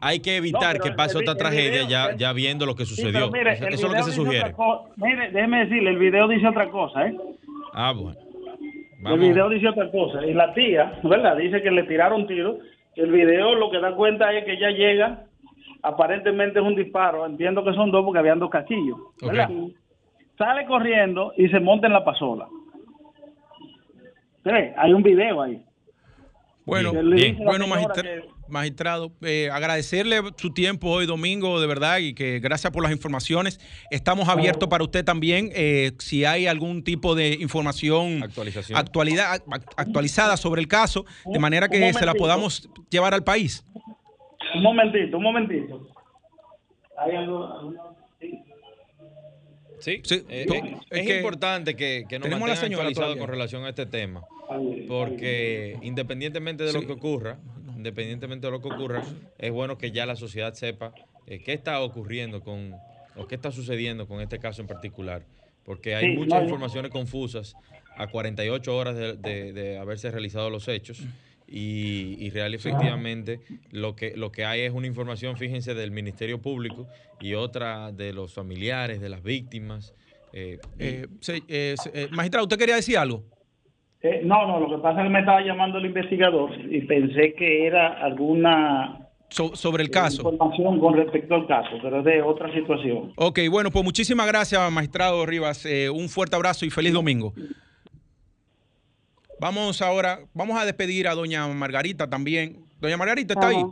hay 0.00 0.20
que 0.20 0.36
evitar 0.36 0.78
que 0.78 0.92
pase 0.92 1.18
el- 1.18 1.22
otra 1.24 1.32
el 1.32 1.38
tragedia 1.38 1.70
video- 1.84 1.88
ya, 1.88 2.16
ya 2.16 2.32
viendo 2.32 2.66
lo 2.66 2.76
que 2.76 2.84
Sí, 2.84 2.94
sucedió. 2.94 3.30
mire, 3.32 3.54
eso 3.54 3.66
es 3.68 3.82
lo 3.82 3.90
que 3.92 4.02
se 4.04 4.12
sugiere. 4.12 4.54
Mire, 4.96 5.30
déjeme 5.32 5.64
decirle, 5.66 5.90
el 5.90 5.98
video 5.98 6.28
dice 6.28 6.46
otra 6.46 6.70
cosa, 6.70 7.04
¿eh? 7.08 7.16
Ah, 7.74 7.92
bueno. 7.92 8.16
El 9.06 9.18
video 9.18 9.48
dice 9.48 9.68
otra 9.68 9.90
cosa. 9.90 10.24
Y 10.24 10.34
la 10.34 10.54
tía, 10.54 11.00
¿verdad? 11.02 11.36
Dice 11.36 11.62
que 11.62 11.70
le 11.72 11.82
tiraron 11.82 12.26
tiro. 12.28 12.58
El 12.94 13.10
video 13.10 13.54
lo 13.56 13.70
que 13.72 13.78
da 13.80 13.92
cuenta 13.94 14.32
es 14.32 14.44
que 14.44 14.52
ella 14.54 14.70
llega, 14.70 15.24
aparentemente 15.86 16.58
es 16.58 16.64
un 16.64 16.74
disparo. 16.74 17.24
Entiendo 17.26 17.64
que 17.64 17.72
son 17.74 17.90
dos 17.90 18.04
porque 18.04 18.18
habían 18.18 18.38
dos 18.38 18.50
cachillos. 18.50 18.98
Sale 20.38 20.66
corriendo 20.66 21.32
y 21.36 21.48
se 21.48 21.60
monta 21.60 21.86
en 21.86 21.92
la 21.94 22.04
pasola. 22.04 22.46
Sí, 24.44 24.50
hay 24.76 24.92
un 24.92 25.02
video 25.02 25.42
ahí. 25.42 25.62
Bueno, 26.64 26.92
Bien, 26.92 27.38
bueno 27.38 27.66
magistra- 27.68 28.02
que- 28.02 28.24
magistrado, 28.48 29.12
eh, 29.22 29.48
agradecerle 29.52 30.20
su 30.36 30.52
tiempo 30.52 30.88
hoy 30.90 31.06
domingo, 31.06 31.60
de 31.60 31.66
verdad, 31.66 31.98
y 31.98 32.12
que 32.12 32.38
gracias 32.40 32.72
por 32.72 32.82
las 32.82 32.90
informaciones. 32.92 33.60
Estamos 33.90 34.28
abiertos 34.28 34.68
para 34.68 34.82
usted 34.84 35.04
también, 35.04 35.50
eh, 35.54 35.92
si 35.98 36.24
hay 36.24 36.46
algún 36.48 36.82
tipo 36.84 37.14
de 37.14 37.34
información 37.40 38.22
Actualización. 38.24 38.78
actualidad, 38.78 39.40
ac- 39.46 39.64
actualizada 39.76 40.36
sobre 40.36 40.60
el 40.60 40.68
caso, 40.68 41.04
de 41.24 41.38
manera 41.38 41.68
que 41.68 41.92
se 41.92 42.04
la 42.06 42.14
podamos 42.14 42.68
llevar 42.90 43.14
al 43.14 43.22
país. 43.24 43.64
Un 44.54 44.62
momentito, 44.62 45.16
un 45.18 45.22
momentito. 45.22 45.86
Hay 46.98 47.14
algo- 47.16 47.74
sí. 48.20 48.42
Sí, 49.78 50.00
Sí, 50.04 50.14
eh, 50.30 50.46
eh, 50.50 50.76
es 50.90 51.00
es, 51.00 51.06
que 51.06 51.16
importante 51.18 51.76
que, 51.76 52.06
que 52.08 52.18
nos 52.18 52.24
tenemos 52.28 52.48
la 52.48 52.56
señora 52.56 52.82
actualizados 52.84 53.08
todavía. 53.14 53.20
con 53.22 53.30
relación 53.30 53.64
a 53.64 53.68
este 53.68 53.84
tema, 53.86 54.22
porque 54.88 55.76
independientemente 55.82 56.64
de 56.64 56.72
Sí. 56.72 56.80
lo 56.80 56.86
que 56.86 56.92
ocurra, 56.94 57.38
independientemente 57.76 58.46
de 58.46 58.50
lo 58.52 58.62
que 58.62 58.68
ocurra, 58.68 59.02
es 59.38 59.52
bueno 59.52 59.76
que 59.76 59.90
ya 59.90 60.06
la 60.06 60.16
sociedad 60.16 60.54
sepa 60.54 60.92
eh, 61.26 61.40
qué 61.44 61.52
está 61.52 61.80
ocurriendo 61.82 62.40
con 62.40 62.74
o 63.16 63.26
qué 63.26 63.34
está 63.34 63.50
sucediendo 63.52 64.06
con 64.06 64.20
este 64.20 64.38
caso 64.38 64.62
en 64.62 64.68
particular, 64.68 65.22
porque 65.64 65.94
hay 65.94 66.12
Sí, 66.12 66.16
muchas 66.16 66.38
no, 66.38 66.44
informaciones 66.44 66.90
confusas 66.90 67.54
a 67.96 68.06
48 68.06 68.76
horas 68.76 68.94
de, 68.96 69.14
de- 69.16 69.52
de 69.52 69.78
haberse 69.78 70.10
realizado 70.10 70.48
los 70.50 70.68
hechos 70.68 71.02
y, 71.48 72.16
y 72.18 72.30
real 72.30 72.52
y 72.52 72.56
efectivamente 72.56 73.40
lo 73.70 73.94
que, 73.94 74.16
lo 74.16 74.32
que 74.32 74.44
hay 74.44 74.62
es 74.62 74.72
una 74.72 74.86
información, 74.86 75.36
fíjense, 75.36 75.74
del 75.74 75.90
Ministerio 75.90 76.40
Público 76.40 76.86
y 77.20 77.34
otra 77.34 77.92
de 77.92 78.12
los 78.12 78.34
familiares, 78.34 79.00
de 79.00 79.08
las 79.08 79.22
víctimas. 79.22 79.94
Eh, 80.32 80.58
eh, 80.78 81.06
eh, 81.48 81.74
eh 81.94 82.08
magistrado, 82.10 82.44
¿usted 82.44 82.58
quería 82.58 82.76
decir 82.76 82.98
algo? 82.98 83.22
Eh, 84.02 84.20
no, 84.24 84.46
no, 84.46 84.60
lo 84.60 84.76
que 84.76 84.82
pasa 84.82 85.00
es 85.00 85.06
que 85.06 85.10
me 85.10 85.20
estaba 85.20 85.40
llamando 85.40 85.78
el 85.78 85.86
investigador 85.86 86.50
y 86.70 86.82
pensé 86.82 87.34
que 87.34 87.66
era 87.66 87.94
alguna 88.04 89.00
sobre 89.28 89.82
el 89.82 89.90
caso. 89.90 90.22
Información 90.22 90.78
con 90.78 90.94
respecto 90.94 91.34
al 91.34 91.46
caso, 91.46 91.78
pero 91.82 92.02
de 92.02 92.22
otra 92.22 92.52
situación. 92.52 93.12
Ok, 93.16 93.40
bueno, 93.50 93.70
pues 93.70 93.84
muchísimas 93.84 94.26
gracias, 94.26 94.70
magistrado 94.70 95.26
Rivas. 95.26 95.66
un 95.92 96.08
fuerte 96.08 96.36
abrazo 96.36 96.64
y 96.64 96.70
feliz 96.70 96.92
domingo. 96.92 97.32
Vamos 99.38 99.82
ahora, 99.82 100.20
vamos 100.32 100.58
a 100.58 100.64
despedir 100.64 101.08
a 101.08 101.14
doña 101.14 101.46
Margarita 101.48 102.08
también. 102.08 102.64
Doña 102.80 102.96
Margarita, 102.96 103.34
¿está 103.34 103.48
ahí? 103.48 103.62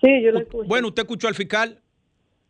Sí, 0.00 0.22
yo 0.22 0.32
lo 0.32 0.40
escucho. 0.40 0.68
Bueno, 0.68 0.88
usted 0.88 1.02
escuchó 1.02 1.28
al 1.28 1.34
fiscal. 1.34 1.80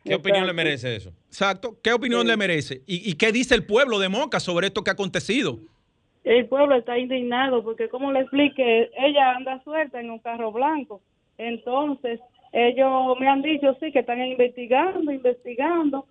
¿Qué 0.04 0.14
opinión 0.14 0.46
le 0.46 0.52
merece 0.52 0.94
eso? 0.94 1.12
Exacto. 1.26 1.76
¿Qué 1.82 1.92
opinión 1.92 2.26
le 2.26 2.36
merece? 2.36 2.82
¿Y, 2.86 3.12
qué 3.14 3.32
dice 3.32 3.54
el 3.54 3.66
pueblo 3.66 3.98
de 3.98 4.08
Moca 4.08 4.38
sobre 4.38 4.68
esto 4.68 4.84
que 4.84 4.90
ha 4.90 4.92
acontecido? 4.92 5.58
El 6.22 6.46
pueblo 6.46 6.76
está 6.76 6.96
indignado 6.98 7.62
porque, 7.64 7.88
como 7.88 8.12
le 8.12 8.20
explique, 8.20 8.90
ella 8.98 9.32
anda 9.32 9.62
suelta 9.64 10.00
en 10.00 10.10
un 10.10 10.20
carro 10.20 10.52
blanco. 10.52 11.02
Entonces, 11.38 12.20
ellos 12.52 13.18
me 13.18 13.28
han 13.28 13.42
dicho, 13.42 13.76
sí, 13.80 13.90
que 13.90 14.00
están 14.00 14.24
investigando, 14.24 15.10
investigando, 15.12 16.06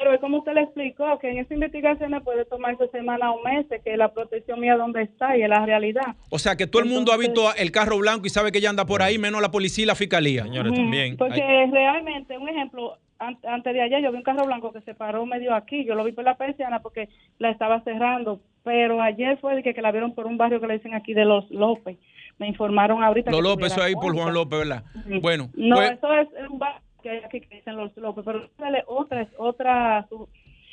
pero 0.00 0.18
como 0.18 0.38
usted 0.38 0.54
le 0.54 0.62
explicó, 0.62 1.18
que 1.18 1.30
en 1.30 1.38
esa 1.38 1.52
investigación 1.52 2.18
puede 2.24 2.46
tomarse 2.46 2.88
semanas 2.88 3.30
o 3.34 3.42
meses, 3.42 3.82
que 3.84 3.96
la 3.98 4.12
protección 4.12 4.58
mía 4.58 4.76
dónde 4.76 5.02
está 5.02 5.36
y 5.36 5.42
es 5.42 5.48
la 5.48 5.66
realidad. 5.66 6.16
O 6.30 6.38
sea, 6.38 6.56
que 6.56 6.66
todo 6.66 6.82
el 6.82 6.88
mundo 6.88 7.12
ha 7.12 7.18
visto 7.18 7.54
el 7.54 7.70
carro 7.70 7.98
blanco 7.98 8.26
y 8.26 8.30
sabe 8.30 8.50
que 8.50 8.58
ella 8.58 8.70
anda 8.70 8.86
por 8.86 9.02
ahí, 9.02 9.18
menos 9.18 9.42
la 9.42 9.50
policía 9.50 9.82
y 9.82 9.86
la 9.86 9.94
fiscalía. 9.94 10.44
Señores, 10.44 10.72
también. 10.72 11.18
Porque 11.18 11.42
realmente, 11.70 12.38
un 12.38 12.48
ejemplo, 12.48 12.96
antes 13.18 13.74
de 13.74 13.82
ayer 13.82 14.02
yo 14.02 14.10
vi 14.10 14.16
un 14.16 14.22
carro 14.22 14.46
blanco 14.46 14.72
que 14.72 14.80
se 14.80 14.94
paró 14.94 15.26
medio 15.26 15.54
aquí, 15.54 15.84
yo 15.84 15.94
lo 15.94 16.02
vi 16.02 16.12
por 16.12 16.24
la 16.24 16.38
persiana 16.38 16.80
porque 16.80 17.10
la 17.38 17.50
estaba 17.50 17.82
cerrando, 17.82 18.40
pero 18.64 19.02
ayer 19.02 19.36
fue 19.38 19.54
de 19.56 19.62
que, 19.62 19.74
que 19.74 19.82
la 19.82 19.92
vieron 19.92 20.14
por 20.14 20.26
un 20.26 20.38
barrio 20.38 20.62
que 20.62 20.66
le 20.66 20.78
dicen 20.78 20.94
aquí 20.94 21.12
de 21.12 21.26
los 21.26 21.50
López. 21.50 21.98
Me 22.38 22.48
informaron 22.48 23.02
ahorita. 23.02 23.30
Los 23.30 23.42
López, 23.42 23.72
eso 23.72 23.82
ahí 23.82 23.92
por 23.92 24.14
Juan 24.14 24.32
López, 24.32 24.60
¿verdad? 24.60 24.82
Bueno. 25.20 25.50
No, 25.52 25.76
pues 25.76 25.92
eso 25.92 26.14
es 26.14 26.28
un 26.48 26.58
barrio 26.58 26.79
que 27.02 27.10
hay 27.10 27.18
aquí 27.24 27.40
que 27.40 27.56
dicen 27.56 27.76
los 27.76 27.96
López, 27.96 28.24
pero 28.24 28.48
otra, 28.86 29.28
otra, 29.38 30.06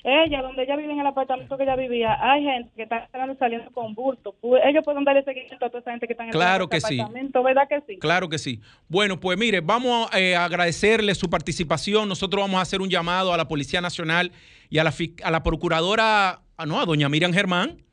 ella, 0.03 0.41
donde 0.41 0.63
ella 0.63 0.77
vive 0.77 0.93
en 0.93 0.99
el 0.99 1.07
apartamento 1.07 1.57
que 1.57 1.63
ella 1.63 1.75
vivía, 1.75 2.17
hay 2.21 2.43
gente 2.43 2.71
que 2.75 2.83
está 2.83 3.09
saliendo 3.37 3.71
con 3.71 3.93
bulto. 3.93 4.35
Ellos 4.63 4.83
pueden 4.85 5.03
darle 5.03 5.23
seguimiento 5.23 5.65
a 5.65 5.69
toda 5.69 5.81
esa 5.81 5.91
gente 5.91 6.07
que 6.07 6.13
está 6.13 6.23
en 6.23 6.29
claro 6.29 6.63
el 6.65 6.69
que 6.69 6.77
apartamento, 6.77 7.43
¿verdad 7.43 7.67
que 7.67 7.81
sí? 7.85 7.97
Claro 7.99 8.29
que 8.29 8.37
sí. 8.37 8.61
Bueno, 8.87 9.19
pues 9.19 9.37
mire, 9.37 9.59
vamos 9.59 10.09
eh, 10.15 10.35
a 10.35 10.45
agradecerle 10.45 11.13
su 11.13 11.29
participación. 11.29 12.07
Nosotros 12.07 12.41
vamos 12.41 12.59
a 12.59 12.61
hacer 12.61 12.79
un 12.81 12.89
llamado 12.89 13.33
a 13.33 13.37
la 13.37 13.47
Policía 13.49 13.81
Nacional 13.81 14.31
y 14.69 14.77
a 14.77 14.83
la, 14.83 14.93
a 15.23 15.31
la 15.31 15.43
Procuradora, 15.43 16.41
ah, 16.55 16.65
no, 16.65 16.79
a 16.79 16.85
doña 16.85 17.09
Miriam 17.09 17.33
Germán, 17.33 17.83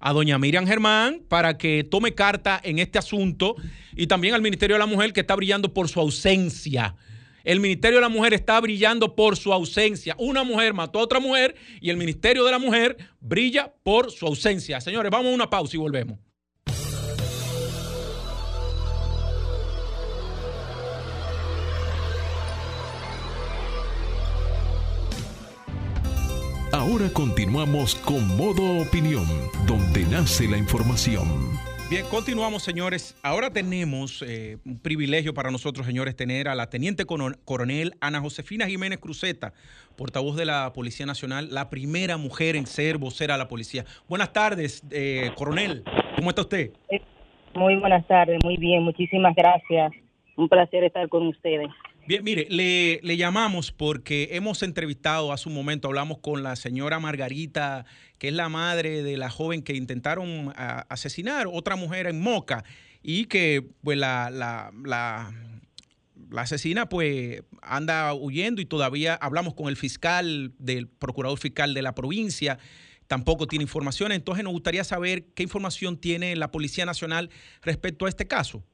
a 0.00 0.12
doña 0.12 0.38
Miriam 0.38 0.66
Germán 0.66 1.20
para 1.28 1.58
que 1.58 1.84
tome 1.84 2.12
carta 2.12 2.60
en 2.64 2.80
este 2.80 2.98
asunto 2.98 3.54
y 3.94 4.08
también 4.08 4.34
al 4.34 4.42
Ministerio 4.42 4.74
de 4.74 4.80
la 4.80 4.86
Mujer 4.86 5.12
que 5.12 5.20
está 5.20 5.36
brillando 5.36 5.72
por 5.72 5.88
su 5.88 6.00
ausencia. 6.00 6.96
El 7.44 7.60
Ministerio 7.60 7.98
de 7.98 8.02
la 8.02 8.08
Mujer 8.08 8.34
está 8.34 8.60
brillando 8.60 9.14
por 9.14 9.36
su 9.36 9.52
ausencia. 9.52 10.14
Una 10.18 10.44
mujer 10.44 10.74
mató 10.74 10.98
a 10.98 11.02
otra 11.02 11.20
mujer 11.20 11.54
y 11.80 11.90
el 11.90 11.96
Ministerio 11.96 12.44
de 12.44 12.50
la 12.50 12.58
Mujer 12.58 12.96
brilla 13.20 13.72
por 13.82 14.10
su 14.10 14.26
ausencia. 14.26 14.80
Señores, 14.80 15.10
vamos 15.10 15.32
a 15.32 15.34
una 15.34 15.50
pausa 15.50 15.76
y 15.76 15.78
volvemos. 15.78 16.18
Ahora 26.72 27.10
continuamos 27.12 27.94
con 27.96 28.26
Modo 28.34 28.80
Opinión, 28.80 29.26
donde 29.66 30.06
nace 30.06 30.48
la 30.48 30.56
información. 30.56 31.71
Bien, 31.92 32.06
continuamos, 32.08 32.62
señores. 32.62 33.20
Ahora 33.22 33.50
tenemos 33.50 34.24
eh, 34.26 34.56
un 34.64 34.80
privilegio 34.80 35.34
para 35.34 35.50
nosotros, 35.50 35.84
señores, 35.86 36.16
tener 36.16 36.48
a 36.48 36.54
la 36.54 36.70
teniente 36.70 37.04
coronel 37.04 37.92
Ana 38.00 38.18
Josefina 38.18 38.66
Jiménez 38.66 38.98
Cruzeta, 38.98 39.52
portavoz 39.94 40.34
de 40.36 40.46
la 40.46 40.72
Policía 40.74 41.04
Nacional, 41.04 41.48
la 41.50 41.68
primera 41.68 42.16
mujer 42.16 42.56
en 42.56 42.64
ser 42.64 42.96
vocera 42.96 43.34
de 43.34 43.40
la 43.40 43.48
policía. 43.48 43.84
Buenas 44.08 44.32
tardes, 44.32 44.82
eh, 44.90 45.32
coronel. 45.36 45.84
¿Cómo 46.16 46.30
está 46.30 46.40
usted? 46.40 46.70
Muy 47.54 47.76
buenas 47.76 48.06
tardes, 48.06 48.38
muy 48.42 48.56
bien, 48.56 48.82
muchísimas 48.84 49.34
gracias. 49.34 49.92
Un 50.38 50.48
placer 50.48 50.84
estar 50.84 51.06
con 51.10 51.26
ustedes. 51.26 51.68
Bien, 52.04 52.24
mire, 52.24 52.48
le, 52.50 53.16
llamamos 53.16 53.70
porque 53.70 54.30
hemos 54.32 54.64
entrevistado 54.64 55.32
hace 55.32 55.48
un 55.48 55.54
momento, 55.54 55.86
hablamos 55.86 56.18
con 56.18 56.42
la 56.42 56.56
señora 56.56 56.98
Margarita, 56.98 57.86
que 58.18 58.28
es 58.28 58.34
la 58.34 58.48
madre 58.48 59.04
de 59.04 59.16
la 59.16 59.30
joven 59.30 59.62
que 59.62 59.74
intentaron 59.74 60.52
asesinar, 60.56 61.46
otra 61.46 61.76
mujer 61.76 62.08
en 62.08 62.20
Moca, 62.20 62.64
y 63.04 63.26
que 63.26 63.64
pues 63.82 63.96
la, 63.96 64.30
la, 64.30 64.72
la, 64.84 65.32
la, 66.30 66.42
asesina 66.42 66.88
pues 66.88 67.42
anda 67.62 68.12
huyendo 68.14 68.60
y 68.60 68.66
todavía 68.66 69.14
hablamos 69.14 69.54
con 69.54 69.68
el 69.68 69.76
fiscal, 69.76 70.52
del 70.58 70.88
procurador 70.88 71.38
fiscal 71.38 71.72
de 71.72 71.82
la 71.82 71.94
provincia, 71.94 72.58
tampoco 73.06 73.46
tiene 73.46 73.62
información, 73.62 74.10
entonces 74.10 74.42
nos 74.42 74.52
gustaría 74.52 74.82
saber 74.82 75.26
qué 75.34 75.44
información 75.44 75.98
tiene 75.98 76.34
la 76.34 76.50
Policía 76.50 76.84
Nacional 76.84 77.30
respecto 77.62 78.06
a 78.06 78.08
este 78.08 78.26
caso. 78.26 78.64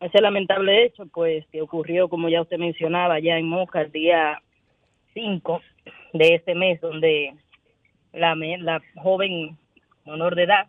Ese 0.00 0.20
lamentable 0.20 0.84
hecho, 0.84 1.06
pues, 1.06 1.44
que 1.48 1.60
ocurrió, 1.60 2.08
como 2.08 2.28
ya 2.28 2.42
usted 2.42 2.58
mencionaba, 2.58 3.18
ya 3.18 3.36
en 3.36 3.48
Moca 3.48 3.80
el 3.80 3.90
día 3.90 4.40
5 5.14 5.60
de 6.12 6.34
este 6.36 6.54
mes, 6.54 6.80
donde 6.80 7.34
la, 8.12 8.36
la 8.36 8.80
joven 8.94 9.58
menor 10.06 10.36
de 10.36 10.44
edad, 10.44 10.68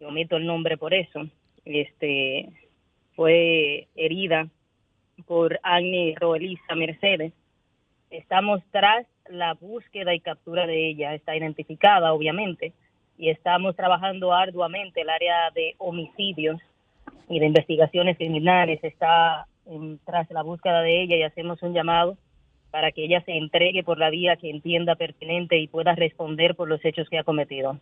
omito 0.00 0.36
el 0.36 0.44
nombre 0.44 0.76
por 0.76 0.92
eso, 0.92 1.26
este 1.64 2.50
fue 3.14 3.88
herida 3.96 4.48
por 5.26 5.58
Agni 5.62 6.14
Roelisa 6.14 6.74
Mercedes. 6.74 7.32
Estamos 8.10 8.62
tras 8.70 9.06
la 9.30 9.54
búsqueda 9.54 10.14
y 10.14 10.20
captura 10.20 10.66
de 10.66 10.90
ella, 10.90 11.14
está 11.14 11.34
identificada 11.34 12.12
obviamente, 12.12 12.74
y 13.16 13.30
estamos 13.30 13.74
trabajando 13.74 14.34
arduamente 14.34 15.00
el 15.00 15.08
área 15.08 15.50
de 15.54 15.74
homicidios 15.78 16.60
y 17.28 17.40
de 17.40 17.46
investigaciones 17.46 18.16
criminales 18.16 18.82
está 18.82 19.46
tras 20.04 20.30
la 20.30 20.42
búsqueda 20.42 20.80
de 20.82 21.02
ella 21.02 21.16
y 21.16 21.22
hacemos 21.22 21.60
un 21.62 21.74
llamado 21.74 22.16
para 22.70 22.92
que 22.92 23.04
ella 23.04 23.22
se 23.24 23.36
entregue 23.36 23.82
por 23.82 23.98
la 23.98 24.10
vía 24.10 24.36
que 24.36 24.50
entienda 24.50 24.96
pertinente 24.96 25.58
y 25.58 25.66
pueda 25.66 25.94
responder 25.94 26.54
por 26.54 26.68
los 26.68 26.84
hechos 26.84 27.08
que 27.08 27.18
ha 27.18 27.24
cometido. 27.24 27.80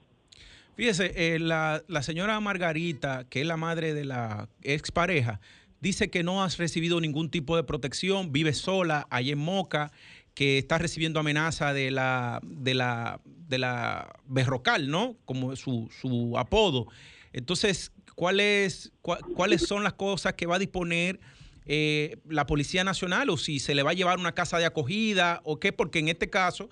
Fíjese, 0.77 1.35
eh, 1.35 1.39
la, 1.39 1.83
la, 1.89 2.03
señora 2.03 2.39
Margarita, 2.41 3.25
que 3.29 3.43
es 3.43 3.47
la 3.47 3.57
madre 3.57 3.95
de 3.95 4.05
la 4.05 4.49
expareja, 4.63 5.41
dice 5.81 6.11
que 6.11 6.23
no 6.23 6.43
has 6.43 6.59
recibido 6.59 7.01
ningún 7.01 7.31
tipo 7.31 7.57
de 7.57 7.65
protección, 7.65 8.33
vive 8.33 8.53
sola 8.53 9.07
ahí 9.11 9.31
en 9.31 9.39
Moca, 9.39 9.93
que 10.35 10.59
está 10.59 10.79
recibiendo 10.79 11.21
amenaza 11.21 11.73
de 11.73 11.91
la, 11.91 12.41
de 12.43 12.75
la, 12.75 13.21
de 13.25 13.59
la 13.59 14.15
Berrocal, 14.27 14.91
¿no? 14.91 15.17
Como 15.25 15.55
su, 15.55 15.89
su 15.91 16.37
apodo. 16.37 16.89
Entonces, 17.33 17.93
¿cuáles, 18.15 18.93
¿cuáles 19.03 19.67
son 19.67 19.83
las 19.83 19.95
cosas 19.95 20.35
que 20.35 20.47
va 20.47 20.57
a 20.57 20.59
disponer 20.59 21.21
eh, 21.67 22.19
la 22.29 22.47
Policía 22.47 22.85
Nacional 22.85 23.31
o 23.31 23.37
si 23.37 23.59
se 23.59 23.75
le 23.75 23.83
va 23.83 23.91
a 23.91 23.95
llevar 23.95 24.19
una 24.19 24.33
casa 24.33 24.59
de 24.59 24.67
acogida 24.67 25.41
o 25.45 25.59
qué? 25.59 25.73
Porque 25.73 25.99
en 25.99 26.09
este 26.09 26.31
caso 26.31 26.69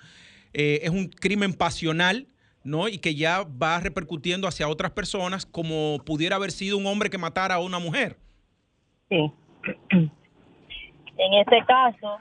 eh, 0.53 0.81
es 0.83 0.91
un 0.91 1.09
crimen 1.09 1.55
pasional. 1.55 2.29
¿no? 2.65 2.87
Y 2.87 2.99
que 2.99 3.17
ya 3.17 3.43
va 3.43 3.81
repercutiendo 3.81 4.47
hacia 4.47 4.69
otras 4.69 4.93
personas 4.93 5.45
como 5.45 5.99
pudiera 6.07 6.37
haber 6.37 6.53
sido 6.53 6.79
un 6.79 6.87
hombre 6.87 7.11
que 7.11 7.19
matara 7.19 7.57
a 7.57 7.59
una 7.59 7.81
mujer. 7.81 8.17
Sí. 9.09 9.33
En 11.19 11.35
este 11.35 11.65
caso, 11.67 12.19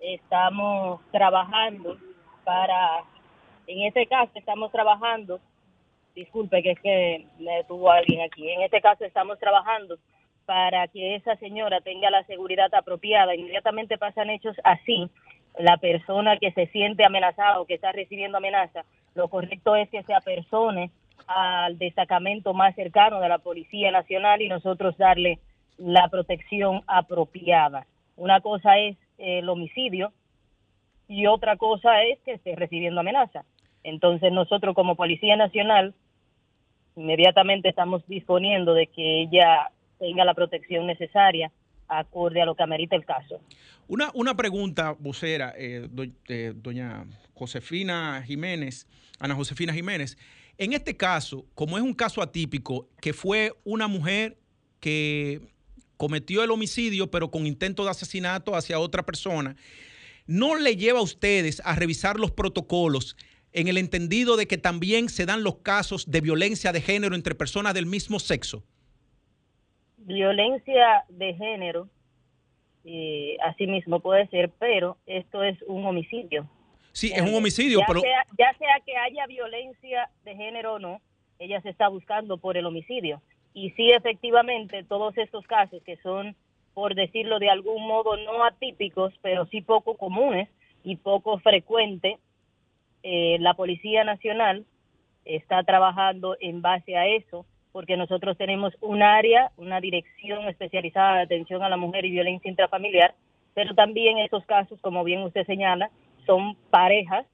estamos 0.00 1.00
trabajando 1.12 1.98
para, 2.44 3.04
en 3.66 3.82
este 3.86 4.06
caso 4.06 4.30
estamos 4.34 4.70
trabajando 4.72 5.40
disculpe 6.16 6.62
que 6.62 6.72
es 6.72 6.80
que 6.80 7.26
me 7.38 7.62
tuvo 7.64 7.90
alguien 7.90 8.22
aquí. 8.22 8.50
En 8.50 8.62
este 8.62 8.80
caso 8.80 9.04
estamos 9.04 9.38
trabajando 9.38 9.98
para 10.46 10.88
que 10.88 11.14
esa 11.14 11.36
señora 11.36 11.80
tenga 11.82 12.10
la 12.10 12.24
seguridad 12.24 12.74
apropiada. 12.74 13.34
Inmediatamente 13.36 13.98
pasan 13.98 14.30
hechos 14.30 14.56
así. 14.64 15.08
La 15.58 15.76
persona 15.76 16.38
que 16.38 16.52
se 16.52 16.66
siente 16.68 17.04
amenazada 17.04 17.60
o 17.60 17.66
que 17.66 17.74
está 17.74 17.92
recibiendo 17.92 18.38
amenaza, 18.38 18.84
lo 19.14 19.28
correcto 19.28 19.76
es 19.76 19.88
que 19.90 20.02
se 20.02 20.14
apersone 20.14 20.90
al 21.26 21.78
destacamento 21.78 22.54
más 22.54 22.74
cercano 22.74 23.20
de 23.20 23.28
la 23.28 23.38
Policía 23.38 23.90
Nacional 23.90 24.40
y 24.42 24.48
nosotros 24.48 24.96
darle 24.96 25.38
la 25.76 26.08
protección 26.08 26.82
apropiada. 26.86 27.86
Una 28.16 28.40
cosa 28.40 28.78
es 28.78 28.96
el 29.18 29.48
homicidio 29.48 30.12
y 31.08 31.26
otra 31.26 31.56
cosa 31.56 32.02
es 32.02 32.18
que 32.20 32.32
esté 32.32 32.54
recibiendo 32.56 33.00
amenaza. 33.00 33.44
Entonces 33.82 34.32
nosotros 34.32 34.74
como 34.74 34.96
Policía 34.96 35.36
Nacional 35.36 35.94
inmediatamente 36.96 37.68
estamos 37.68 38.02
disponiendo 38.08 38.74
de 38.74 38.88
que 38.88 39.22
ella 39.22 39.70
tenga 39.98 40.24
la 40.24 40.34
protección 40.34 40.86
necesaria 40.86 41.52
acorde 41.88 42.42
a 42.42 42.46
lo 42.46 42.54
que 42.54 42.62
amerita 42.62 42.96
el 42.96 43.04
caso. 43.04 43.40
Una, 43.86 44.10
una 44.14 44.34
pregunta, 44.34 44.96
vocera, 44.98 45.54
eh, 45.56 45.88
eh, 46.28 46.52
doña 46.56 47.06
Josefina 47.34 48.22
Jiménez, 48.26 48.88
Ana 49.20 49.34
Josefina 49.34 49.72
Jiménez. 49.72 50.18
En 50.58 50.72
este 50.72 50.96
caso, 50.96 51.44
como 51.54 51.76
es 51.76 51.82
un 51.82 51.94
caso 51.94 52.22
atípico, 52.22 52.88
que 53.00 53.12
fue 53.12 53.52
una 53.64 53.86
mujer 53.86 54.38
que 54.80 55.40
cometió 55.96 56.42
el 56.42 56.50
homicidio, 56.50 57.10
pero 57.10 57.30
con 57.30 57.46
intento 57.46 57.84
de 57.84 57.90
asesinato 57.90 58.54
hacia 58.54 58.78
otra 58.78 59.04
persona, 59.04 59.56
¿no 60.26 60.56
le 60.56 60.76
lleva 60.76 60.98
a 60.98 61.02
ustedes 61.02 61.62
a 61.64 61.74
revisar 61.76 62.18
los 62.18 62.32
protocolos 62.32 63.16
en 63.56 63.68
el 63.68 63.78
entendido 63.78 64.36
de 64.36 64.46
que 64.46 64.58
también 64.58 65.08
se 65.08 65.24
dan 65.24 65.42
los 65.42 65.56
casos 65.56 66.10
de 66.10 66.20
violencia 66.20 66.72
de 66.72 66.82
género 66.82 67.14
entre 67.14 67.34
personas 67.34 67.72
del 67.72 67.86
mismo 67.86 68.18
sexo? 68.18 68.62
Violencia 69.96 71.04
de 71.08 71.34
género, 71.34 71.88
eh, 72.84 73.38
así 73.42 73.66
mismo 73.66 74.00
puede 74.00 74.28
ser, 74.28 74.50
pero 74.58 74.98
esto 75.06 75.42
es 75.42 75.56
un 75.66 75.86
homicidio. 75.86 76.48
Sí, 76.92 77.12
es 77.14 77.22
un 77.22 77.34
homicidio, 77.34 77.80
ya 77.80 77.86
pero... 77.86 78.00
Sea, 78.00 78.26
ya 78.38 78.56
sea 78.58 78.76
que 78.84 78.94
haya 78.94 79.26
violencia 79.26 80.10
de 80.24 80.36
género 80.36 80.74
o 80.74 80.78
no, 80.78 81.00
ella 81.38 81.60
se 81.62 81.70
está 81.70 81.88
buscando 81.88 82.36
por 82.36 82.58
el 82.58 82.66
homicidio. 82.66 83.22
Y 83.54 83.70
sí, 83.70 83.90
efectivamente, 83.90 84.84
todos 84.84 85.16
estos 85.16 85.46
casos 85.46 85.82
que 85.82 85.96
son, 85.98 86.36
por 86.74 86.94
decirlo 86.94 87.38
de 87.38 87.48
algún 87.48 87.86
modo, 87.86 88.18
no 88.18 88.44
atípicos, 88.44 89.14
pero 89.22 89.46
sí 89.46 89.62
poco 89.62 89.96
comunes 89.96 90.50
y 90.84 90.96
poco 90.96 91.38
frecuentes, 91.38 92.18
eh, 93.08 93.36
la 93.38 93.54
Policía 93.54 94.02
Nacional 94.02 94.64
está 95.24 95.62
trabajando 95.62 96.36
en 96.40 96.60
base 96.60 96.96
a 96.96 97.06
eso, 97.06 97.46
porque 97.70 97.96
nosotros 97.96 98.36
tenemos 98.36 98.74
un 98.80 99.00
área, 99.00 99.52
una 99.56 99.80
dirección 99.80 100.48
especializada 100.48 101.18
de 101.18 101.22
atención 101.22 101.62
a 101.62 101.68
la 101.68 101.76
mujer 101.76 102.04
y 102.04 102.10
violencia 102.10 102.50
intrafamiliar, 102.50 103.14
pero 103.54 103.76
también 103.76 104.18
esos 104.18 104.44
casos, 104.46 104.80
como 104.80 105.04
bien 105.04 105.22
usted 105.22 105.46
señala, 105.46 105.88
son 106.26 106.56
parejas 106.70 107.24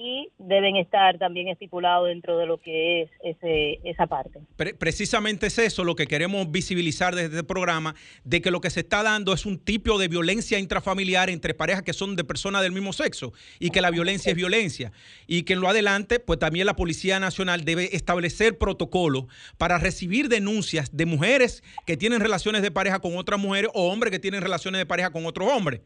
y 0.00 0.30
deben 0.38 0.76
estar 0.76 1.18
también 1.18 1.48
estipulados 1.48 2.06
dentro 2.06 2.38
de 2.38 2.46
lo 2.46 2.58
que 2.58 3.02
es 3.02 3.10
ese, 3.24 3.80
esa 3.82 4.06
parte. 4.06 4.38
precisamente 4.78 5.48
es 5.48 5.58
eso 5.58 5.82
lo 5.82 5.96
que 5.96 6.06
queremos 6.06 6.48
visibilizar 6.52 7.16
desde 7.16 7.38
este 7.38 7.44
programa, 7.44 7.96
de 8.22 8.40
que 8.40 8.52
lo 8.52 8.60
que 8.60 8.70
se 8.70 8.80
está 8.80 9.02
dando 9.02 9.32
es 9.32 9.44
un 9.44 9.58
tipo 9.58 9.98
de 9.98 10.06
violencia 10.06 10.60
intrafamiliar 10.60 11.30
entre 11.30 11.52
parejas 11.52 11.82
que 11.82 11.92
son 11.92 12.14
de 12.14 12.22
personas 12.22 12.62
del 12.62 12.70
mismo 12.70 12.92
sexo 12.92 13.32
y 13.58 13.70
que 13.70 13.80
la 13.80 13.90
violencia 13.90 14.30
es 14.30 14.36
violencia 14.36 14.92
y 15.26 15.42
que 15.42 15.54
en 15.54 15.60
lo 15.60 15.68
adelante 15.68 16.20
pues 16.20 16.38
también 16.38 16.66
la 16.66 16.76
Policía 16.76 17.18
Nacional 17.18 17.64
debe 17.64 17.96
establecer 17.96 18.56
protocolos 18.56 19.24
para 19.56 19.78
recibir 19.78 20.28
denuncias 20.28 20.96
de 20.96 21.06
mujeres 21.06 21.64
que 21.86 21.96
tienen 21.96 22.20
relaciones 22.20 22.62
de 22.62 22.70
pareja 22.70 23.00
con 23.00 23.16
otras 23.16 23.40
mujeres 23.40 23.72
o 23.74 23.90
hombres 23.90 24.12
que 24.12 24.20
tienen 24.20 24.42
relaciones 24.42 24.78
de 24.78 24.86
pareja 24.86 25.10
con 25.10 25.26
otros 25.26 25.50
hombres 25.50 25.80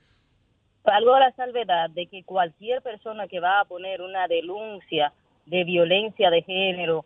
salvo 0.84 1.18
la 1.18 1.32
salvedad 1.32 1.90
de 1.90 2.06
que 2.06 2.24
cualquier 2.24 2.82
persona 2.82 3.28
que 3.28 3.40
va 3.40 3.60
a 3.60 3.64
poner 3.64 4.02
una 4.02 4.26
denuncia 4.28 5.12
de 5.46 5.64
violencia 5.64 6.30
de 6.30 6.42
género, 6.42 7.04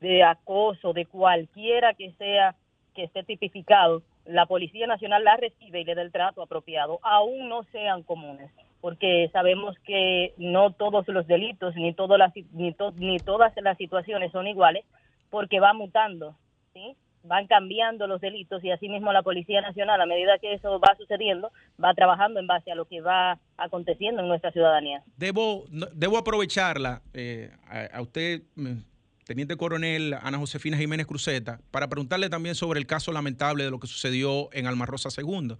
de 0.00 0.22
acoso, 0.22 0.92
de 0.92 1.06
cualquiera 1.06 1.94
que 1.94 2.12
sea 2.12 2.54
que 2.94 3.04
esté 3.04 3.22
tipificado, 3.22 4.02
la 4.24 4.46
Policía 4.46 4.86
Nacional 4.86 5.24
la 5.24 5.36
recibe 5.36 5.80
y 5.80 5.84
le 5.84 5.94
da 5.94 6.02
el 6.02 6.12
trato 6.12 6.42
apropiado, 6.42 6.98
aún 7.02 7.48
no 7.48 7.62
sean 7.64 8.02
comunes, 8.02 8.50
porque 8.80 9.30
sabemos 9.32 9.76
que 9.80 10.34
no 10.36 10.70
todos 10.72 11.08
los 11.08 11.26
delitos 11.26 11.74
ni, 11.76 11.94
todas 11.94 12.18
las, 12.18 12.34
ni, 12.52 12.74
ni 12.96 13.18
todas 13.18 13.52
las 13.56 13.78
situaciones 13.78 14.32
son 14.32 14.46
iguales, 14.46 14.84
porque 15.30 15.60
va 15.60 15.72
mutando, 15.72 16.34
¿sí? 16.74 16.96
Van 17.28 17.46
cambiando 17.46 18.06
los 18.06 18.20
delitos 18.20 18.64
y 18.64 18.70
asimismo 18.70 19.12
la 19.12 19.22
Policía 19.22 19.60
Nacional, 19.60 20.00
a 20.00 20.06
medida 20.06 20.38
que 20.38 20.54
eso 20.54 20.80
va 20.80 20.96
sucediendo, 20.96 21.52
va 21.82 21.94
trabajando 21.94 22.40
en 22.40 22.46
base 22.46 22.72
a 22.72 22.74
lo 22.74 22.86
que 22.86 23.00
va 23.00 23.38
aconteciendo 23.56 24.22
en 24.22 24.28
nuestra 24.28 24.50
ciudadanía. 24.50 25.02
Debo, 25.16 25.66
debo 25.94 26.18
aprovecharla 26.18 27.02
eh, 27.12 27.50
a, 27.92 28.00
usted, 28.00 28.42
mm, 28.56 28.78
Teniente 29.24 29.56
Coronel 29.56 30.14
Ana 30.22 30.38
Josefina 30.38 30.76
Jiménez 30.76 31.06
Cruzeta, 31.06 31.60
para 31.70 31.88
preguntarle 31.88 32.30
también 32.30 32.54
sobre 32.54 32.80
el 32.80 32.86
caso 32.86 33.12
lamentable 33.12 33.64
de 33.64 33.70
lo 33.70 33.78
que 33.78 33.86
sucedió 33.86 34.48
en 34.52 34.66
Alma 34.66 34.86
Rosa 34.86 35.10
II. 35.16 35.56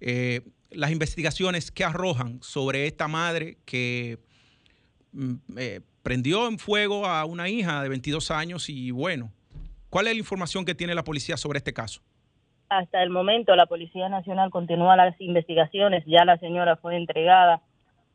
Eh, 0.00 0.40
las 0.70 0.90
investigaciones 0.90 1.70
que 1.70 1.84
arrojan 1.84 2.42
sobre 2.42 2.86
esta 2.86 3.06
madre 3.06 3.58
que 3.64 4.18
mm, 5.12 5.34
eh, 5.58 5.80
prendió 6.02 6.48
en 6.48 6.58
fuego 6.58 7.06
a 7.06 7.24
una 7.24 7.48
hija 7.48 7.82
de 7.82 7.88
22 7.88 8.30
años 8.30 8.68
y 8.68 8.90
bueno, 8.90 9.32
¿Cuál 9.94 10.08
es 10.08 10.14
la 10.14 10.18
información 10.18 10.64
que 10.64 10.74
tiene 10.74 10.92
la 10.92 11.04
policía 11.04 11.36
sobre 11.36 11.58
este 11.58 11.72
caso? 11.72 12.00
Hasta 12.68 13.00
el 13.04 13.10
momento 13.10 13.54
la 13.54 13.66
Policía 13.66 14.08
Nacional 14.08 14.50
continúa 14.50 14.96
las 14.96 15.14
investigaciones. 15.20 16.02
Ya 16.04 16.24
la 16.24 16.36
señora 16.38 16.74
fue 16.74 16.96
entregada 16.96 17.62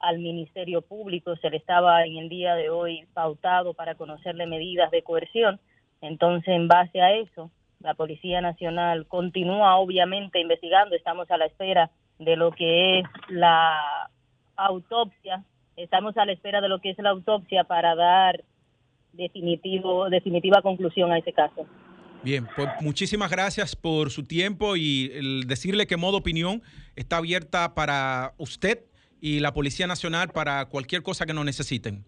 al 0.02 0.20
Ministerio 0.20 0.82
Público. 0.82 1.38
Se 1.38 1.50
le 1.50 1.56
estaba 1.56 2.04
en 2.04 2.18
el 2.18 2.28
día 2.28 2.56
de 2.56 2.70
hoy 2.70 3.08
pautado 3.14 3.76
para 3.76 3.96
conocerle 3.96 4.46
medidas 4.46 4.92
de 4.92 5.04
coerción. 5.04 5.62
Entonces, 6.02 6.50
en 6.50 6.68
base 6.68 7.00
a 7.00 7.14
eso, 7.14 7.50
la 7.80 7.94
Policía 7.94 8.42
Nacional 8.42 9.08
continúa 9.08 9.78
obviamente 9.78 10.42
investigando. 10.42 10.98
Estamos 10.98 11.32
a 11.32 11.38
la 11.38 11.46
espera 11.46 11.92
de 12.18 12.36
lo 12.36 12.52
que 12.52 13.00
es 13.00 13.06
la 13.30 14.10
autopsia. 14.58 15.46
Estamos 15.78 16.18
a 16.18 16.26
la 16.26 16.34
espera 16.34 16.60
de 16.60 16.68
lo 16.68 16.82
que 16.82 16.90
es 16.90 17.00
la 17.00 17.12
autopsia 17.12 17.64
para 17.64 17.96
dar 17.96 18.44
definitivo, 19.14 20.10
definitiva 20.10 20.62
conclusión 20.62 21.12
a 21.12 21.18
ese 21.18 21.34
caso. 21.34 21.66
Bien, 22.22 22.48
pues 22.56 22.68
muchísimas 22.82 23.32
gracias 23.32 23.76
por 23.76 24.12
su 24.12 24.26
tiempo 24.26 24.76
y 24.76 25.10
el 25.14 25.48
decirle 25.48 25.88
que 25.88 25.96
Modo 25.96 26.18
Opinión 26.18 26.62
está 26.96 27.18
abierta 27.18 27.74
para 27.76 28.34
usted 28.38 28.86
y 29.22 29.40
la 29.40 29.54
Policía 29.54 29.88
Nacional 29.88 30.30
para 30.30 30.66
cualquier 30.66 31.02
cosa 31.02 31.26
que 31.26 31.34
nos 31.34 31.46
necesiten. 31.46 32.04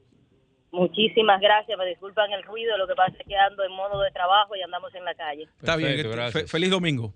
Muchísimas 0.73 1.41
gracias, 1.41 1.77
me 1.77 1.85
disculpan 1.85 2.31
el 2.31 2.43
ruido, 2.43 2.77
lo 2.77 2.87
que 2.87 2.95
pasa 2.95 3.15
es 3.19 3.27
que 3.27 3.35
ando 3.35 3.63
en 3.63 3.71
modo 3.73 4.01
de 4.01 4.11
trabajo 4.11 4.55
y 4.55 4.61
andamos 4.61 4.93
en 4.95 5.03
la 5.03 5.13
calle. 5.15 5.47
Está 5.59 5.75
bien, 5.75 5.91
este, 5.91 6.47
feliz 6.47 6.69
domingo. 6.69 7.13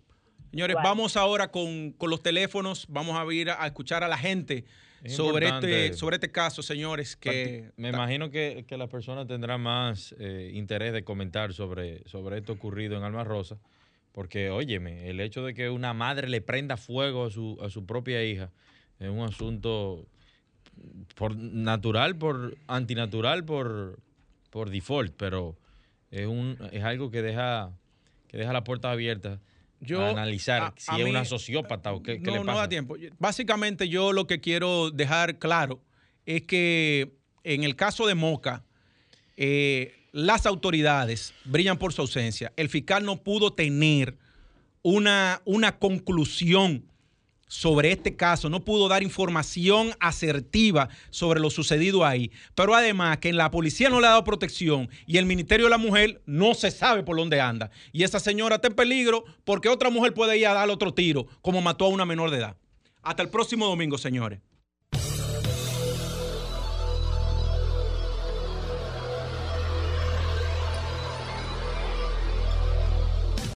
Señores, 0.52 0.78
vamos 0.82 1.18
ahora 1.18 1.52
con, 1.52 1.92
con, 1.92 2.10
los 2.10 2.22
teléfonos, 2.22 2.86
vamos 2.90 3.18
a 3.18 3.34
ir 3.34 3.50
a 3.50 3.66
escuchar 3.66 4.04
a 4.04 4.08
la 4.08 4.18
gente 4.18 4.66
sobre 5.08 5.48
este, 5.48 5.94
sobre 5.94 6.16
este 6.16 6.32
caso, 6.32 6.62
señores. 6.62 7.16
que 7.16 7.72
Me 7.78 7.90
imagino 7.90 8.30
que, 8.30 8.66
que 8.68 8.78
las 8.78 8.90
personas 8.90 9.28
tendrán 9.28 9.62
más 9.62 10.16
eh, 10.20 10.52
interés 10.54 10.94
de 10.94 11.04
comentar 11.04 11.54
sobre, 11.54 12.08
sobre 12.08 12.38
esto 12.38 12.54
ocurrido 12.54 12.98
en 12.98 13.04
Alma 13.04 13.24
Rosa, 13.24 13.58
porque, 14.12 14.50
óyeme, 14.50 15.10
el 15.10 15.20
hecho 15.20 15.44
de 15.46 15.54
que 15.54 15.70
una 15.70 15.94
madre 15.94 16.30
le 16.30 16.42
prenda 16.42 16.78
fuego 16.78 17.26
a 17.26 17.30
su, 17.30 17.58
a 17.62 17.70
su 17.70 17.86
propia 17.86 18.24
hija 18.24 18.52
es 19.00 19.10
un 19.10 19.22
asunto 19.22 20.06
por 21.16 21.36
natural, 21.36 22.18
por 22.18 22.58
antinatural, 22.68 23.44
por, 23.44 24.00
por 24.50 24.70
default, 24.70 25.14
pero 25.18 25.58
es, 26.12 26.28
un, 26.28 26.58
es 26.72 26.84
algo 26.84 27.12
que 27.12 27.22
deja, 27.22 27.72
que 28.28 28.38
deja 28.38 28.54
la 28.54 28.64
puerta 28.64 28.92
abierta 28.92 29.40
yo, 29.86 30.06
analizar 30.06 30.74
si 30.78 31.02
es 31.02 31.08
una 31.08 31.26
sociópata 31.26 31.94
o 31.94 32.02
qué, 32.02 32.20
no, 32.20 32.32
le 32.32 32.40
pasa. 32.40 32.52
No 32.52 32.58
da 32.58 32.70
tiempo. 32.70 32.96
Básicamente 33.20 33.90
yo 33.90 34.14
lo 34.14 34.28
que 34.28 34.42
quiero 34.42 34.92
dejar 34.92 35.38
claro 35.40 35.82
es 36.26 36.44
que 36.44 37.14
en 37.44 37.64
el 37.64 37.76
caso 37.76 38.08
de 38.08 38.16
Moca, 38.16 38.64
eh, 39.38 39.94
las 40.12 40.46
autoridades 40.46 41.34
brillan 41.44 41.78
por 41.78 41.94
su 41.94 42.02
ausencia. 42.02 42.54
El 42.56 42.70
fiscal 42.70 43.06
no 43.06 43.22
pudo 43.22 43.54
tener 43.54 44.18
una, 44.82 45.42
una 45.46 45.78
conclusión 45.78 46.86
sobre 47.48 47.92
este 47.92 48.16
caso, 48.16 48.50
no 48.50 48.64
pudo 48.64 48.88
dar 48.88 49.04
información 49.04 49.94
asertiva 50.00 50.90
sobre 51.10 51.40
lo 51.40 51.50
sucedido 51.50 52.06
ahí. 52.06 52.32
Pero 52.56 52.76
además 52.76 53.20
que 53.20 53.30
en 53.30 53.38
la 53.38 53.52
policía 53.52 53.90
no 53.90 54.02
le 54.02 54.08
ha 54.08 54.12
dado 54.12 54.24
protección 54.24 54.90
y 55.06 55.18
el 55.18 55.26
Ministerio 55.26 55.68
de 55.68 55.70
la 55.70 55.78
Mujer 55.78 56.22
no 56.26 56.54
se 56.56 56.72
sabe 56.72 57.04
por 57.04 57.18
dónde 57.18 57.40
anda. 57.40 57.70
Y 57.92 58.04
esa 58.04 58.20
señora 58.20 58.56
está 58.56 58.68
en 58.68 58.76
peligro 58.76 59.26
porque 59.44 59.70
otra 59.70 59.90
mujer 59.90 60.14
puede 60.14 60.38
ir 60.38 60.48
a 60.48 60.54
darle 60.54 60.74
otro 60.74 60.94
tiro, 60.94 61.28
como 61.42 61.62
mató 61.62 61.86
a 61.86 61.90
una 61.90 62.06
menor 62.06 62.32
de 62.32 62.38
edad. 62.38 62.58
Hasta 63.02 63.22
el 63.22 63.30
próximo 63.30 63.68
domingo, 63.68 63.98
señores. 63.98 64.40